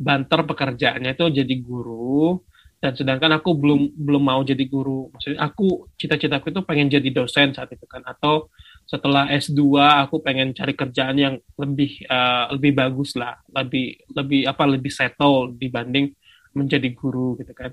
banter 0.00 0.40
pekerjaannya 0.42 1.12
itu 1.14 1.26
jadi 1.30 1.54
guru 1.60 2.40
dan 2.80 2.96
sedangkan 2.96 3.36
aku 3.36 3.52
belum 3.54 3.92
belum 3.94 4.22
mau 4.24 4.40
jadi 4.40 4.64
guru. 4.66 5.12
Maksudnya 5.12 5.44
aku 5.44 5.86
cita-citaku 6.00 6.50
itu 6.50 6.60
pengen 6.64 6.88
jadi 6.88 7.08
dosen 7.12 7.52
saat 7.52 7.70
itu 7.70 7.84
kan 7.84 8.00
atau 8.08 8.48
setelah 8.90 9.30
S2 9.30 9.62
aku 10.02 10.18
pengen 10.18 10.50
cari 10.50 10.74
kerjaan 10.74 11.14
yang 11.14 11.34
lebih 11.54 12.02
uh, 12.10 12.50
lebih 12.58 12.74
bagus 12.74 13.14
lah. 13.14 13.38
Lebih 13.46 14.10
lebih 14.18 14.50
apa 14.50 14.66
lebih 14.66 14.90
settle 14.90 15.54
dibanding 15.54 16.10
menjadi 16.58 16.90
guru 16.90 17.38
gitu 17.38 17.54
kan. 17.54 17.70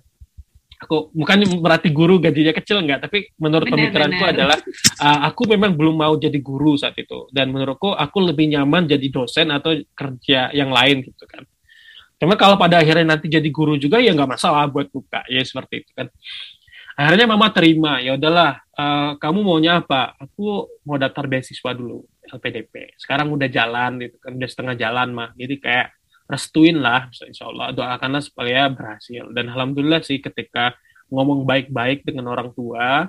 Aku 0.77 1.09
bukan 1.09 1.57
berarti 1.57 1.89
guru 1.89 2.21
gajinya 2.21 2.53
kecil 2.53 2.85
enggak 2.85 3.09
tapi 3.09 3.33
menurut 3.41 3.65
benar, 3.65 3.89
pemikiranku 3.89 4.21
benar. 4.21 4.33
adalah 4.37 4.57
uh, 5.01 5.19
aku 5.33 5.49
memang 5.49 5.73
belum 5.73 5.97
mau 5.97 6.13
jadi 6.21 6.37
guru 6.37 6.77
saat 6.77 6.93
itu. 7.01 7.25
Dan 7.33 7.49
menurutku 7.49 7.97
aku 7.97 8.21
lebih 8.21 8.53
nyaman 8.53 8.85
jadi 8.85 9.09
dosen 9.09 9.49
atau 9.49 9.73
kerja 9.97 10.53
yang 10.53 10.69
lain 10.69 11.01
gitu 11.01 11.25
kan. 11.25 11.41
Cuma 12.21 12.37
kalau 12.37 12.61
pada 12.61 12.77
akhirnya 12.77 13.17
nanti 13.17 13.25
jadi 13.25 13.49
guru 13.49 13.81
juga 13.81 13.97
ya 13.97 14.13
nggak 14.13 14.37
masalah 14.37 14.69
buat 14.69 14.85
buka. 14.93 15.25
Ya 15.33 15.41
seperti 15.41 15.81
itu 15.81 15.91
kan. 15.97 16.13
Akhirnya 16.97 17.29
mama 17.29 17.53
terima 17.53 18.01
ya 18.01 18.17
udahlah 18.17 18.57
uh, 18.73 19.11
kamu 19.21 19.39
maunya 19.45 19.85
apa? 19.85 20.17
Aku 20.17 20.65
mau 20.81 20.97
daftar 20.97 21.29
beasiswa 21.29 21.71
dulu 21.77 22.01
LPDP. 22.25 22.97
Sekarang 22.97 23.29
udah 23.29 23.45
jalan 23.45 24.01
gitu 24.01 24.17
kan 24.17 24.33
udah 24.33 24.49
setengah 24.49 24.75
jalan 24.75 25.13
mah. 25.13 25.29
Jadi 25.37 25.61
kayak 25.61 25.93
restuin 26.27 26.77
lah 26.83 27.07
insya 27.07 27.47
Allah 27.47 27.71
doakanlah 27.71 28.19
supaya 28.19 28.67
berhasil 28.67 29.31
dan 29.31 29.47
alhamdulillah 29.47 30.03
sih 30.03 30.19
ketika 30.19 30.75
ngomong 31.07 31.47
baik-baik 31.47 32.03
dengan 32.03 32.27
orang 32.27 32.51
tua 32.51 33.07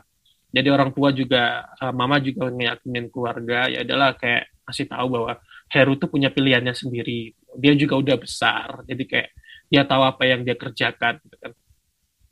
jadi 0.54 0.70
orang 0.70 0.94
tua 0.94 1.10
juga 1.10 1.66
uh, 1.82 1.90
mama 1.90 2.22
juga 2.22 2.48
ngeyakinin 2.48 3.10
keluarga 3.10 3.66
ya 3.66 3.82
adalah 3.82 4.14
kayak 4.14 4.48
masih 4.64 4.86
tahu 4.86 5.06
bahwa 5.10 5.34
Heru 5.68 6.00
tuh 6.00 6.08
punya 6.08 6.30
pilihannya 6.30 6.72
sendiri 6.72 7.34
dia 7.58 7.74
juga 7.74 7.98
udah 7.98 8.16
besar 8.16 8.86
jadi 8.86 9.02
kayak 9.02 9.30
dia 9.68 9.82
tahu 9.84 10.02
apa 10.06 10.22
yang 10.24 10.46
dia 10.46 10.54
kerjakan 10.54 11.18
gitu 11.20 11.36
kan 11.42 11.52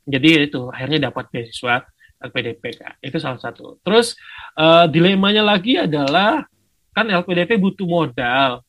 jadi 0.07 0.47
itu 0.47 0.71
akhirnya 0.71 1.11
dapat 1.11 1.27
beasiswa 1.27 1.83
LPDP 2.17 2.63
itu 3.03 3.17
salah 3.19 3.37
satu. 3.37 3.77
Terus 3.83 4.17
uh, 4.57 4.87
dilemanya 4.89 5.45
lagi 5.45 5.77
adalah 5.77 6.47
kan 6.95 7.05
LPDP 7.11 7.61
butuh 7.61 7.85
modal 7.85 8.65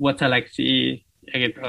buat 0.00 0.16
seleksi 0.16 1.02
ya 1.26 1.36
gitu. 1.36 1.60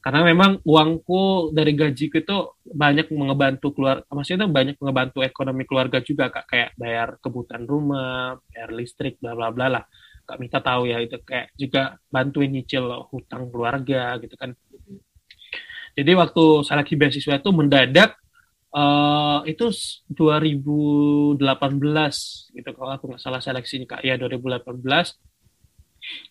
Karena 0.00 0.24
memang 0.24 0.64
uangku 0.64 1.52
dari 1.52 1.76
gajiku 1.76 2.24
itu 2.24 2.36
banyak 2.64 3.12
mengebantu 3.12 3.76
keluar 3.76 4.00
maksudnya 4.08 4.48
banyak 4.48 4.80
mengebantu 4.80 5.20
ekonomi 5.22 5.64
keluarga 5.64 6.02
juga 6.02 6.28
kak. 6.28 6.44
Kayak 6.50 6.70
bayar 6.76 7.08
kebutuhan 7.22 7.64
rumah 7.64 8.36
bayar 8.50 8.68
listrik 8.74 9.16
bla 9.22 9.32
bla 9.32 9.54
bla 9.54 9.80
lah. 9.80 9.84
Kak 10.28 10.38
Mita 10.42 10.60
tahu 10.60 10.90
ya 10.90 11.00
itu 11.00 11.16
kayak 11.22 11.56
juga 11.56 11.96
bantuin 12.12 12.52
nyicil 12.52 12.84
hutang 13.08 13.48
keluarga 13.48 14.18
gitu 14.20 14.36
kan. 14.36 14.52
Jadi 15.96 16.12
waktu 16.14 16.44
seleksi 16.64 16.94
beasiswa 16.96 17.34
itu 17.40 17.50
mendadak 17.50 18.14
uh, 18.74 19.42
itu 19.46 19.70
2018 20.10 21.38
gitu. 22.56 22.70
Kalau 22.74 22.92
aku 22.94 23.04
nggak 23.14 23.22
salah 23.22 23.40
seleksinya 23.42 23.86
kak. 23.96 24.02
Ya 24.06 24.16
2018 24.18 24.80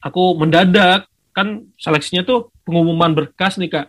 aku 0.01 0.23
mendadak 0.35 1.05
kan 1.31 1.63
seleksinya 1.77 2.25
tuh 2.25 2.51
pengumuman 2.65 3.13
berkas 3.15 3.59
nih 3.59 3.71
kak. 3.71 3.87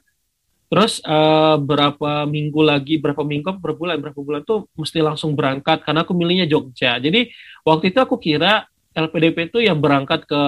Terus 0.70 1.02
uh, 1.02 1.58
berapa 1.58 2.30
minggu 2.30 2.62
lagi 2.62 3.02
berapa 3.02 3.26
minggu 3.26 3.58
berapa 3.58 3.74
bulan 3.74 3.98
berapa 3.98 4.20
bulan 4.22 4.46
tuh 4.46 4.70
mesti 4.78 5.02
langsung 5.02 5.34
berangkat 5.34 5.82
karena 5.82 6.06
aku 6.06 6.14
milihnya 6.14 6.46
Jogja. 6.46 7.02
Jadi 7.02 7.26
waktu 7.66 7.90
itu 7.90 7.98
aku 7.98 8.22
kira 8.22 8.70
LPDP 8.94 9.50
itu 9.50 9.58
yang 9.62 9.78
berangkat 9.78 10.26
ke 10.26 10.40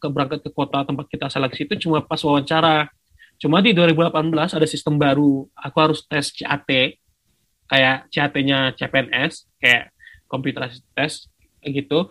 ke 0.00 0.06
berangkat 0.08 0.40
ke 0.44 0.50
kota 0.52 0.84
tempat 0.88 1.08
kita 1.08 1.28
seleksi 1.28 1.68
itu 1.68 1.88
cuma 1.88 2.00
pas 2.00 2.20
wawancara. 2.20 2.88
Cuma 3.38 3.62
di 3.62 3.70
2018 3.70 4.10
ada 4.34 4.66
sistem 4.66 4.98
baru. 4.98 5.46
Aku 5.52 5.76
harus 5.78 6.02
tes 6.08 6.32
CAT 6.32 6.98
kayak 7.68 8.08
CAT-nya 8.08 8.74
CPNS 8.74 9.46
kayak 9.60 9.92
computer 10.26 10.66
test 10.96 11.28
gitu. 11.62 12.08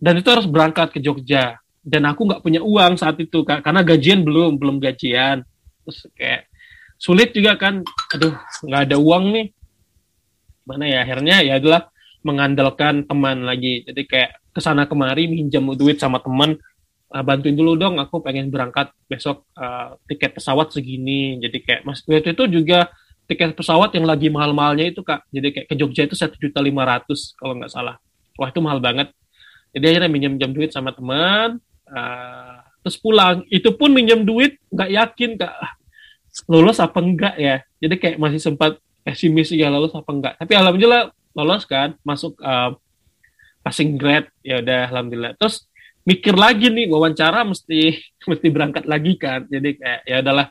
Dan 0.00 0.18
itu 0.18 0.28
harus 0.28 0.48
berangkat 0.48 0.90
ke 0.92 0.98
Jogja. 0.98 1.60
Dan 1.80 2.04
aku 2.04 2.28
nggak 2.28 2.42
punya 2.44 2.60
uang 2.60 3.00
saat 3.00 3.16
itu 3.22 3.40
karena 3.46 3.80
gajian 3.80 4.26
belum 4.26 4.56
belum 4.60 4.76
gajian. 4.82 5.46
Terus 5.86 5.98
kayak 6.12 6.50
sulit 7.00 7.32
juga 7.32 7.56
kan. 7.56 7.86
Aduh 8.16 8.34
nggak 8.66 8.82
ada 8.90 8.96
uang 8.96 9.24
nih. 9.32 9.46
Mana 10.64 10.84
ya 10.88 10.98
akhirnya 11.06 11.40
ya 11.40 11.56
adalah 11.56 11.88
mengandalkan 12.26 13.04
teman 13.08 13.44
lagi. 13.44 13.84
Jadi 13.84 14.02
kayak 14.04 14.30
ke 14.50 14.60
sana 14.60 14.84
kemari 14.84 15.30
minjam 15.30 15.64
duit 15.72 15.96
sama 16.00 16.20
teman. 16.20 16.56
Uh, 17.10 17.26
bantuin 17.26 17.58
dulu 17.58 17.74
dong 17.74 17.98
aku 17.98 18.22
pengen 18.22 18.54
berangkat 18.54 18.94
besok 19.10 19.42
uh, 19.58 19.98
tiket 20.06 20.36
pesawat 20.36 20.70
segini. 20.70 21.42
Jadi 21.42 21.58
kayak 21.64 21.82
mas 21.82 22.04
waktu 22.06 22.32
itu 22.38 22.44
juga 22.46 22.92
tiket 23.30 23.54
pesawat 23.54 23.94
yang 23.94 24.10
lagi 24.10 24.26
mahal-mahalnya 24.26 24.90
itu 24.90 25.06
kak. 25.06 25.22
Jadi 25.30 25.54
kayak 25.54 25.66
ke 25.70 25.74
Jogja 25.78 26.02
itu 26.02 26.18
satu 26.18 26.34
juta 26.34 26.58
lima 26.58 26.82
ratus 26.82 27.38
kalau 27.38 27.54
nggak 27.54 27.70
salah. 27.70 27.94
Wah 28.34 28.50
itu 28.50 28.58
mahal 28.58 28.82
banget. 28.82 29.14
Jadi 29.70 29.84
akhirnya 29.86 30.10
minjem 30.10 30.34
minjem 30.34 30.50
duit 30.50 30.74
sama 30.74 30.90
teman 30.90 31.62
uh, 31.86 32.58
terus 32.82 32.98
pulang. 32.98 33.46
Itu 33.46 33.78
pun 33.78 33.94
minjem 33.94 34.26
duit 34.26 34.58
nggak 34.74 34.90
yakin 34.90 35.30
kak. 35.38 35.54
Ah, 35.54 35.72
lolos 36.50 36.82
apa 36.82 36.98
enggak 36.98 37.38
ya? 37.38 37.62
Jadi 37.78 37.94
kayak 38.02 38.16
masih 38.18 38.42
sempat 38.42 38.82
pesimis 39.06 39.54
ya 39.54 39.70
lolos 39.70 39.94
apa 39.96 40.10
enggak 40.12 40.34
tapi 40.36 40.52
alhamdulillah 40.52 41.08
lolos 41.32 41.64
kan 41.64 41.94
masuk 42.02 42.34
uh, 42.42 42.74
passing 43.62 43.94
grade. 43.94 44.26
Ya 44.42 44.58
udah 44.58 44.90
alhamdulillah. 44.90 45.38
Terus 45.38 45.70
mikir 46.02 46.34
lagi 46.34 46.66
nih 46.66 46.90
wawancara 46.90 47.46
mesti 47.46 47.94
mesti 48.30 48.46
berangkat 48.50 48.90
lagi 48.90 49.14
kan. 49.14 49.46
Jadi 49.46 49.78
kayak 49.78 50.00
ya 50.02 50.18
adalah 50.18 50.50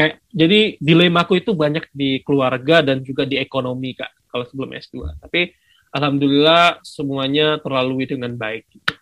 kayak 0.00 0.16
jadi 0.32 0.80
dilemaku 0.80 1.44
itu 1.44 1.52
banyak 1.52 1.84
di 1.92 2.24
keluarga 2.24 2.80
dan 2.80 3.04
juga 3.04 3.28
di 3.28 3.36
ekonomi 3.36 3.92
kak 3.92 4.32
kalau 4.32 4.48
sebelum 4.48 4.72
S2 4.72 5.20
tapi 5.20 5.52
alhamdulillah 5.92 6.80
semuanya 6.80 7.60
terlalui 7.60 8.08
dengan 8.08 8.32
baik 8.32 8.64
gitu. 8.72 8.94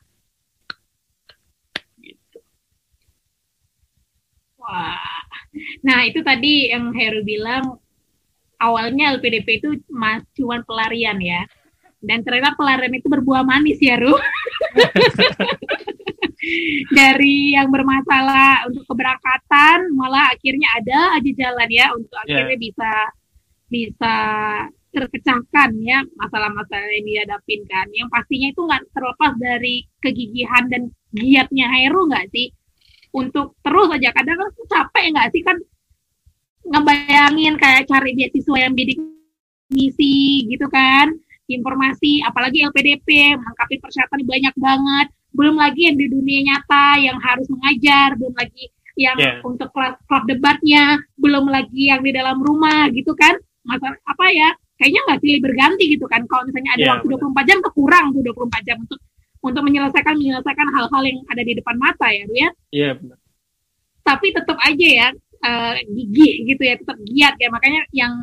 gitu. 2.02 2.38
Wah, 4.58 5.22
nah 5.86 6.02
itu 6.02 6.18
tadi 6.26 6.74
yang 6.74 6.90
Heru 6.90 7.22
bilang 7.22 7.78
awalnya 8.58 9.14
LPDP 9.14 9.62
itu 9.62 9.78
cuma 10.34 10.58
pelarian 10.66 11.14
ya, 11.22 11.46
dan 12.02 12.26
ternyata 12.26 12.58
pelarian 12.58 12.90
itu 12.90 13.06
berbuah 13.06 13.46
manis 13.46 13.78
ya 13.78 14.02
Ru. 14.02 14.18
dari 16.92 17.54
yang 17.56 17.68
bermasalah 17.68 18.68
untuk 18.68 18.84
keberangkatan 18.88 19.92
malah 19.94 20.32
akhirnya 20.32 20.68
ada 20.78 21.18
aja 21.18 21.30
jalan 21.34 21.68
ya 21.70 21.86
untuk 21.94 22.12
yeah. 22.24 22.24
akhirnya 22.24 22.58
bisa 22.58 22.92
bisa 23.68 24.16
terpecahkan 24.88 25.70
ya 25.84 26.00
masalah-masalah 26.16 26.88
yang 26.88 27.06
dihadapin 27.06 27.60
kan. 27.68 27.86
Yang 27.92 28.08
pastinya 28.08 28.48
itu 28.50 28.60
nggak 28.64 28.82
terlepas 28.96 29.32
dari 29.36 29.74
kegigihan 30.00 30.64
dan 30.72 30.82
giatnya 31.12 31.66
Heru 31.68 32.08
nggak 32.08 32.32
sih? 32.32 32.48
Untuk 33.12 33.56
terus 33.60 33.88
aja 33.92 34.10
kadang 34.16 34.36
kan 34.40 34.50
capek 34.68 35.04
nggak 35.12 35.28
sih? 35.36 35.42
Kan 35.44 35.56
ngebayangin 36.68 37.54
kayak 37.56 37.88
cari 37.88 38.12
beasiswa 38.16 38.56
yang 38.60 38.74
bidik 38.76 39.00
misi 39.68 40.48
gitu 40.48 40.64
kan 40.72 41.12
informasi 41.48 42.20
apalagi 42.24 42.64
LPDP 42.64 43.36
melengkapi 43.36 43.80
persyaratan 43.80 44.20
banyak 44.24 44.54
banget 44.56 45.08
belum 45.38 45.54
lagi 45.54 45.86
yang 45.86 45.96
di 45.96 46.10
dunia 46.10 46.40
nyata 46.50 46.98
yang 46.98 47.18
harus 47.22 47.46
mengajar, 47.46 48.18
belum 48.18 48.34
lagi 48.34 48.74
yang 48.98 49.14
yeah. 49.14 49.38
untuk 49.46 49.70
klub, 49.70 49.94
klub 50.10 50.26
debatnya, 50.26 50.98
belum 51.14 51.46
lagi 51.46 51.94
yang 51.94 52.02
di 52.02 52.10
dalam 52.10 52.42
rumah 52.42 52.90
gitu 52.90 53.14
kan. 53.14 53.38
Masa 53.62 53.94
apa 54.02 54.26
ya? 54.34 54.50
Kayaknya 54.74 55.00
nggak 55.06 55.20
silih 55.22 55.40
berganti 55.42 55.84
gitu 55.94 56.06
kan. 56.10 56.26
Kalau 56.26 56.42
misalnya 56.50 56.74
ada 56.74 56.82
yeah, 56.82 56.90
waktu 56.98 57.06
bener. 57.06 57.30
24 57.30 57.48
jam 57.54 57.58
kekurang 57.62 58.06
tuh 58.10 58.22
24 58.26 58.66
jam 58.66 58.76
untuk 58.82 59.00
untuk 59.38 59.62
menyelesaikan 59.62 60.14
menyelesaikan 60.18 60.68
hal-hal 60.74 61.02
yang 61.06 61.18
ada 61.30 61.42
di 61.46 61.52
depan 61.54 61.78
mata 61.78 62.10
ya, 62.10 62.26
ya. 62.26 62.26
Iya, 62.34 62.50
yeah, 62.74 62.92
benar. 62.98 63.18
Tapi 64.02 64.26
tetap 64.34 64.58
aja 64.58 64.88
ya 64.90 65.08
uh, 65.46 65.74
gigih 65.86 66.34
gitu 66.50 66.62
ya, 66.66 66.74
tetap 66.74 66.98
giat 67.06 67.34
ya. 67.38 67.48
Makanya 67.54 67.86
yang 67.94 68.14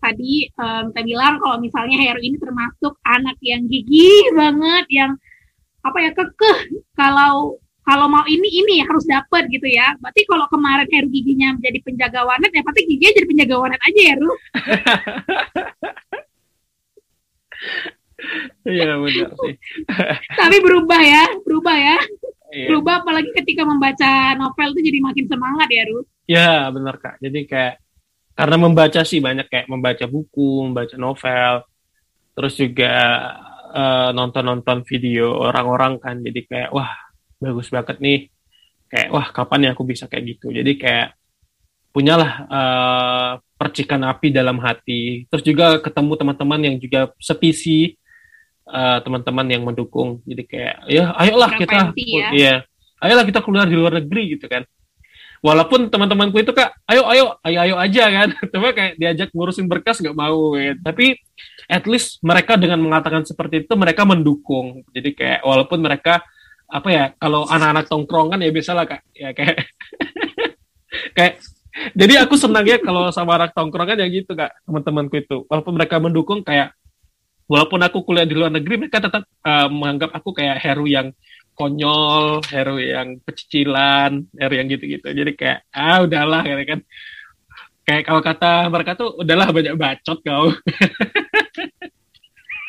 tadi 0.00 0.48
um, 0.56 0.92
kita 0.92 1.00
bilang 1.04 1.36
kalau 1.40 1.56
misalnya 1.60 1.96
Heru 2.00 2.20
ini 2.24 2.36
termasuk 2.40 2.96
anak 3.04 3.36
yang 3.44 3.64
gigih 3.68 4.32
banget 4.32 4.84
yang 4.88 5.12
apa 5.84 5.98
ya 6.00 6.10
kekeh 6.16 6.58
kalau 6.96 7.60
kalau 7.84 8.08
mau 8.08 8.24
ini 8.24 8.48
ini 8.64 8.80
harus 8.80 9.04
dapat 9.04 9.44
gitu 9.52 9.68
ya. 9.68 9.92
Berarti 10.00 10.24
kalau 10.24 10.48
kemarin 10.48 10.88
Heru 10.88 11.08
giginya 11.12 11.52
menjadi 11.52 11.78
penjaga 11.84 12.24
wanet 12.24 12.48
ya 12.48 12.64
pasti 12.64 12.80
giginya 12.88 13.12
jadi 13.12 13.26
penjaga 13.28 13.54
wanet 13.60 13.80
aja 13.84 14.00
ya 14.00 14.14
Ru. 14.16 14.32
Iya 18.64 18.96
benar 18.96 19.30
sih. 19.36 19.54
Tapi 20.40 20.56
berubah 20.64 20.96
ya, 20.96 21.24
berubah 21.44 21.76
ya. 21.76 21.98
Iya. 22.48 22.72
Berubah 22.72 23.04
apalagi 23.04 23.30
ketika 23.36 23.68
membaca 23.68 24.32
novel 24.40 24.72
itu 24.72 24.80
jadi 24.88 24.98
makin 25.04 25.24
semangat 25.28 25.68
ya 25.68 25.82
Ru. 25.92 26.00
Ya 26.24 26.52
benar 26.72 26.96
kak. 26.96 27.20
Jadi 27.20 27.44
kayak 27.44 27.84
karena 28.32 28.56
membaca 28.56 29.00
sih 29.04 29.20
banyak 29.20 29.44
kayak 29.52 29.68
membaca 29.68 30.08
buku, 30.08 30.64
membaca 30.64 30.96
novel, 30.96 31.68
terus 32.32 32.54
juga 32.56 32.96
uh, 33.74 34.10
nonton-nonton 34.14 34.86
video 34.86 35.34
orang-orang 35.34 35.98
kan. 35.98 36.16
Jadi 36.22 36.46
kayak 36.46 36.70
wah 36.70 36.94
bagus 37.42 37.68
banget 37.68 37.98
nih. 37.98 38.30
Kayak 38.86 39.08
wah 39.10 39.26
kapan 39.34 39.66
ya 39.66 39.70
aku 39.74 39.82
bisa 39.82 40.06
kayak 40.06 40.38
gitu? 40.38 40.54
Jadi 40.54 40.78
kayak 40.78 41.18
punyalah 41.90 42.32
uh, 42.46 43.30
percikan 43.58 44.06
api 44.06 44.30
dalam 44.30 44.62
hati. 44.62 45.26
Terus 45.26 45.42
juga 45.42 45.82
ketemu 45.82 46.12
teman-teman 46.14 46.60
yang 46.62 46.76
juga 46.78 47.10
sepisi 47.18 47.98
uh, 48.70 48.98
teman-teman 49.02 49.46
yang 49.50 49.62
mendukung. 49.66 50.22
Jadi 50.22 50.42
kayak 50.46 50.76
ya 50.86 51.10
ayolah 51.18 51.50
kita 51.58 51.94
ya. 51.98 52.28
ya 52.32 52.54
ayolah 53.02 53.24
kita 53.26 53.42
keluar 53.42 53.66
di 53.66 53.76
luar 53.76 53.98
negeri 53.98 54.38
gitu 54.38 54.46
kan. 54.46 54.62
Walaupun 55.44 55.92
teman-temanku 55.92 56.40
itu 56.40 56.56
kak 56.56 56.72
ayo 56.88 57.04
ayo 57.04 57.36
ayo 57.44 57.58
ayo 57.60 57.74
aja 57.76 58.04
kan. 58.08 58.28
Coba 58.52 58.72
kayak 58.72 58.96
diajak 58.96 59.28
ngurusin 59.34 59.68
berkas 59.68 60.00
nggak 60.00 60.16
mau 60.16 60.56
ya. 60.56 60.72
tapi 60.80 61.20
at 61.70 61.84
least 61.88 62.20
mereka 62.20 62.56
dengan 62.60 62.80
mengatakan 62.80 63.24
seperti 63.24 63.64
itu 63.64 63.72
mereka 63.74 64.04
mendukung 64.04 64.84
jadi 64.92 65.10
kayak 65.12 65.40
walaupun 65.44 65.80
mereka 65.80 66.24
apa 66.68 66.88
ya 66.90 67.04
kalau 67.20 67.44
anak-anak 67.46 67.86
tongkrongan 67.86 68.40
ya 68.40 68.50
biasalah 68.50 68.84
kak 68.88 69.02
ya 69.12 69.30
kayak 69.36 69.56
kayak 71.16 71.34
jadi 71.92 72.24
aku 72.24 72.34
senang 72.38 72.64
ya 72.64 72.78
kalau 72.80 73.10
sama 73.10 73.36
anak 73.36 73.52
tongkrongan 73.52 74.00
ya 74.00 74.06
gitu 74.08 74.32
kak 74.32 74.52
teman-temanku 74.64 75.14
itu 75.20 75.36
walaupun 75.46 75.74
mereka 75.76 75.96
mendukung 76.00 76.40
kayak 76.40 76.72
walaupun 77.50 77.80
aku 77.84 78.02
kuliah 78.02 78.24
di 78.24 78.34
luar 78.34 78.52
negeri 78.52 78.86
mereka 78.86 79.04
tetap 79.04 79.28
uh, 79.44 79.68
menganggap 79.68 80.16
aku 80.16 80.32
kayak 80.32 80.58
Heru 80.64 80.88
yang 80.88 81.12
konyol, 81.54 82.42
hero 82.50 82.76
yang 82.82 83.22
pecicilan, 83.22 84.26
hero 84.34 84.54
yang 84.58 84.66
gitu-gitu. 84.68 85.06
Jadi 85.06 85.32
kayak 85.38 85.58
ah 85.70 86.02
udahlah 86.02 86.42
gitu 86.42 86.62
kan. 86.66 86.80
Kayak 87.84 88.02
kalau 88.10 88.20
kata 88.24 88.52
mereka 88.68 88.92
tuh 88.98 89.08
udahlah 89.22 89.48
banyak 89.54 89.74
bacot 89.78 90.18
kau. 90.26 90.50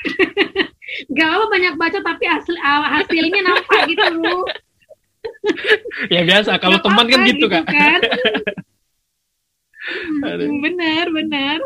Gak 1.17 1.29
apa 1.29 1.45
banyak 1.49 1.73
bacot 1.75 2.03
tapi 2.05 2.25
hasil 2.29 2.55
hasilnya 2.61 3.41
nampak 3.41 3.79
gitu 3.89 4.05
lu. 4.15 4.39
ya 6.13 6.21
biasa 6.21 6.61
kalau 6.61 6.77
teman 6.81 7.09
kan 7.09 7.25
gitu, 7.25 7.45
gitu 7.45 7.45
kak. 7.49 7.65
Kan? 7.65 8.01
hmm, 10.45 10.61
benar 10.61 11.05
benar. 11.09 11.59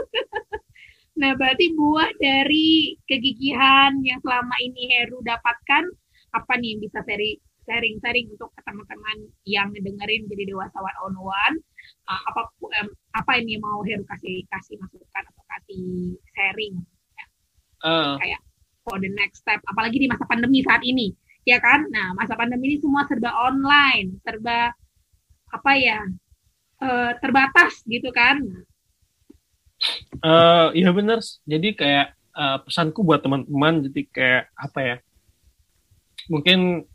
Nah, 1.20 1.36
berarti 1.36 1.76
buah 1.76 2.16
dari 2.16 2.96
kegigihan 3.04 3.92
yang 4.08 4.24
selama 4.24 4.56
ini 4.64 4.96
Heru 4.96 5.20
dapatkan 5.20 5.84
apa 6.32 6.54
nih 6.56 6.78
yang 6.78 6.82
bisa 6.88 7.04
sharing-sharing 7.68 8.32
untuk 8.32 8.56
teman-teman 8.64 9.28
yang 9.44 9.68
dengerin 9.76 10.30
jadi 10.32 10.54
dewasa 10.56 10.80
one 10.80 11.00
on 11.04 11.16
one 11.20 11.56
uh, 12.08 12.22
apa 12.32 12.42
um, 12.56 12.88
apa 13.18 13.32
ini 13.36 13.60
mau 13.60 13.84
Heru 13.84 14.08
kasih 14.08 14.48
kasih 14.48 14.80
masukan 14.80 15.24
atau 15.28 15.44
kasih 15.58 16.16
sharing. 16.32 16.80
Uh. 17.86 18.15
kayak 18.19 18.41
for 18.84 18.97
the 18.97 19.11
next 19.13 19.43
step 19.43 19.61
apalagi 19.67 20.01
di 20.01 20.07
masa 20.09 20.25
pandemi 20.25 20.63
saat 20.65 20.82
ini 20.84 21.13
ya 21.49 21.57
kan? 21.57 21.88
Nah, 21.89 22.13
masa 22.13 22.38
pandemi 22.38 22.73
ini 22.73 22.77
semua 22.77 23.09
serba 23.09 23.34
online, 23.34 24.21
serba 24.21 24.73
apa 25.49 25.71
ya? 25.73 25.99
Uh, 26.80 27.11
terbatas 27.19 27.84
gitu 27.84 28.07
kan. 28.13 28.39
Uh, 30.23 30.71
ya 30.71 30.93
benar. 30.95 31.19
Jadi 31.43 31.75
kayak 31.75 32.15
uh, 32.36 32.63
pesanku 32.63 33.03
buat 33.03 33.19
teman-teman 33.19 33.89
jadi 33.89 34.01
kayak 34.07 34.43
apa 34.55 34.80
ya? 34.80 34.95
Mungkin 36.32 36.88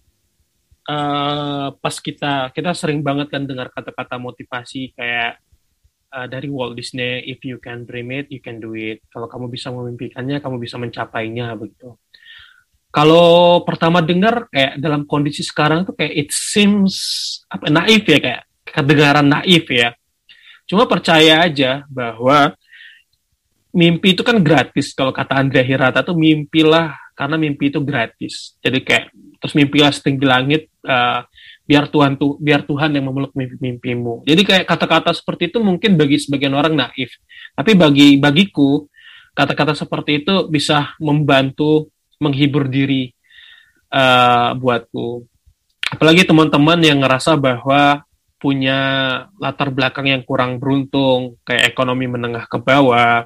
uh, 0.89 1.68
pas 1.76 1.97
kita 2.01 2.49
kita 2.57 2.70
sering 2.72 3.05
banget 3.05 3.28
kan 3.28 3.45
dengar 3.45 3.68
kata-kata 3.74 4.16
motivasi 4.16 4.97
kayak 4.97 5.37
uh, 6.15 6.31
dari 6.31 6.47
Walt 6.47 6.79
Disney, 6.79 7.27
if 7.27 7.43
you 7.43 7.59
can 7.59 7.83
dream 7.83 8.15
it, 8.15 8.31
you 8.31 8.39
can 8.39 8.62
do 8.62 8.79
it. 8.79 9.03
Kalau 9.11 9.27
kamu 9.27 9.51
bisa 9.51 9.75
memimpikannya, 9.75 10.39
kamu 10.39 10.62
bisa 10.62 10.79
mencapainya 10.79 11.59
begitu 11.59 11.99
kalau 12.95 13.67
pertama 13.67 13.99
dengar 13.99 14.47
kayak 14.55 14.79
dalam 14.79 15.03
kondisi 15.03 15.43
sekarang 15.43 15.83
tuh 15.83 15.99
kayak 15.99 16.15
it 16.15 16.31
seems 16.31 16.95
apa 17.51 17.67
naif 17.67 18.07
ya 18.07 18.23
kayak 18.23 18.43
kedengaran 18.62 19.27
naif 19.27 19.67
ya. 19.67 19.91
Cuma 20.71 20.87
percaya 20.87 21.43
aja 21.43 21.83
bahwa 21.91 22.55
mimpi 23.75 24.15
itu 24.15 24.23
kan 24.23 24.39
gratis. 24.39 24.95
Kalau 24.95 25.11
kata 25.11 25.43
Andrea 25.43 25.67
Hirata 25.67 26.07
tuh 26.07 26.15
mimpilah 26.15 26.95
karena 27.19 27.35
mimpi 27.35 27.75
itu 27.75 27.83
gratis. 27.83 28.55
Jadi 28.62 28.79
kayak 28.87 29.11
terus 29.43 29.59
mimpilah 29.59 29.91
setinggi 29.91 30.23
langit 30.23 30.71
uh, 30.87 31.27
biar 31.65 31.89
Tuhan 31.89 32.21
tuh 32.21 32.37
biar 32.37 32.69
Tuhan 32.69 32.93
yang 32.93 33.09
memeluk 33.09 33.33
mimpi-mimpimu. 33.33 34.29
Jadi 34.29 34.43
kayak 34.45 34.65
kata-kata 34.69 35.17
seperti 35.17 35.49
itu 35.49 35.59
mungkin 35.65 35.97
bagi 35.97 36.21
sebagian 36.21 36.53
orang 36.53 36.77
naif. 36.77 37.17
Tapi 37.57 37.73
bagi 37.73 38.21
bagiku 38.21 38.85
kata-kata 39.35 39.75
seperti 39.75 40.23
itu 40.23 40.47
bisa 40.47 40.95
membantu 41.01 41.91
menghibur 42.21 42.69
diri 42.69 43.11
uh, 43.91 44.55
buatku. 44.55 45.25
Apalagi 45.91 46.29
teman-teman 46.29 46.81
yang 46.85 47.03
ngerasa 47.03 47.37
bahwa 47.41 48.05
punya 48.39 48.79
latar 49.41 49.73
belakang 49.73 50.11
yang 50.11 50.23
kurang 50.23 50.61
beruntung, 50.61 51.41
kayak 51.49 51.73
ekonomi 51.73 52.05
menengah 52.05 52.45
ke 52.45 52.61
bawah, 52.61 53.25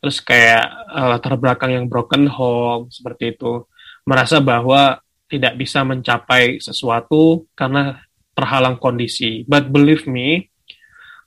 terus 0.00 0.18
kayak 0.24 0.64
uh, 0.90 1.12
latar 1.12 1.36
belakang 1.36 1.76
yang 1.76 1.86
broken 1.92 2.24
home, 2.24 2.88
seperti 2.88 3.36
itu. 3.36 3.68
Merasa 4.08 4.40
bahwa 4.40 4.98
tidak 5.30 5.54
bisa 5.54 5.86
mencapai 5.86 6.58
sesuatu 6.58 7.46
karena 7.54 8.02
terhalang 8.34 8.76
kondisi. 8.82 9.46
But 9.46 9.70
believe 9.70 10.10
me, 10.10 10.50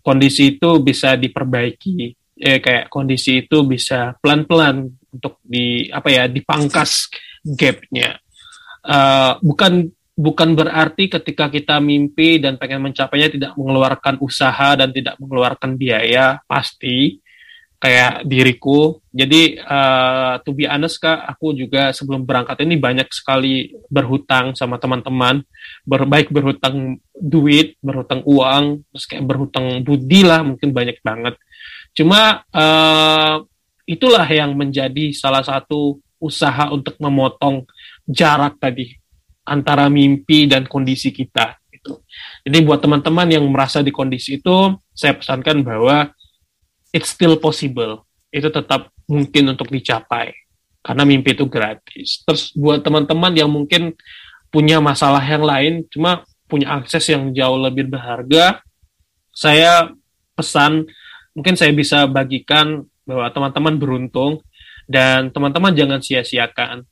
kondisi 0.03 0.59
itu 0.59 0.83
bisa 0.83 1.15
diperbaiki. 1.15 2.19
Eh, 2.43 2.59
kayak 2.59 2.91
kondisi 2.91 3.47
itu 3.47 3.63
bisa 3.63 4.19
pelan-pelan 4.19 4.91
untuk 5.15 5.39
di 5.39 5.87
apa 5.87 6.11
ya 6.11 6.27
dipangkas 6.27 7.07
gapnya. 7.45 8.19
Uh, 8.83 9.39
bukan 9.39 9.87
bukan 10.11 10.59
berarti 10.59 11.07
ketika 11.07 11.47
kita 11.47 11.79
mimpi 11.79 12.37
dan 12.37 12.59
pengen 12.59 12.83
mencapainya 12.83 13.31
tidak 13.31 13.51
mengeluarkan 13.55 14.19
usaha 14.19 14.75
dan 14.75 14.91
tidak 14.91 15.15
mengeluarkan 15.23 15.79
biaya 15.79 16.43
pasti 16.45 17.22
kayak 17.83 18.23
diriku. 18.23 19.03
Jadi 19.11 19.59
uh, 19.59 20.39
to 20.47 20.55
be 20.55 20.63
honest 20.63 21.03
kak, 21.03 21.19
aku 21.27 21.51
juga 21.51 21.91
sebelum 21.91 22.23
berangkat 22.23 22.63
ini 22.63 22.79
banyak 22.79 23.11
sekali 23.11 23.75
berhutang 23.91 24.55
sama 24.55 24.79
teman-teman, 24.79 25.43
berbaik 25.83 26.31
berhutang 26.31 27.03
duit, 27.11 27.75
berhutang 27.83 28.23
uang, 28.23 28.87
terus 28.87 29.03
kayak 29.03 29.27
berhutang 29.27 29.83
budi 29.83 30.23
lah 30.23 30.47
mungkin 30.47 30.71
banyak 30.71 31.03
banget. 31.03 31.35
Cuma 31.91 32.47
uh, 32.55 33.43
itulah 33.83 34.23
yang 34.31 34.55
menjadi 34.55 35.11
salah 35.11 35.43
satu 35.43 35.99
usaha 36.23 36.71
untuk 36.71 36.95
memotong 37.03 37.67
jarak 38.07 38.63
tadi 38.63 38.95
antara 39.43 39.91
mimpi 39.91 40.47
dan 40.47 40.63
kondisi 40.71 41.11
kita 41.11 41.59
itu. 41.67 41.99
Jadi 42.47 42.63
buat 42.63 42.79
teman-teman 42.79 43.27
yang 43.27 43.43
merasa 43.51 43.83
di 43.83 43.91
kondisi 43.91 44.39
itu, 44.39 44.71
saya 44.95 45.19
pesankan 45.19 45.67
bahwa 45.67 46.15
it's 46.93 47.09
still 47.09 47.35
possible. 47.41 48.05
Itu 48.29 48.53
tetap 48.53 48.93
mungkin 49.09 49.57
untuk 49.57 49.67
dicapai 49.73 50.31
karena 50.85 51.03
mimpi 51.03 51.33
itu 51.33 51.49
gratis. 51.49 52.21
Terus 52.23 52.53
buat 52.53 52.85
teman-teman 52.85 53.33
yang 53.33 53.49
mungkin 53.49 53.97
punya 54.53 54.77
masalah 54.77 55.23
yang 55.25 55.41
lain, 55.41 55.73
cuma 55.89 56.21
punya 56.45 56.77
akses 56.77 57.09
yang 57.09 57.33
jauh 57.33 57.57
lebih 57.57 57.89
berharga, 57.89 58.61
saya 59.33 59.89
pesan 60.37 60.85
mungkin 61.33 61.57
saya 61.57 61.73
bisa 61.73 62.05
bagikan 62.05 62.85
bahwa 63.03 63.25
teman-teman 63.33 63.75
beruntung 63.81 64.45
dan 64.85 65.33
teman-teman 65.33 65.73
jangan 65.73 65.99
sia-siakan. 65.99 66.85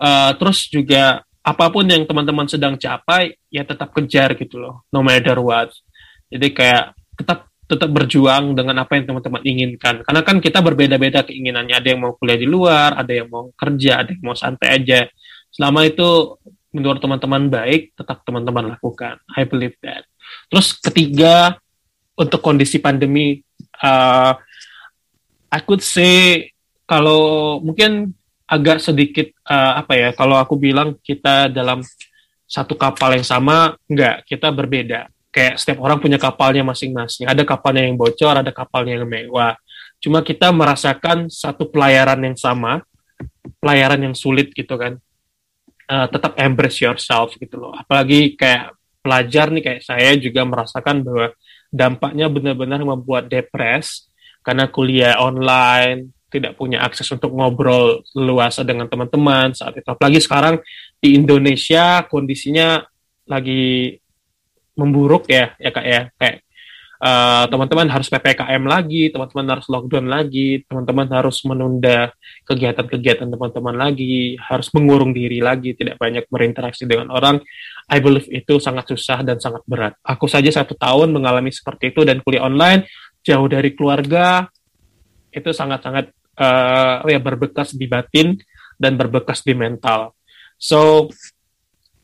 Uh, 0.00 0.32
terus 0.36 0.68
juga 0.68 1.24
apa 1.40 1.72
pun 1.72 1.84
yang 1.88 2.04
teman-teman 2.04 2.44
sedang 2.48 2.76
capai 2.76 3.36
ya 3.48 3.64
tetap 3.64 3.96
kejar 3.96 4.36
gitu 4.36 4.60
loh, 4.60 4.84
no 4.92 5.00
matter 5.00 5.40
what. 5.40 5.72
Jadi 6.28 6.52
kayak 6.52 6.92
tetap 7.16 7.49
tetap 7.70 7.86
berjuang 7.94 8.58
dengan 8.58 8.82
apa 8.82 8.98
yang 8.98 9.06
teman-teman 9.06 9.42
inginkan. 9.46 10.02
Karena 10.02 10.20
kan 10.26 10.42
kita 10.42 10.58
berbeda-beda 10.58 11.22
keinginannya. 11.22 11.78
Ada 11.78 11.94
yang 11.94 12.00
mau 12.02 12.18
kuliah 12.18 12.34
di 12.34 12.50
luar, 12.50 12.98
ada 12.98 13.12
yang 13.14 13.30
mau 13.30 13.54
kerja, 13.54 14.02
ada 14.02 14.10
yang 14.10 14.22
mau 14.26 14.34
santai 14.34 14.82
aja. 14.82 15.06
Selama 15.54 15.86
itu 15.86 16.34
menurut 16.74 16.98
teman-teman 16.98 17.46
baik, 17.46 17.94
tetap 17.94 18.26
teman-teman 18.26 18.74
lakukan. 18.74 19.22
I 19.38 19.46
believe 19.46 19.78
that. 19.86 20.02
Terus 20.50 20.74
ketiga, 20.82 21.54
untuk 22.18 22.42
kondisi 22.42 22.82
pandemi, 22.82 23.38
uh, 23.78 24.34
I 25.50 25.60
could 25.62 25.82
say 25.86 26.50
kalau 26.90 27.58
mungkin 27.62 28.14
agak 28.50 28.82
sedikit 28.82 29.30
uh, 29.46 29.78
apa 29.78 29.94
ya 29.94 30.08
kalau 30.10 30.34
aku 30.34 30.58
bilang 30.58 30.98
kita 31.06 31.46
dalam 31.46 31.86
satu 32.50 32.74
kapal 32.74 33.14
yang 33.14 33.22
sama 33.22 33.78
enggak 33.86 34.26
kita 34.26 34.50
berbeda 34.50 35.06
kayak 35.30 35.58
setiap 35.58 35.78
orang 35.82 35.98
punya 36.02 36.18
kapalnya 36.18 36.66
masing-masing. 36.66 37.26
Ada 37.26 37.46
kapalnya 37.46 37.86
yang 37.86 37.96
bocor 37.98 38.34
ada 38.34 38.50
kapalnya 38.50 38.98
yang 39.00 39.06
mewah. 39.06 39.54
Cuma 40.02 40.22
kita 40.26 40.50
merasakan 40.50 41.30
satu 41.30 41.70
pelayaran 41.70 42.18
yang 42.22 42.36
sama 42.36 42.82
pelayaran 43.60 44.00
yang 44.10 44.14
sulit 44.16 44.50
gitu 44.52 44.74
kan. 44.76 44.98
Uh, 45.90 46.06
tetap 46.06 46.38
embrace 46.38 46.82
yourself 46.82 47.34
gitu 47.34 47.58
loh. 47.58 47.74
Apalagi 47.74 48.38
kayak 48.38 48.78
pelajar 49.02 49.50
nih 49.50 49.62
kayak 49.64 49.82
saya 49.82 50.14
juga 50.14 50.46
merasakan 50.46 51.02
bahwa 51.02 51.34
dampaknya 51.72 52.26
benar-benar 52.30 52.82
membuat 52.82 53.26
depres 53.26 54.06
karena 54.46 54.70
kuliah 54.70 55.18
online, 55.18 56.14
tidak 56.30 56.54
punya 56.54 56.80
akses 56.86 57.10
untuk 57.10 57.34
ngobrol 57.34 58.06
luasa 58.14 58.62
dengan 58.62 58.86
teman-teman 58.86 59.50
saat 59.50 59.74
itu. 59.76 59.88
Apalagi 59.90 60.22
sekarang 60.22 60.62
di 61.02 61.18
Indonesia 61.18 62.06
kondisinya 62.06 62.86
lagi 63.26 63.98
memburuk 64.80 65.28
ya, 65.28 65.52
ya 65.60 65.68
kak 65.68 65.84
ya, 65.84 66.00
kayak 66.16 66.40
uh, 67.00 67.44
teman-teman 67.48 67.88
harus 67.88 68.08
ppkm 68.08 68.62
lagi, 68.68 69.08
teman-teman 69.10 69.46
harus 69.56 69.66
lockdown 69.68 70.06
lagi, 70.06 70.62
teman-teman 70.68 71.08
harus 71.08 71.42
menunda 71.48 72.12
kegiatan-kegiatan 72.48 73.26
teman-teman 73.26 73.74
lagi, 73.74 74.36
harus 74.40 74.68
mengurung 74.76 75.16
diri 75.16 75.40
lagi, 75.40 75.72
tidak 75.74 75.96
banyak 75.96 76.28
berinteraksi 76.28 76.84
dengan 76.84 77.10
orang. 77.10 77.40
I 77.90 77.98
believe 77.98 78.28
itu 78.30 78.56
sangat 78.62 78.88
susah 78.92 79.24
dan 79.26 79.40
sangat 79.42 79.64
berat. 79.66 79.96
Aku 80.04 80.30
saja 80.30 80.48
satu 80.52 80.76
tahun 80.78 81.10
mengalami 81.10 81.50
seperti 81.50 81.90
itu 81.90 82.06
dan 82.06 82.22
kuliah 82.22 82.46
online 82.46 82.86
jauh 83.20 83.48
dari 83.50 83.76
keluarga 83.76 84.48
itu 85.30 85.50
sangat-sangat 85.52 86.10
uh, 86.38 87.04
ya 87.06 87.20
berbekas 87.20 87.74
di 87.76 87.86
batin 87.90 88.38
dan 88.80 88.96
berbekas 88.96 89.44
di 89.44 89.52
mental. 89.52 90.16
So 90.60 91.08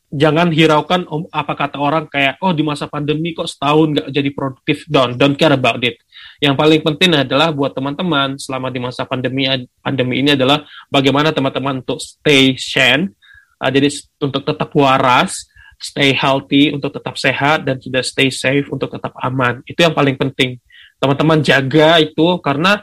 jangan 0.07 0.47
hiraukan 0.55 1.03
om, 1.11 1.27
apa 1.35 1.51
kata 1.51 1.75
orang 1.75 2.07
kayak 2.07 2.39
oh 2.39 2.55
di 2.55 2.63
masa 2.63 2.87
pandemi 2.87 3.35
kok 3.35 3.51
setahun 3.51 3.91
nggak 3.91 4.07
jadi 4.07 4.29
produktif 4.31 4.77
don't 4.87 5.19
don't 5.19 5.35
care 5.35 5.51
about 5.51 5.83
it 5.83 5.99
yang 6.39 6.55
paling 6.55 6.79
penting 6.79 7.11
adalah 7.11 7.51
buat 7.51 7.75
teman-teman 7.75 8.39
selama 8.39 8.71
di 8.71 8.79
masa 8.79 9.03
pandemi 9.03 9.51
pandemi 9.83 10.23
ini 10.23 10.39
adalah 10.39 10.63
bagaimana 10.87 11.35
teman-teman 11.35 11.83
untuk 11.83 11.99
stay 11.99 12.55
sane 12.55 13.11
uh, 13.59 13.67
jadi 13.67 13.91
untuk 14.23 14.47
tetap 14.47 14.71
waras 14.71 15.43
stay 15.75 16.15
healthy 16.15 16.71
untuk 16.71 16.95
tetap 16.95 17.19
sehat 17.19 17.67
dan 17.67 17.75
sudah 17.83 17.99
stay 17.99 18.31
safe 18.31 18.71
untuk 18.71 18.87
tetap 18.87 19.11
aman 19.19 19.59
itu 19.67 19.83
yang 19.83 19.91
paling 19.91 20.15
penting 20.15 20.55
teman-teman 21.03 21.43
jaga 21.43 21.99
itu 21.99 22.39
karena 22.39 22.79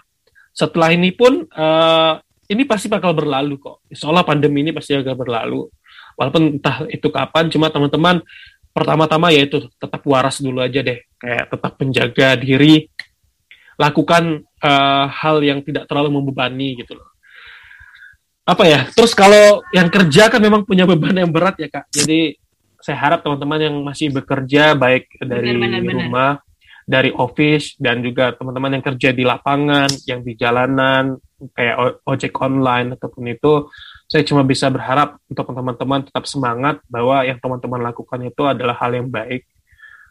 setelah 0.55 0.93
ini 0.93 1.11
pun 1.11 1.49
uh, 1.51 2.21
ini 2.45 2.63
pasti 2.69 2.87
bakal 2.87 3.17
berlalu 3.17 3.57
kok. 3.59 3.83
Seolah 3.91 4.23
pandemi 4.23 4.61
ini 4.63 4.71
pasti 4.71 4.93
akan 4.95 5.17
berlalu. 5.17 5.67
Walaupun 6.15 6.59
entah 6.61 6.87
itu 6.91 7.09
kapan, 7.11 7.51
cuma 7.51 7.71
teman-teman 7.71 8.23
pertama-tama 8.75 9.31
yaitu 9.31 9.71
tetap 9.79 10.03
waras 10.07 10.43
dulu 10.43 10.59
aja 10.63 10.83
deh. 10.83 11.03
Kayak 11.19 11.45
tetap 11.51 11.73
menjaga 11.79 12.29
diri, 12.39 12.91
lakukan 13.79 14.43
uh, 14.63 15.07
hal 15.11 15.43
yang 15.43 15.63
tidak 15.63 15.87
terlalu 15.91 16.21
membebani 16.21 16.79
gitu 16.79 16.99
loh. 16.99 17.09
Apa 18.45 18.69
ya? 18.69 18.81
Terus 18.93 19.17
kalau 19.17 19.65
yang 19.73 19.89
kerja 19.89 20.29
kan 20.29 20.41
memang 20.43 20.69
punya 20.69 20.85
beban 20.85 21.17
yang 21.17 21.33
berat 21.33 21.57
ya 21.57 21.69
kak. 21.73 21.89
Jadi 21.89 22.37
saya 22.85 23.01
harap 23.01 23.25
teman-teman 23.25 23.73
yang 23.73 23.77
masih 23.81 24.13
bekerja 24.13 24.77
baik 24.77 25.09
dari 25.17 25.57
benar, 25.57 25.81
benar, 25.81 26.05
rumah 26.05 26.33
dari 26.85 27.09
office 27.17 27.81
dan 27.81 28.05
juga 28.05 28.37
teman-teman 28.37 28.77
yang 28.77 28.85
kerja 28.85 29.09
di 29.17 29.25
lapangan, 29.25 29.89
yang 30.05 30.21
di 30.21 30.37
jalanan, 30.37 31.17
kayak 31.57 32.05
ojek 32.05 32.37
online 32.37 32.93
ataupun 33.01 33.25
itu, 33.33 33.73
saya 34.15 34.23
cuma 34.23 34.47
bisa 34.47 34.71
berharap 34.71 35.19
untuk 35.27 35.43
teman-teman 35.51 36.07
tetap 36.07 36.23
semangat 36.31 36.79
bahwa 36.87 37.27
yang 37.27 37.35
teman-teman 37.43 37.83
lakukan 37.83 38.23
itu 38.23 38.47
adalah 38.47 38.79
hal 38.79 38.95
yang 38.95 39.11
baik. 39.11 39.43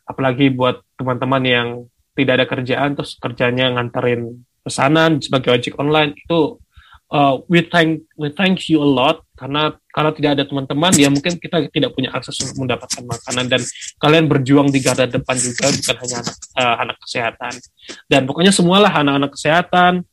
Apalagi 0.03 0.51
buat 0.51 0.83
teman-teman 0.99 1.39
yang 1.47 1.67
tidak 2.11 2.43
ada 2.43 2.45
kerjaan 2.51 2.99
terus 2.99 3.15
kerjanya 3.15 3.71
nganterin 3.71 4.43
pesanan 4.59 5.23
sebagai 5.23 5.55
ojek 5.55 5.79
online 5.79 6.19
itu 6.19 6.59
uh, 7.15 7.39
we 7.47 7.63
thank 7.63 8.03
we 8.19 8.27
thank 8.27 8.67
you 8.67 8.83
a 8.83 8.89
lot. 8.91 9.23
Karena 9.39 9.71
kalau 9.95 10.11
tidak 10.11 10.35
ada 10.35 10.43
teman-teman 10.51 10.91
ya 10.99 11.07
mungkin 11.07 11.39
kita 11.39 11.71
tidak 11.71 11.95
punya 11.95 12.11
akses 12.11 12.35
untuk 12.43 12.67
mendapatkan 12.67 13.07
makanan. 13.07 13.47
Dan 13.47 13.63
kalian 14.03 14.27
berjuang 14.27 14.67
di 14.67 14.83
garda 14.83 15.07
depan 15.07 15.39
juga 15.39 15.71
bukan 15.71 15.95
hanya 16.03 16.17
anak 16.27 16.35
uh, 16.59 16.75
anak 16.83 16.97
kesehatan. 17.07 17.53
Dan 18.11 18.27
pokoknya 18.27 18.51
semualah 18.51 18.91
anak-anak 18.91 19.31
kesehatan 19.31 20.03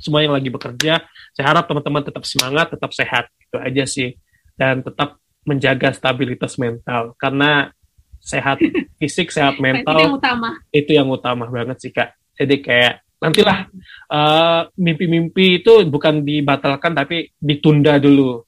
semua 0.00 0.24
yang 0.24 0.32
lagi 0.32 0.48
bekerja 0.48 1.04
saya 1.36 1.46
harap 1.46 1.68
teman-teman 1.70 2.02
tetap 2.02 2.24
semangat 2.26 2.72
tetap 2.74 2.90
sehat 2.96 3.24
itu 3.38 3.56
aja 3.60 3.84
sih. 3.86 4.10
Dan 4.56 4.84
tetap 4.84 5.16
menjaga 5.48 5.88
stabilitas 5.96 6.60
mental 6.60 7.16
karena 7.16 7.72
sehat 8.20 8.60
fisik 9.00 9.32
sehat 9.32 9.56
mental 9.56 9.96
itu 9.96 10.04
yang 10.04 10.14
utama. 10.20 10.48
itu 10.68 10.90
yang 10.92 11.08
utama 11.08 11.44
banget 11.48 11.76
sih 11.80 11.92
kak. 11.92 12.12
Jadi 12.36 12.60
kayak 12.60 13.04
nantilah 13.20 13.68
uh, 14.08 14.62
mimpi-mimpi 14.76 15.60
itu 15.64 15.84
bukan 15.88 16.24
dibatalkan 16.24 16.92
tapi 16.92 17.32
ditunda 17.40 17.96
dulu. 17.96 18.44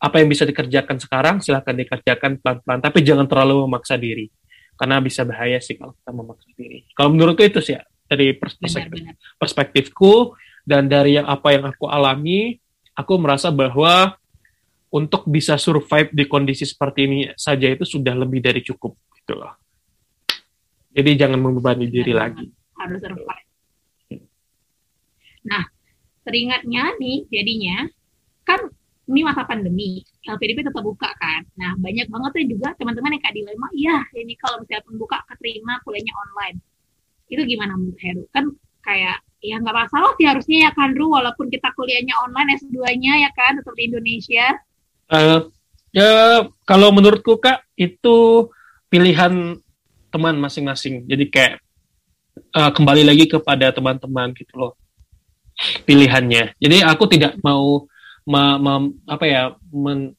Apa 0.00 0.18
yang 0.24 0.32
bisa 0.32 0.48
dikerjakan 0.48 0.96
sekarang 0.98 1.36
silahkan 1.44 1.76
dikerjakan 1.76 2.40
pelan-pelan 2.42 2.80
tapi 2.82 2.98
jangan 3.06 3.30
terlalu 3.30 3.70
memaksa 3.70 3.94
diri. 3.94 4.26
Karena 4.74 4.98
bisa 4.98 5.22
bahaya 5.28 5.60
sih 5.62 5.76
kalau 5.78 5.94
kita 5.94 6.10
memaksa 6.10 6.48
diri. 6.58 6.88
Kalau 6.96 7.14
menurutku 7.14 7.46
itu 7.46 7.62
sih 7.62 7.78
ya 7.78 7.82
dari 8.10 8.34
perspektif 8.34 8.90
perspektifku 9.38 10.34
dan 10.70 10.86
dari 10.86 11.18
yang 11.18 11.26
apa 11.26 11.50
yang 11.50 11.66
aku 11.66 11.90
alami 11.90 12.62
aku 12.94 13.18
merasa 13.18 13.50
bahwa 13.50 14.14
untuk 14.94 15.26
bisa 15.26 15.58
survive 15.58 16.14
di 16.14 16.30
kondisi 16.30 16.62
seperti 16.62 17.00
ini 17.10 17.18
saja 17.34 17.66
itu 17.66 17.82
sudah 17.82 18.14
lebih 18.14 18.38
dari 18.38 18.62
cukup 18.62 18.94
gitu 19.18 19.34
loh 19.34 19.58
jadi 20.94 21.26
jangan 21.26 21.42
membebani 21.42 21.90
diri 21.90 22.14
lagi 22.14 22.46
harus 22.78 23.02
survive 23.02 23.50
Nah, 25.46 25.64
teringatnya 26.26 26.96
nih 27.00 27.24
jadinya 27.32 27.88
kan 28.44 28.60
ini 29.10 29.26
masa 29.26 29.42
pandemi, 29.42 30.06
LPDP 30.22 30.62
tetap 30.62 30.84
buka 30.86 31.10
kan. 31.18 31.42
Nah, 31.58 31.74
banyak 31.80 32.06
banget 32.06 32.30
ya 32.38 32.44
juga 32.46 32.68
teman-teman 32.78 33.18
yang 33.18 33.22
kayak 33.22 33.36
dilema, 33.36 33.66
iya 33.74 33.98
ini 34.14 34.38
kalau 34.38 34.62
misalnya 34.62 34.86
pun 34.86 34.94
buka 35.00 35.18
keterima 35.26 35.82
kuliahnya 35.82 36.14
online. 36.14 36.58
Itu 37.30 37.42
gimana 37.46 37.74
menurut 37.78 37.98
Heru? 37.98 38.22
Kan 38.30 38.54
kayak 38.84 39.20
ya 39.40 39.56
nggak 39.56 39.72
masalah 39.72 40.12
sih 40.20 40.28
harusnya 40.28 40.68
ya 40.68 40.70
kan 40.76 40.92
Ru, 40.92 41.12
walaupun 41.12 41.48
kita 41.48 41.72
kuliahnya 41.72 42.12
online 42.28 42.60
S2-nya 42.60 43.24
ya 43.24 43.30
kan 43.32 43.56
tetap 43.56 43.74
di 43.76 43.84
Indonesia. 43.88 44.46
Uh, 45.10 45.48
ya 45.90 46.44
kalau 46.68 46.92
menurutku 46.92 47.40
Kak 47.40 47.64
itu 47.74 48.48
pilihan 48.92 49.56
teman 50.12 50.36
masing-masing. 50.36 51.08
Jadi 51.08 51.24
kayak 51.32 51.54
uh, 52.52 52.70
kembali 52.74 53.06
lagi 53.06 53.24
kepada 53.30 53.72
teman-teman 53.72 54.36
gitu 54.36 54.54
loh 54.58 54.72
pilihannya. 55.84 56.56
Jadi 56.56 56.76
aku 56.84 57.04
tidak 57.08 57.36
mau 57.44 57.84
me, 58.24 58.42
me, 58.60 58.72
apa 59.08 59.24
ya 59.24 59.42
men, 59.72 60.16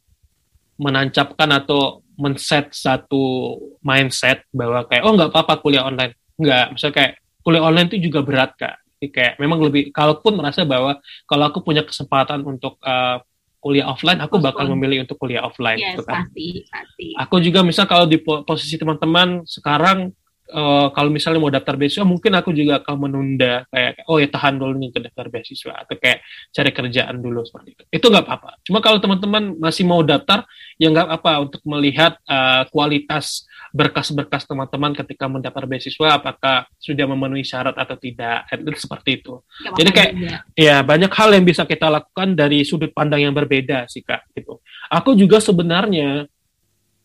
menancapkan 0.78 1.50
atau 1.62 2.02
men-set 2.18 2.70
satu 2.74 3.58
mindset 3.82 4.46
bahwa 4.54 4.86
kayak 4.86 5.04
oh 5.06 5.14
nggak 5.14 5.30
apa-apa 5.34 5.62
kuliah 5.62 5.86
online. 5.86 6.14
Nggak, 6.38 6.66
misalnya 6.78 6.96
kayak 6.98 7.14
kuliah 7.42 7.64
online 7.66 7.90
itu 7.92 8.10
juga 8.10 8.22
berat 8.26 8.54
kak. 8.58 8.76
Jadi 9.02 9.08
kayak 9.10 9.34
memang 9.42 9.60
lebih 9.66 9.90
kalaupun 9.90 10.38
merasa 10.38 10.62
bahwa 10.62 11.02
kalau 11.26 11.44
aku 11.50 11.66
punya 11.66 11.82
kesempatan 11.82 12.46
untuk 12.46 12.78
uh, 12.86 13.18
kuliah 13.62 13.90
offline, 13.90 14.18
aku 14.22 14.42
bakal 14.42 14.66
memilih 14.74 15.06
untuk 15.06 15.22
kuliah 15.22 15.46
offline. 15.46 15.78
Yes, 15.78 15.98
gitu 15.98 16.06
kan. 16.06 16.26
pasti, 16.26 16.66
pasti. 16.70 17.08
Aku 17.18 17.42
juga 17.42 17.62
misal 17.62 17.86
kalau 17.86 18.10
di 18.10 18.18
posisi 18.22 18.78
teman-teman 18.78 19.46
sekarang 19.46 20.14
uh, 20.52 20.88
kalau 20.92 21.10
misalnya 21.10 21.40
mau 21.40 21.52
daftar 21.52 21.80
beasiswa 21.80 22.06
mungkin 22.06 22.36
aku 22.36 22.52
juga 22.52 22.84
akan 22.84 22.96
menunda 23.08 23.66
kayak 23.72 24.06
oh 24.08 24.20
ya 24.20 24.28
tahan 24.28 24.60
dulu 24.60 24.76
nih 24.78 24.90
ke 24.92 25.00
daftar 25.00 25.26
beasiswa 25.32 25.74
atau 25.74 25.96
kayak 25.98 26.20
cari 26.52 26.72
kerjaan 26.76 27.16
dulu 27.24 27.42
seperti 27.48 27.70
itu 27.74 27.84
itu 27.90 28.06
nggak 28.06 28.26
apa-apa 28.28 28.52
cuma 28.68 28.80
kalau 28.84 29.00
teman-teman 29.00 29.56
masih 29.58 29.88
mau 29.88 30.04
daftar 30.04 30.46
ya 30.76 30.92
nggak 30.92 31.08
apa 31.08 31.32
untuk 31.42 31.62
melihat 31.66 32.20
uh, 32.28 32.68
kualitas 32.70 33.48
berkas-berkas 33.72 34.46
teman-teman 34.48 34.92
ketika 34.92 35.32
mendaftar 35.32 35.64
beasiswa 35.64 36.20
apakah 36.20 36.68
sudah 36.76 37.08
memenuhi 37.08 37.48
syarat 37.48 37.76
atau 37.76 37.96
tidak 37.96 38.48
itu 38.52 38.70
seperti 38.76 39.24
itu 39.24 39.40
gak 39.64 39.76
jadi 39.80 39.90
kayak 39.96 40.12
ya. 40.20 40.38
ya 40.56 40.76
banyak 40.84 41.12
hal 41.12 41.30
yang 41.32 41.48
bisa 41.48 41.64
kita 41.64 41.88
lakukan 41.88 42.36
dari 42.36 42.68
sudut 42.68 42.92
pandang 42.92 43.24
yang 43.24 43.36
berbeda 43.36 43.88
sih 43.88 44.04
kak 44.04 44.28
gitu 44.36 44.60
aku 44.92 45.16
juga 45.16 45.40
sebenarnya 45.40 46.28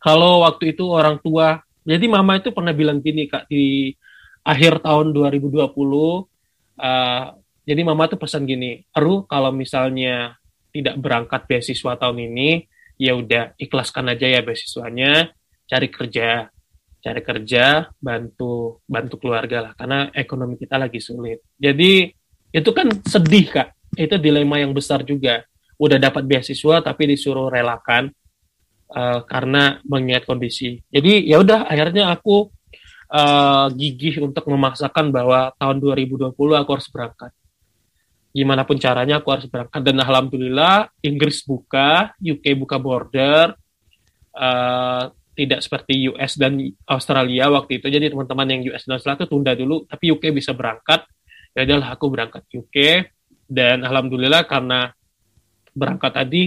kalau 0.03 0.43
waktu 0.43 0.75
itu 0.75 0.91
orang 0.91 1.23
tua 1.23 1.63
jadi 1.87 2.11
mama 2.11 2.43
itu 2.43 2.51
pernah 2.51 2.75
bilang 2.75 2.99
gini 2.99 3.31
kak 3.31 3.47
di 3.47 3.95
akhir 4.47 4.83
tahun 4.83 5.11
2020. 5.11 5.71
Uh, 5.71 7.25
jadi 7.67 7.81
mama 7.83 8.07
tuh 8.07 8.19
pesan 8.19 8.47
gini, 8.47 8.87
Ru 8.95 9.27
kalau 9.27 9.51
misalnya 9.51 10.39
tidak 10.71 10.99
berangkat 11.03 11.51
beasiswa 11.51 11.99
tahun 11.99 12.31
ini, 12.31 12.67
ya 12.95 13.19
udah 13.19 13.59
ikhlaskan 13.59 14.15
aja 14.15 14.27
ya 14.31 14.41
beasiswanya, 14.47 15.35
cari 15.67 15.89
kerja, 15.91 16.47
cari 17.07 17.23
kerja, 17.23 17.87
bantu 18.03 18.83
bantu 18.83 19.15
keluarga 19.23 19.71
lah, 19.71 19.73
karena 19.79 20.11
ekonomi 20.11 20.59
kita 20.59 20.75
lagi 20.75 20.99
sulit. 20.99 21.39
Jadi 21.55 22.11
itu 22.51 22.71
kan 22.75 22.91
sedih 23.07 23.47
kak, 23.47 23.95
itu 23.95 24.19
dilema 24.19 24.59
yang 24.59 24.75
besar 24.75 25.07
juga. 25.07 25.47
Udah 25.79 26.03
dapat 26.03 26.27
beasiswa 26.27 26.83
tapi 26.83 27.15
disuruh 27.15 27.47
relakan, 27.47 28.11
uh, 28.91 29.23
karena 29.23 29.79
mengingat 29.87 30.27
kondisi. 30.27 30.83
Jadi 30.91 31.31
ya 31.31 31.39
udah 31.39 31.71
akhirnya 31.71 32.11
aku 32.11 32.51
uh, 33.15 33.71
gigih 33.71 34.27
untuk 34.27 34.47
memaksakan 34.51 35.15
bahwa 35.15 35.55
tahun 35.63 35.79
2020 35.79 36.35
aku 36.35 36.71
harus 36.75 36.89
berangkat. 36.91 37.31
Gimana 38.37 38.69
pun 38.69 38.77
caranya 38.77 39.23
aku 39.23 39.33
harus 39.33 39.47
berangkat 39.49 39.81
dan 39.81 39.97
alhamdulillah 40.03 40.93
Inggris 41.01 41.41
buka, 41.47 42.13
UK 42.21 42.53
buka 42.59 42.77
border, 42.77 43.57
uh, 44.37 45.09
tidak 45.37 45.61
seperti 45.61 46.09
US 46.09 46.41
dan 46.41 46.57
Australia 46.89 47.53
waktu 47.53 47.79
itu. 47.79 47.93
Jadi 47.93 48.09
teman-teman 48.11 48.49
yang 48.49 48.61
US 48.73 48.89
dan 48.89 48.97
Australia 48.97 49.23
itu 49.23 49.29
tunda 49.29 49.53
dulu, 49.53 49.85
tapi 49.85 50.09
UK 50.11 50.33
bisa 50.33 50.57
berangkat. 50.57 51.05
Ya 51.53 51.69
adalah 51.69 51.93
aku 51.93 52.09
berangkat 52.09 52.49
UK 52.49 53.07
dan 53.47 53.85
alhamdulillah 53.85 54.49
karena 54.49 54.91
berangkat 55.77 56.13
tadi 56.17 56.43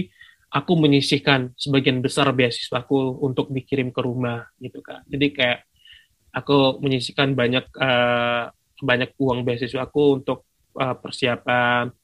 aku 0.50 0.72
menyisihkan 0.74 1.54
sebagian 1.54 2.02
besar 2.02 2.34
beasiswaku 2.34 3.22
untuk 3.22 3.54
dikirim 3.54 3.94
ke 3.94 4.02
rumah 4.02 4.50
gitu 4.58 4.82
kan. 4.82 5.06
Jadi 5.06 5.30
kayak 5.30 5.70
aku 6.34 6.82
menyisihkan 6.82 7.38
banyak 7.38 7.70
uh, 7.78 8.50
banyak 8.82 9.14
uang 9.18 9.46
beasiswaku 9.46 10.22
untuk 10.22 10.46
uh, 10.74 10.98
persiapan 10.98 11.94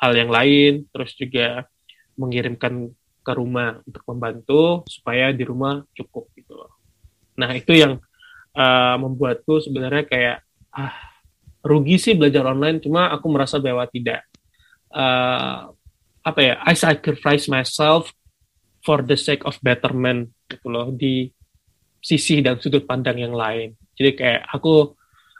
hal 0.00 0.12
yang 0.16 0.32
lain, 0.32 0.88
terus 0.88 1.12
juga 1.14 1.68
mengirimkan 2.16 2.88
ke 3.22 3.32
rumah 3.32 3.78
untuk 3.86 4.02
membantu 4.10 4.82
supaya 4.90 5.30
di 5.30 5.46
rumah 5.46 5.82
cukup 5.94 6.28
gitu 6.34 6.58
loh. 6.58 6.74
Nah 7.38 7.50
itu 7.54 7.72
yang 7.78 8.02
uh, 8.58 8.96
membuatku 8.98 9.62
sebenarnya 9.62 10.04
kayak 10.04 10.36
ah 10.74 10.94
rugi 11.62 11.96
sih 11.96 12.18
belajar 12.18 12.42
online, 12.44 12.82
cuma 12.82 13.08
aku 13.14 13.30
merasa 13.30 13.62
bahwa 13.62 13.86
tidak. 13.86 14.26
Uh, 14.92 15.72
apa 16.22 16.40
ya 16.40 16.54
I 16.62 16.74
sacrifice 16.78 17.50
myself 17.50 18.14
for 18.82 19.02
the 19.02 19.18
sake 19.18 19.42
of 19.42 19.58
betterment 19.62 20.30
gitu 20.46 20.70
loh 20.70 20.94
di 20.94 21.30
sisi 22.02 22.42
dan 22.42 22.58
sudut 22.58 22.86
pandang 22.86 23.18
yang 23.18 23.34
lain 23.34 23.74
jadi 23.98 24.10
kayak 24.14 24.42
aku 24.50 24.94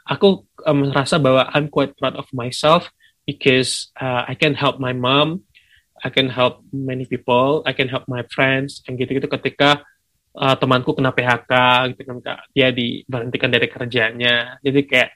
aku 0.07 0.43
um, 0.67 0.91
merasa 0.91 1.19
bahwa 1.19 1.47
I'm 1.51 1.71
quite 1.71 1.95
proud 1.95 2.19
of 2.19 2.27
myself 2.35 2.91
because 3.23 3.91
uh, 3.99 4.27
I 4.27 4.35
can 4.35 4.55
help 4.55 4.79
my 4.79 4.91
mom 4.91 5.47
I 6.03 6.11
can 6.11 6.27
help 6.27 6.59
many 6.75 7.07
people 7.07 7.63
I 7.63 7.71
can 7.71 7.87
help 7.87 8.03
my 8.11 8.27
friends 8.27 8.83
yang 8.83 8.99
gitu-gitu 8.99 9.31
ketika 9.31 9.81
uh, 10.35 10.55
temanku 10.57 10.93
kena 10.97 11.13
PHK 11.13 11.51
gitu 11.93 12.01
kan 12.03 12.43
dia 12.51 12.69
diberhentikan 12.73 13.49
dari 13.49 13.67
kerjanya. 13.69 14.59
Jadi 14.59 14.79
kayak 14.85 15.09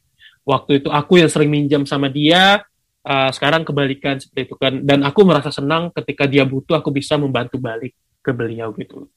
waktu 0.47 0.81
itu 0.83 0.89
aku 0.89 1.19
yang 1.19 1.29
sering 1.29 1.51
minjam 1.51 1.83
sama 1.83 2.07
dia 2.07 2.61
uh, 3.03 3.29
sekarang 3.33 3.65
kebalikan 3.67 4.21
seperti 4.21 4.53
itu 4.53 4.55
kan. 4.55 4.79
Dan 4.85 5.03
aku 5.03 5.25
merasa 5.25 5.49
senang 5.49 5.89
ketika 5.91 6.29
dia 6.29 6.47
butuh 6.47 6.79
aku 6.79 6.93
bisa 6.93 7.19
membantu 7.19 7.59
balik 7.59 7.93
ke 8.21 8.31
beliau 8.31 8.71
gitu. 8.77 9.09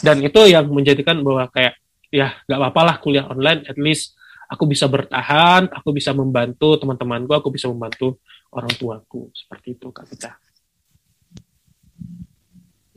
Dan 0.00 0.22
itu 0.22 0.40
yang 0.46 0.66
menjadikan 0.70 1.20
bahwa 1.20 1.50
kayak 1.52 1.76
ya 2.08 2.40
nggak 2.48 2.58
apa-apa 2.58 2.82
lah 2.88 2.96
kuliah 3.04 3.28
online 3.28 3.68
at 3.68 3.76
least 3.76 4.16
aku 4.48 4.64
bisa 4.64 4.88
bertahan 4.88 5.68
aku 5.68 5.92
bisa 5.92 6.16
membantu 6.16 6.80
teman-temanku 6.80 7.36
aku 7.36 7.52
bisa 7.52 7.68
membantu 7.68 8.22
orang 8.54 8.72
tuaku. 8.72 9.28
Seperti 9.36 9.76
itu 9.76 9.92
kak 9.92 10.08
kita 10.08 10.47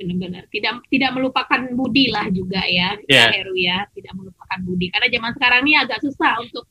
benar-benar 0.02 0.44
tidak 0.50 0.82
tidak 0.90 1.12
melupakan 1.14 1.62
budi 1.78 2.10
lah 2.10 2.26
juga 2.34 2.62
ya 2.66 2.98
yeah. 3.06 3.30
Heru 3.30 3.54
ya 3.54 3.86
tidak 3.94 4.14
melupakan 4.18 4.60
budi 4.66 4.90
karena 4.90 5.08
zaman 5.14 5.32
sekarang 5.38 5.60
ini 5.68 5.74
agak 5.78 6.00
susah 6.02 6.34
untuk 6.42 6.66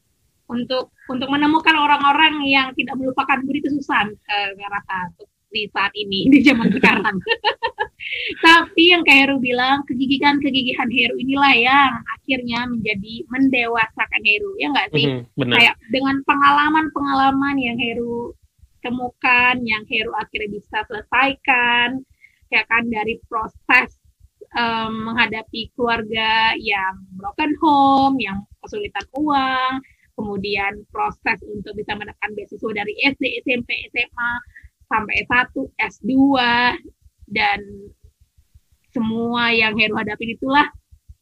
untuk 0.51 0.85
untuk 1.07 1.29
menemukan 1.31 1.79
orang-orang 1.79 2.43
yang 2.51 2.75
tidak 2.75 2.99
melupakan 2.99 3.39
budi 3.47 3.63
itu 3.63 3.71
susah 3.79 4.03
uh, 4.11 4.51
rasa 4.67 5.15
di 5.51 5.67
saat 5.75 5.93
ini 5.99 6.31
di 6.31 6.41
zaman 6.47 6.71
sekarang. 6.79 7.17
Tapi 8.47 8.97
yang 8.97 9.05
kayak 9.05 9.29
Heru 9.29 9.37
bilang, 9.39 9.85
kegigihan-kegigihan 9.85 10.89
Heru 10.89 11.21
inilah 11.21 11.53
yang 11.53 11.93
akhirnya 12.17 12.65
menjadi 12.67 13.15
mendewasakan 13.29 14.23
Heru, 14.25 14.51
ya 14.57 14.67
nggak 14.73 14.89
sih? 14.97 15.05
Mhm, 15.05 15.21
benar. 15.37 15.57
Kayak 15.61 15.77
dengan 15.93 16.17
pengalaman-pengalaman 16.25 17.57
yang 17.61 17.77
Heru 17.77 18.33
temukan, 18.81 19.55
yang 19.61 19.85
Heru 19.85 20.17
akhirnya 20.17 20.49
bisa 20.49 20.81
selesaikan, 20.89 22.01
ya 22.51 22.63
kan 22.67 22.87
dari 22.91 23.17
proses 23.31 23.95
em, 24.59 24.93
menghadapi 25.07 25.71
keluarga 25.75 26.55
yang 26.59 26.99
broken 27.15 27.55
home, 27.63 28.19
yang 28.19 28.43
kesulitan 28.67 29.07
uang, 29.15 29.81
kemudian 30.19 30.83
proses 30.91 31.39
untuk 31.47 31.73
bisa 31.79 31.95
mendapatkan 31.95 32.35
beasiswa 32.37 32.71
dari 32.75 32.93
SD, 33.07 33.25
SMP, 33.47 33.71
SMA, 33.95 34.33
sampai 34.91 35.15
S1, 35.25 35.55
S2, 35.79 36.13
dan 37.31 37.61
semua 38.91 39.55
yang 39.55 39.79
Heru 39.79 39.95
hadapin 39.95 40.35
itulah 40.35 40.67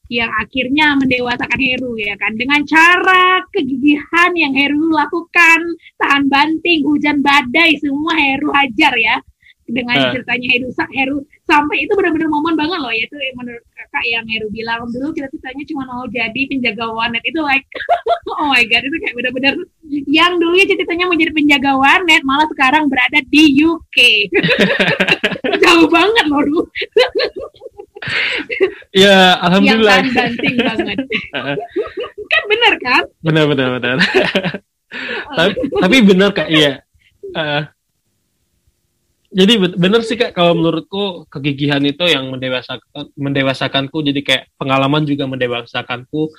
yang 0.09 0.33
akhirnya 0.41 0.97
mendewasakan 0.97 1.61
Heru 1.61 2.01
ya 2.01 2.17
kan? 2.17 2.33
Dengan 2.41 2.65
cara 2.65 3.45
kegigihan 3.53 4.33
yang 4.33 4.57
Heru 4.57 4.89
lakukan 4.89 5.61
tahan 6.01 6.33
banting 6.33 6.81
hujan 6.89 7.21
badai 7.21 7.77
semua 7.77 8.17
Heru 8.17 8.49
hajar 8.57 8.97
ya 8.97 9.21
dengan 9.69 9.95
Eh. 10.01 10.11
ceritanya 10.17 10.47
Heru 10.57 10.69
Heru 10.73 11.17
sampai 11.45 11.85
itu 11.85 11.93
benar-benar 11.93 12.29
momen 12.29 12.57
banget 12.57 12.79
loh 12.81 12.89
yaitu 12.89 13.17
menurut 13.37 13.61
kakak 13.73 14.05
yang 14.09 14.25
Heru 14.25 14.49
bilang 14.49 14.81
dulu 14.89 15.13
kita 15.13 15.29
ceritanya 15.29 15.65
cuma 15.69 15.83
mau 15.85 16.05
jadi 16.09 16.41
penjaga 16.49 16.85
warnet 16.89 17.21
itu 17.23 17.41
like 17.41 17.69
oh 18.41 18.49
my 18.49 18.65
god 18.65 18.83
itu 18.83 18.97
kayak 18.99 19.15
benar-benar 19.17 19.53
yang 20.09 20.41
dulunya 20.41 20.65
ceritanya 20.65 21.05
mau 21.05 21.17
jadi 21.17 21.33
penjaga 21.33 21.73
warnet 21.77 22.23
malah 22.25 22.49
sekarang 22.49 22.89
berada 22.89 23.21
di 23.29 23.45
UK 23.61 23.99
jauh 25.63 25.89
banget 25.89 26.25
loh 26.27 26.43
lu 26.43 26.61
Ya, 28.95 29.35
yang 29.35 29.43
alhamdulillah. 29.43 29.99
tahan 30.07 30.15
banting 30.15 30.57
banget 30.57 30.97
kan 32.29 32.43
bener 32.47 32.75
kan 32.79 33.03
benar 33.21 33.45
benar 33.51 33.69
benar. 33.77 33.99
tapi, 35.37 35.53
tapi 35.83 35.97
benar 36.07 36.31
kak, 36.31 36.49
iya. 36.49 36.81
Eh, 37.29 37.63
jadi 39.39 39.55
be- 39.55 39.79
benar 39.79 40.03
sih 40.03 40.19
kak, 40.19 40.35
kalau 40.35 40.59
menurutku 40.59 41.31
kegigihan 41.31 41.79
itu 41.87 42.03
yang 42.11 42.27
mendewasakan 42.27 43.15
mendewasakanku. 43.15 44.03
Jadi 44.03 44.21
kayak 44.27 44.45
pengalaman 44.59 45.07
juga 45.07 45.31
mendewasakanku. 45.31 46.35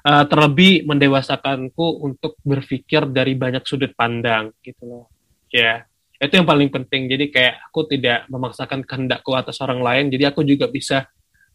Eh, 0.00 0.24
terlebih 0.32 0.88
mendewasakanku 0.88 1.86
untuk 2.02 2.40
berpikir 2.42 3.06
dari 3.12 3.36
banyak 3.36 3.62
sudut 3.62 3.92
pandang 3.94 4.50
gitu 4.64 4.82
loh. 4.82 5.04
Ya, 5.52 5.84
itu 6.16 6.40
yang 6.40 6.48
paling 6.48 6.72
penting. 6.72 7.06
Jadi 7.06 7.30
kayak 7.30 7.70
aku 7.70 7.86
tidak 7.86 8.26
memaksakan 8.26 8.82
kehendakku 8.82 9.30
atas 9.36 9.60
orang 9.62 9.84
lain. 9.84 10.10
Jadi 10.10 10.24
aku 10.26 10.40
juga 10.42 10.66
bisa 10.72 11.06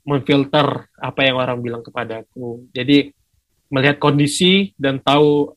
memfilter 0.05 0.87
apa 0.95 1.21
yang 1.25 1.41
orang 1.41 1.59
bilang 1.59 1.81
kepadaku. 1.81 2.69
Jadi 2.71 3.09
melihat 3.73 3.97
kondisi 3.97 4.71
dan 4.77 5.01
tahu 5.01 5.51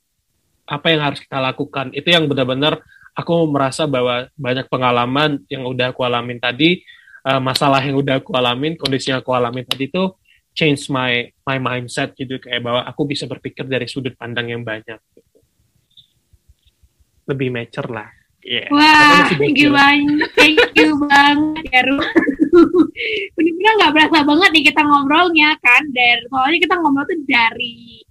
apa 0.65 0.87
yang 0.89 1.13
harus 1.13 1.21
kita 1.21 1.39
lakukan. 1.39 1.93
Itu 1.93 2.09
yang 2.09 2.25
benar-benar 2.25 2.81
aku 3.19 3.35
merasa 3.51 3.91
bahwa 3.91 4.31
banyak 4.39 4.71
pengalaman 4.71 5.43
yang 5.51 5.67
udah 5.67 5.91
aku 5.91 6.07
alamin 6.07 6.39
tadi, 6.39 6.87
eh, 7.27 7.41
masalah 7.43 7.83
yang 7.83 7.99
udah 7.99 8.23
aku 8.23 8.31
alamin, 8.39 8.79
kondisi 8.79 9.11
yang 9.11 9.19
aku 9.19 9.35
alamin 9.35 9.67
tadi 9.67 9.91
itu 9.91 10.15
change 10.55 10.87
my 10.91 11.27
my 11.47 11.59
mindset 11.59 12.15
gitu 12.15 12.39
kayak 12.39 12.63
bahwa 12.63 12.87
aku 12.87 13.07
bisa 13.11 13.27
berpikir 13.27 13.67
dari 13.67 13.91
sudut 13.91 14.15
pandang 14.15 14.55
yang 14.55 14.63
banyak. 14.63 14.99
gitu. 15.19 15.39
Lebih 17.27 17.51
mature 17.51 17.91
lah. 17.91 18.09
Aku 18.49 18.73
Wah, 18.73 19.29
thank 19.37 19.61
you 19.61 19.69
banget, 19.75 20.31
thank 20.33 20.57
you 20.73 20.97
banget 21.05 21.69
ya 21.69 21.85
Ru. 21.85 22.01
Bener-bener 23.37 23.73
nggak 23.77 23.93
berasa 23.93 24.25
banget 24.25 24.51
nih 24.57 24.65
kita 24.73 24.81
ngobrolnya 24.89 25.53
kan, 25.61 25.83
dari 25.93 26.25
soalnya 26.33 26.59
kita 26.65 26.75
ngobrol 26.81 27.05
tuh 27.05 27.19
dari 27.29 28.08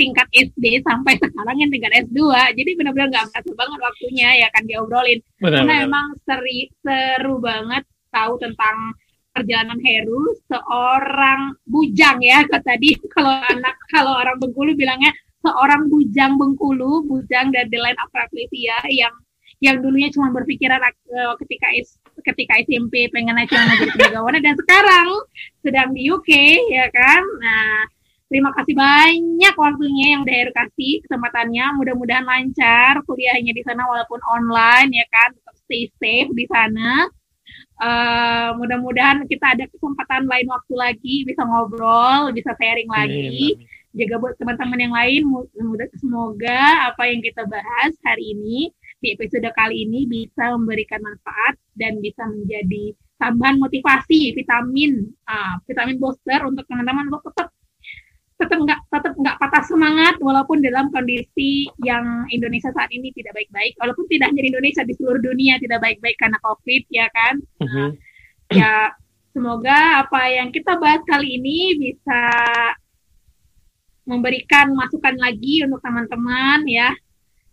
tingkat 0.00 0.24
SD 0.32 0.80
sampai 0.80 1.20
sekarang 1.20 1.60
yang 1.60 1.68
tingkat 1.68 1.92
S2, 2.08 2.16
jadi 2.56 2.70
bener-bener 2.80 3.12
nggak 3.12 3.26
berasa 3.28 3.52
banget 3.52 3.78
waktunya 3.84 4.28
ya 4.40 4.48
kan 4.48 4.64
diobrolin. 4.64 5.20
Benar, 5.36 5.60
Karena 5.60 5.74
benar. 5.76 5.86
emang 5.92 6.06
seri, 6.24 6.60
seru 6.80 7.36
banget 7.36 7.84
tahu 8.08 8.40
tentang 8.40 8.96
perjalanan 9.30 9.78
Heru, 9.78 10.34
seorang 10.48 11.54
bujang 11.68 12.18
ya, 12.24 12.42
kata 12.48 12.74
tadi 12.74 12.96
kalau 13.14 13.30
anak 13.30 13.76
kalau 13.92 14.16
orang 14.16 14.40
Bengkulu 14.40 14.72
bilangnya 14.74 15.12
seorang 15.44 15.86
bujang 15.92 16.40
Bengkulu, 16.40 17.04
bujang 17.06 17.52
dari 17.54 17.68
the 17.68 17.78
line 17.78 17.98
of 18.00 18.10
Rafflesia 18.10 18.80
yang 18.88 19.12
yang 19.60 19.76
dulunya 19.84 20.08
cuma 20.08 20.32
berpikiran 20.32 20.80
eh, 20.80 21.34
ketika 21.44 21.68
S- 21.76 22.00
ketika 22.24 22.56
SMP 22.64 23.12
pengen 23.12 23.36
cuma 23.44 23.76
jadi 23.76 23.92
penjagawan 23.92 24.40
dan 24.40 24.56
sekarang 24.56 25.08
sedang 25.60 25.88
di 25.92 26.08
UK 26.08 26.30
ya 26.72 26.88
kan. 26.88 27.22
Nah, 27.44 27.84
terima 28.30 28.54
kasih 28.54 28.78
banyak 28.78 29.54
waktunya 29.58 30.14
yang 30.14 30.22
udah 30.22 30.34
Heru 30.38 30.52
kasih 30.54 31.02
kesempatannya. 31.04 31.66
Mudah-mudahan 31.76 32.24
lancar 32.24 33.02
kuliahnya 33.04 33.50
di 33.50 33.62
sana 33.66 33.84
walaupun 33.90 34.22
online 34.30 34.94
ya 34.94 35.06
kan. 35.10 35.34
Tetap 35.34 35.54
stay 35.66 35.90
safe 35.98 36.30
di 36.30 36.46
sana. 36.46 37.10
Eh, 37.80 38.50
mudah-mudahan 38.60 39.24
kita 39.24 39.56
ada 39.56 39.64
kesempatan 39.64 40.28
lain 40.28 40.46
waktu 40.52 40.74
lagi 40.76 41.16
bisa 41.24 41.42
ngobrol, 41.48 42.28
bisa 42.36 42.52
sharing 42.60 42.84
lagi 42.92 43.56
Amin, 43.56 43.96
jaga 43.96 44.20
buat 44.20 44.34
teman-teman 44.36 44.78
yang 44.84 44.94
lain 44.94 45.22
semoga 45.96 46.92
apa 46.92 47.08
yang 47.08 47.24
kita 47.24 47.42
bahas 47.48 47.96
hari 48.04 48.36
ini 48.36 48.68
di 49.00 49.16
episode 49.16 49.48
kali 49.56 49.88
ini 49.88 50.04
bisa 50.04 50.52
memberikan 50.60 51.00
manfaat 51.00 51.56
dan 51.72 52.04
bisa 52.04 52.20
menjadi 52.28 52.92
tambahan 53.16 53.56
motivasi 53.56 54.36
vitamin 54.36 55.08
ah, 55.24 55.56
vitamin 55.64 55.96
booster 55.96 56.44
untuk 56.44 56.68
teman-teman 56.68 57.08
untuk 57.08 57.32
tetap 57.32 57.48
tetap 58.40 58.56
nggak 58.56 58.80
tetap 58.88 59.12
nggak 59.20 59.36
patah 59.36 59.64
semangat 59.68 60.16
walaupun 60.24 60.64
dalam 60.64 60.88
kondisi 60.88 61.68
yang 61.84 62.24
Indonesia 62.32 62.72
saat 62.72 62.88
ini 62.88 63.12
tidak 63.12 63.36
baik-baik. 63.36 63.76
Walaupun 63.76 64.08
tidak 64.08 64.32
hanya 64.32 64.40
di 64.40 64.50
Indonesia 64.50 64.82
di 64.82 64.94
seluruh 64.96 65.20
dunia 65.20 65.60
tidak 65.60 65.84
baik-baik 65.84 66.16
karena 66.16 66.38
COVID 66.40 66.82
ya 66.88 67.06
kan? 67.12 67.34
Mhm. 67.60 67.88
ya 68.50 68.90
semoga 69.30 70.02
apa 70.02 70.26
yang 70.26 70.50
kita 70.50 70.74
bahas 70.74 70.98
kali 71.06 71.38
ini 71.38 71.78
bisa 71.78 72.18
memberikan 74.08 74.74
masukan 74.74 75.14
lagi 75.20 75.62
untuk 75.62 75.78
teman-teman 75.84 76.66
ya. 76.66 76.90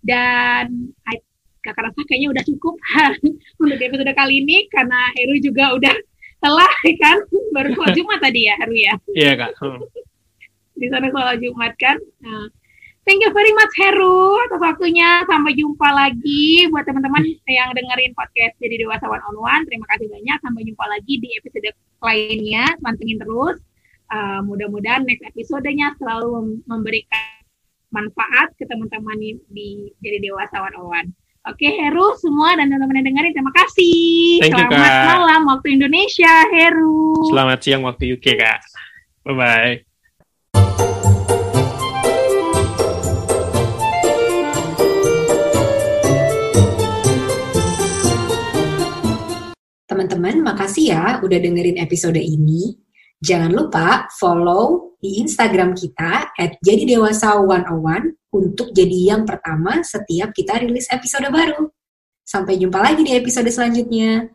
Dan 0.01 0.95
I- 1.05 1.25
kakak 1.61 1.91
rasa 1.91 1.99
kayaknya 2.07 2.31
udah 2.31 2.43
cukup 2.47 2.79
untuk 3.61 3.77
episode 3.77 4.13
kali 4.15 4.41
ini 4.41 4.71
karena 4.71 5.11
Heru 5.19 5.35
juga 5.43 5.75
udah 5.75 5.95
telah 6.39 6.73
kan? 6.97 7.17
Baru 7.53 7.75
Jumat 7.97 8.23
tadi 8.23 8.47
ya 8.47 8.55
Heru 8.57 8.75
ya? 8.77 8.93
Iya 9.13 9.31
kak. 9.35 9.51
Di 10.78 10.88
sana 10.93 11.09
sholat 11.09 11.41
Jumat 11.41 11.73
kan. 11.82 11.97
Nah, 12.21 12.47
thank 13.03 13.19
you 13.19 13.32
very 13.34 13.51
much 13.53 13.73
Heru 13.78 14.38
atas 14.49 14.61
waktunya. 14.61 15.25
Sampai 15.25 15.57
jumpa 15.57 15.89
lagi. 15.91 16.69
Buat 16.69 16.86
teman-teman 16.86 17.25
yang 17.49 17.73
dengerin 17.73 18.13
podcast 18.13 18.55
jadi 18.61 18.86
dewasa 18.86 19.09
one 19.09 19.23
on 19.25 19.38
one 19.41 19.63
terima 19.65 19.86
kasih 19.91 20.07
banyak. 20.07 20.38
Sampai 20.41 20.61
jumpa 20.63 20.86
lagi 20.86 21.13
di 21.17 21.30
episode 21.38 21.73
lainnya. 22.05 22.65
Pantengin 22.80 23.19
terus. 23.19 23.57
Uh, 24.07 24.39
mudah-mudahan 24.47 25.03
next 25.03 25.28
episodenya 25.28 25.91
selalu 25.99 26.39
mem- 26.39 26.63
memberikan 26.63 27.43
manfaat 27.91 28.55
ke 28.55 28.63
teman-teman 28.63 29.19
di, 29.19 29.36
di 29.51 29.67
jadi 29.99 30.32
dewasa 30.32 30.63
one 30.63 30.75
on 30.80 30.88
one. 30.88 31.09
Oke 31.47 31.63
Heru 31.63 32.11
semua 32.19 32.59
dan 32.59 32.67
teman-teman 32.67 32.99
yang 32.99 33.07
dengerin 33.15 33.32
terima 33.32 33.53
kasih. 33.55 34.43
Thank 34.43 34.59
you, 34.59 34.67
selamat 34.67 34.91
Kak. 34.91 35.05
malam 35.07 35.41
waktu 35.47 35.67
Indonesia 35.80 36.34
Heru. 36.51 37.15
Selamat 37.32 37.59
siang 37.63 37.88
waktu 37.88 38.19
UK 38.19 38.36
kak. 38.36 38.59
Bye 39.23 39.36
bye. 39.36 39.86
Teman-teman, 49.97 50.45
makasih 50.45 50.93
ya 50.93 51.17
udah 51.25 51.41
dengerin 51.41 51.81
episode 51.81 52.21
ini. 52.21 52.77
Jangan 53.17 53.49
lupa 53.49 54.05
follow 54.13 54.93
di 55.01 55.25
Instagram 55.25 55.73
kita 55.73 56.37
at 56.37 56.53
jadi 56.61 56.85
dewasa 56.85 57.33
101 57.33 58.13
untuk 58.29 58.77
jadi 58.77 59.17
yang 59.17 59.25
pertama 59.25 59.81
setiap 59.81 60.29
kita 60.37 60.61
rilis 60.61 60.85
episode 60.93 61.25
baru. 61.33 61.73
Sampai 62.21 62.61
jumpa 62.61 62.77
lagi 62.77 63.01
di 63.01 63.17
episode 63.17 63.49
selanjutnya. 63.49 64.29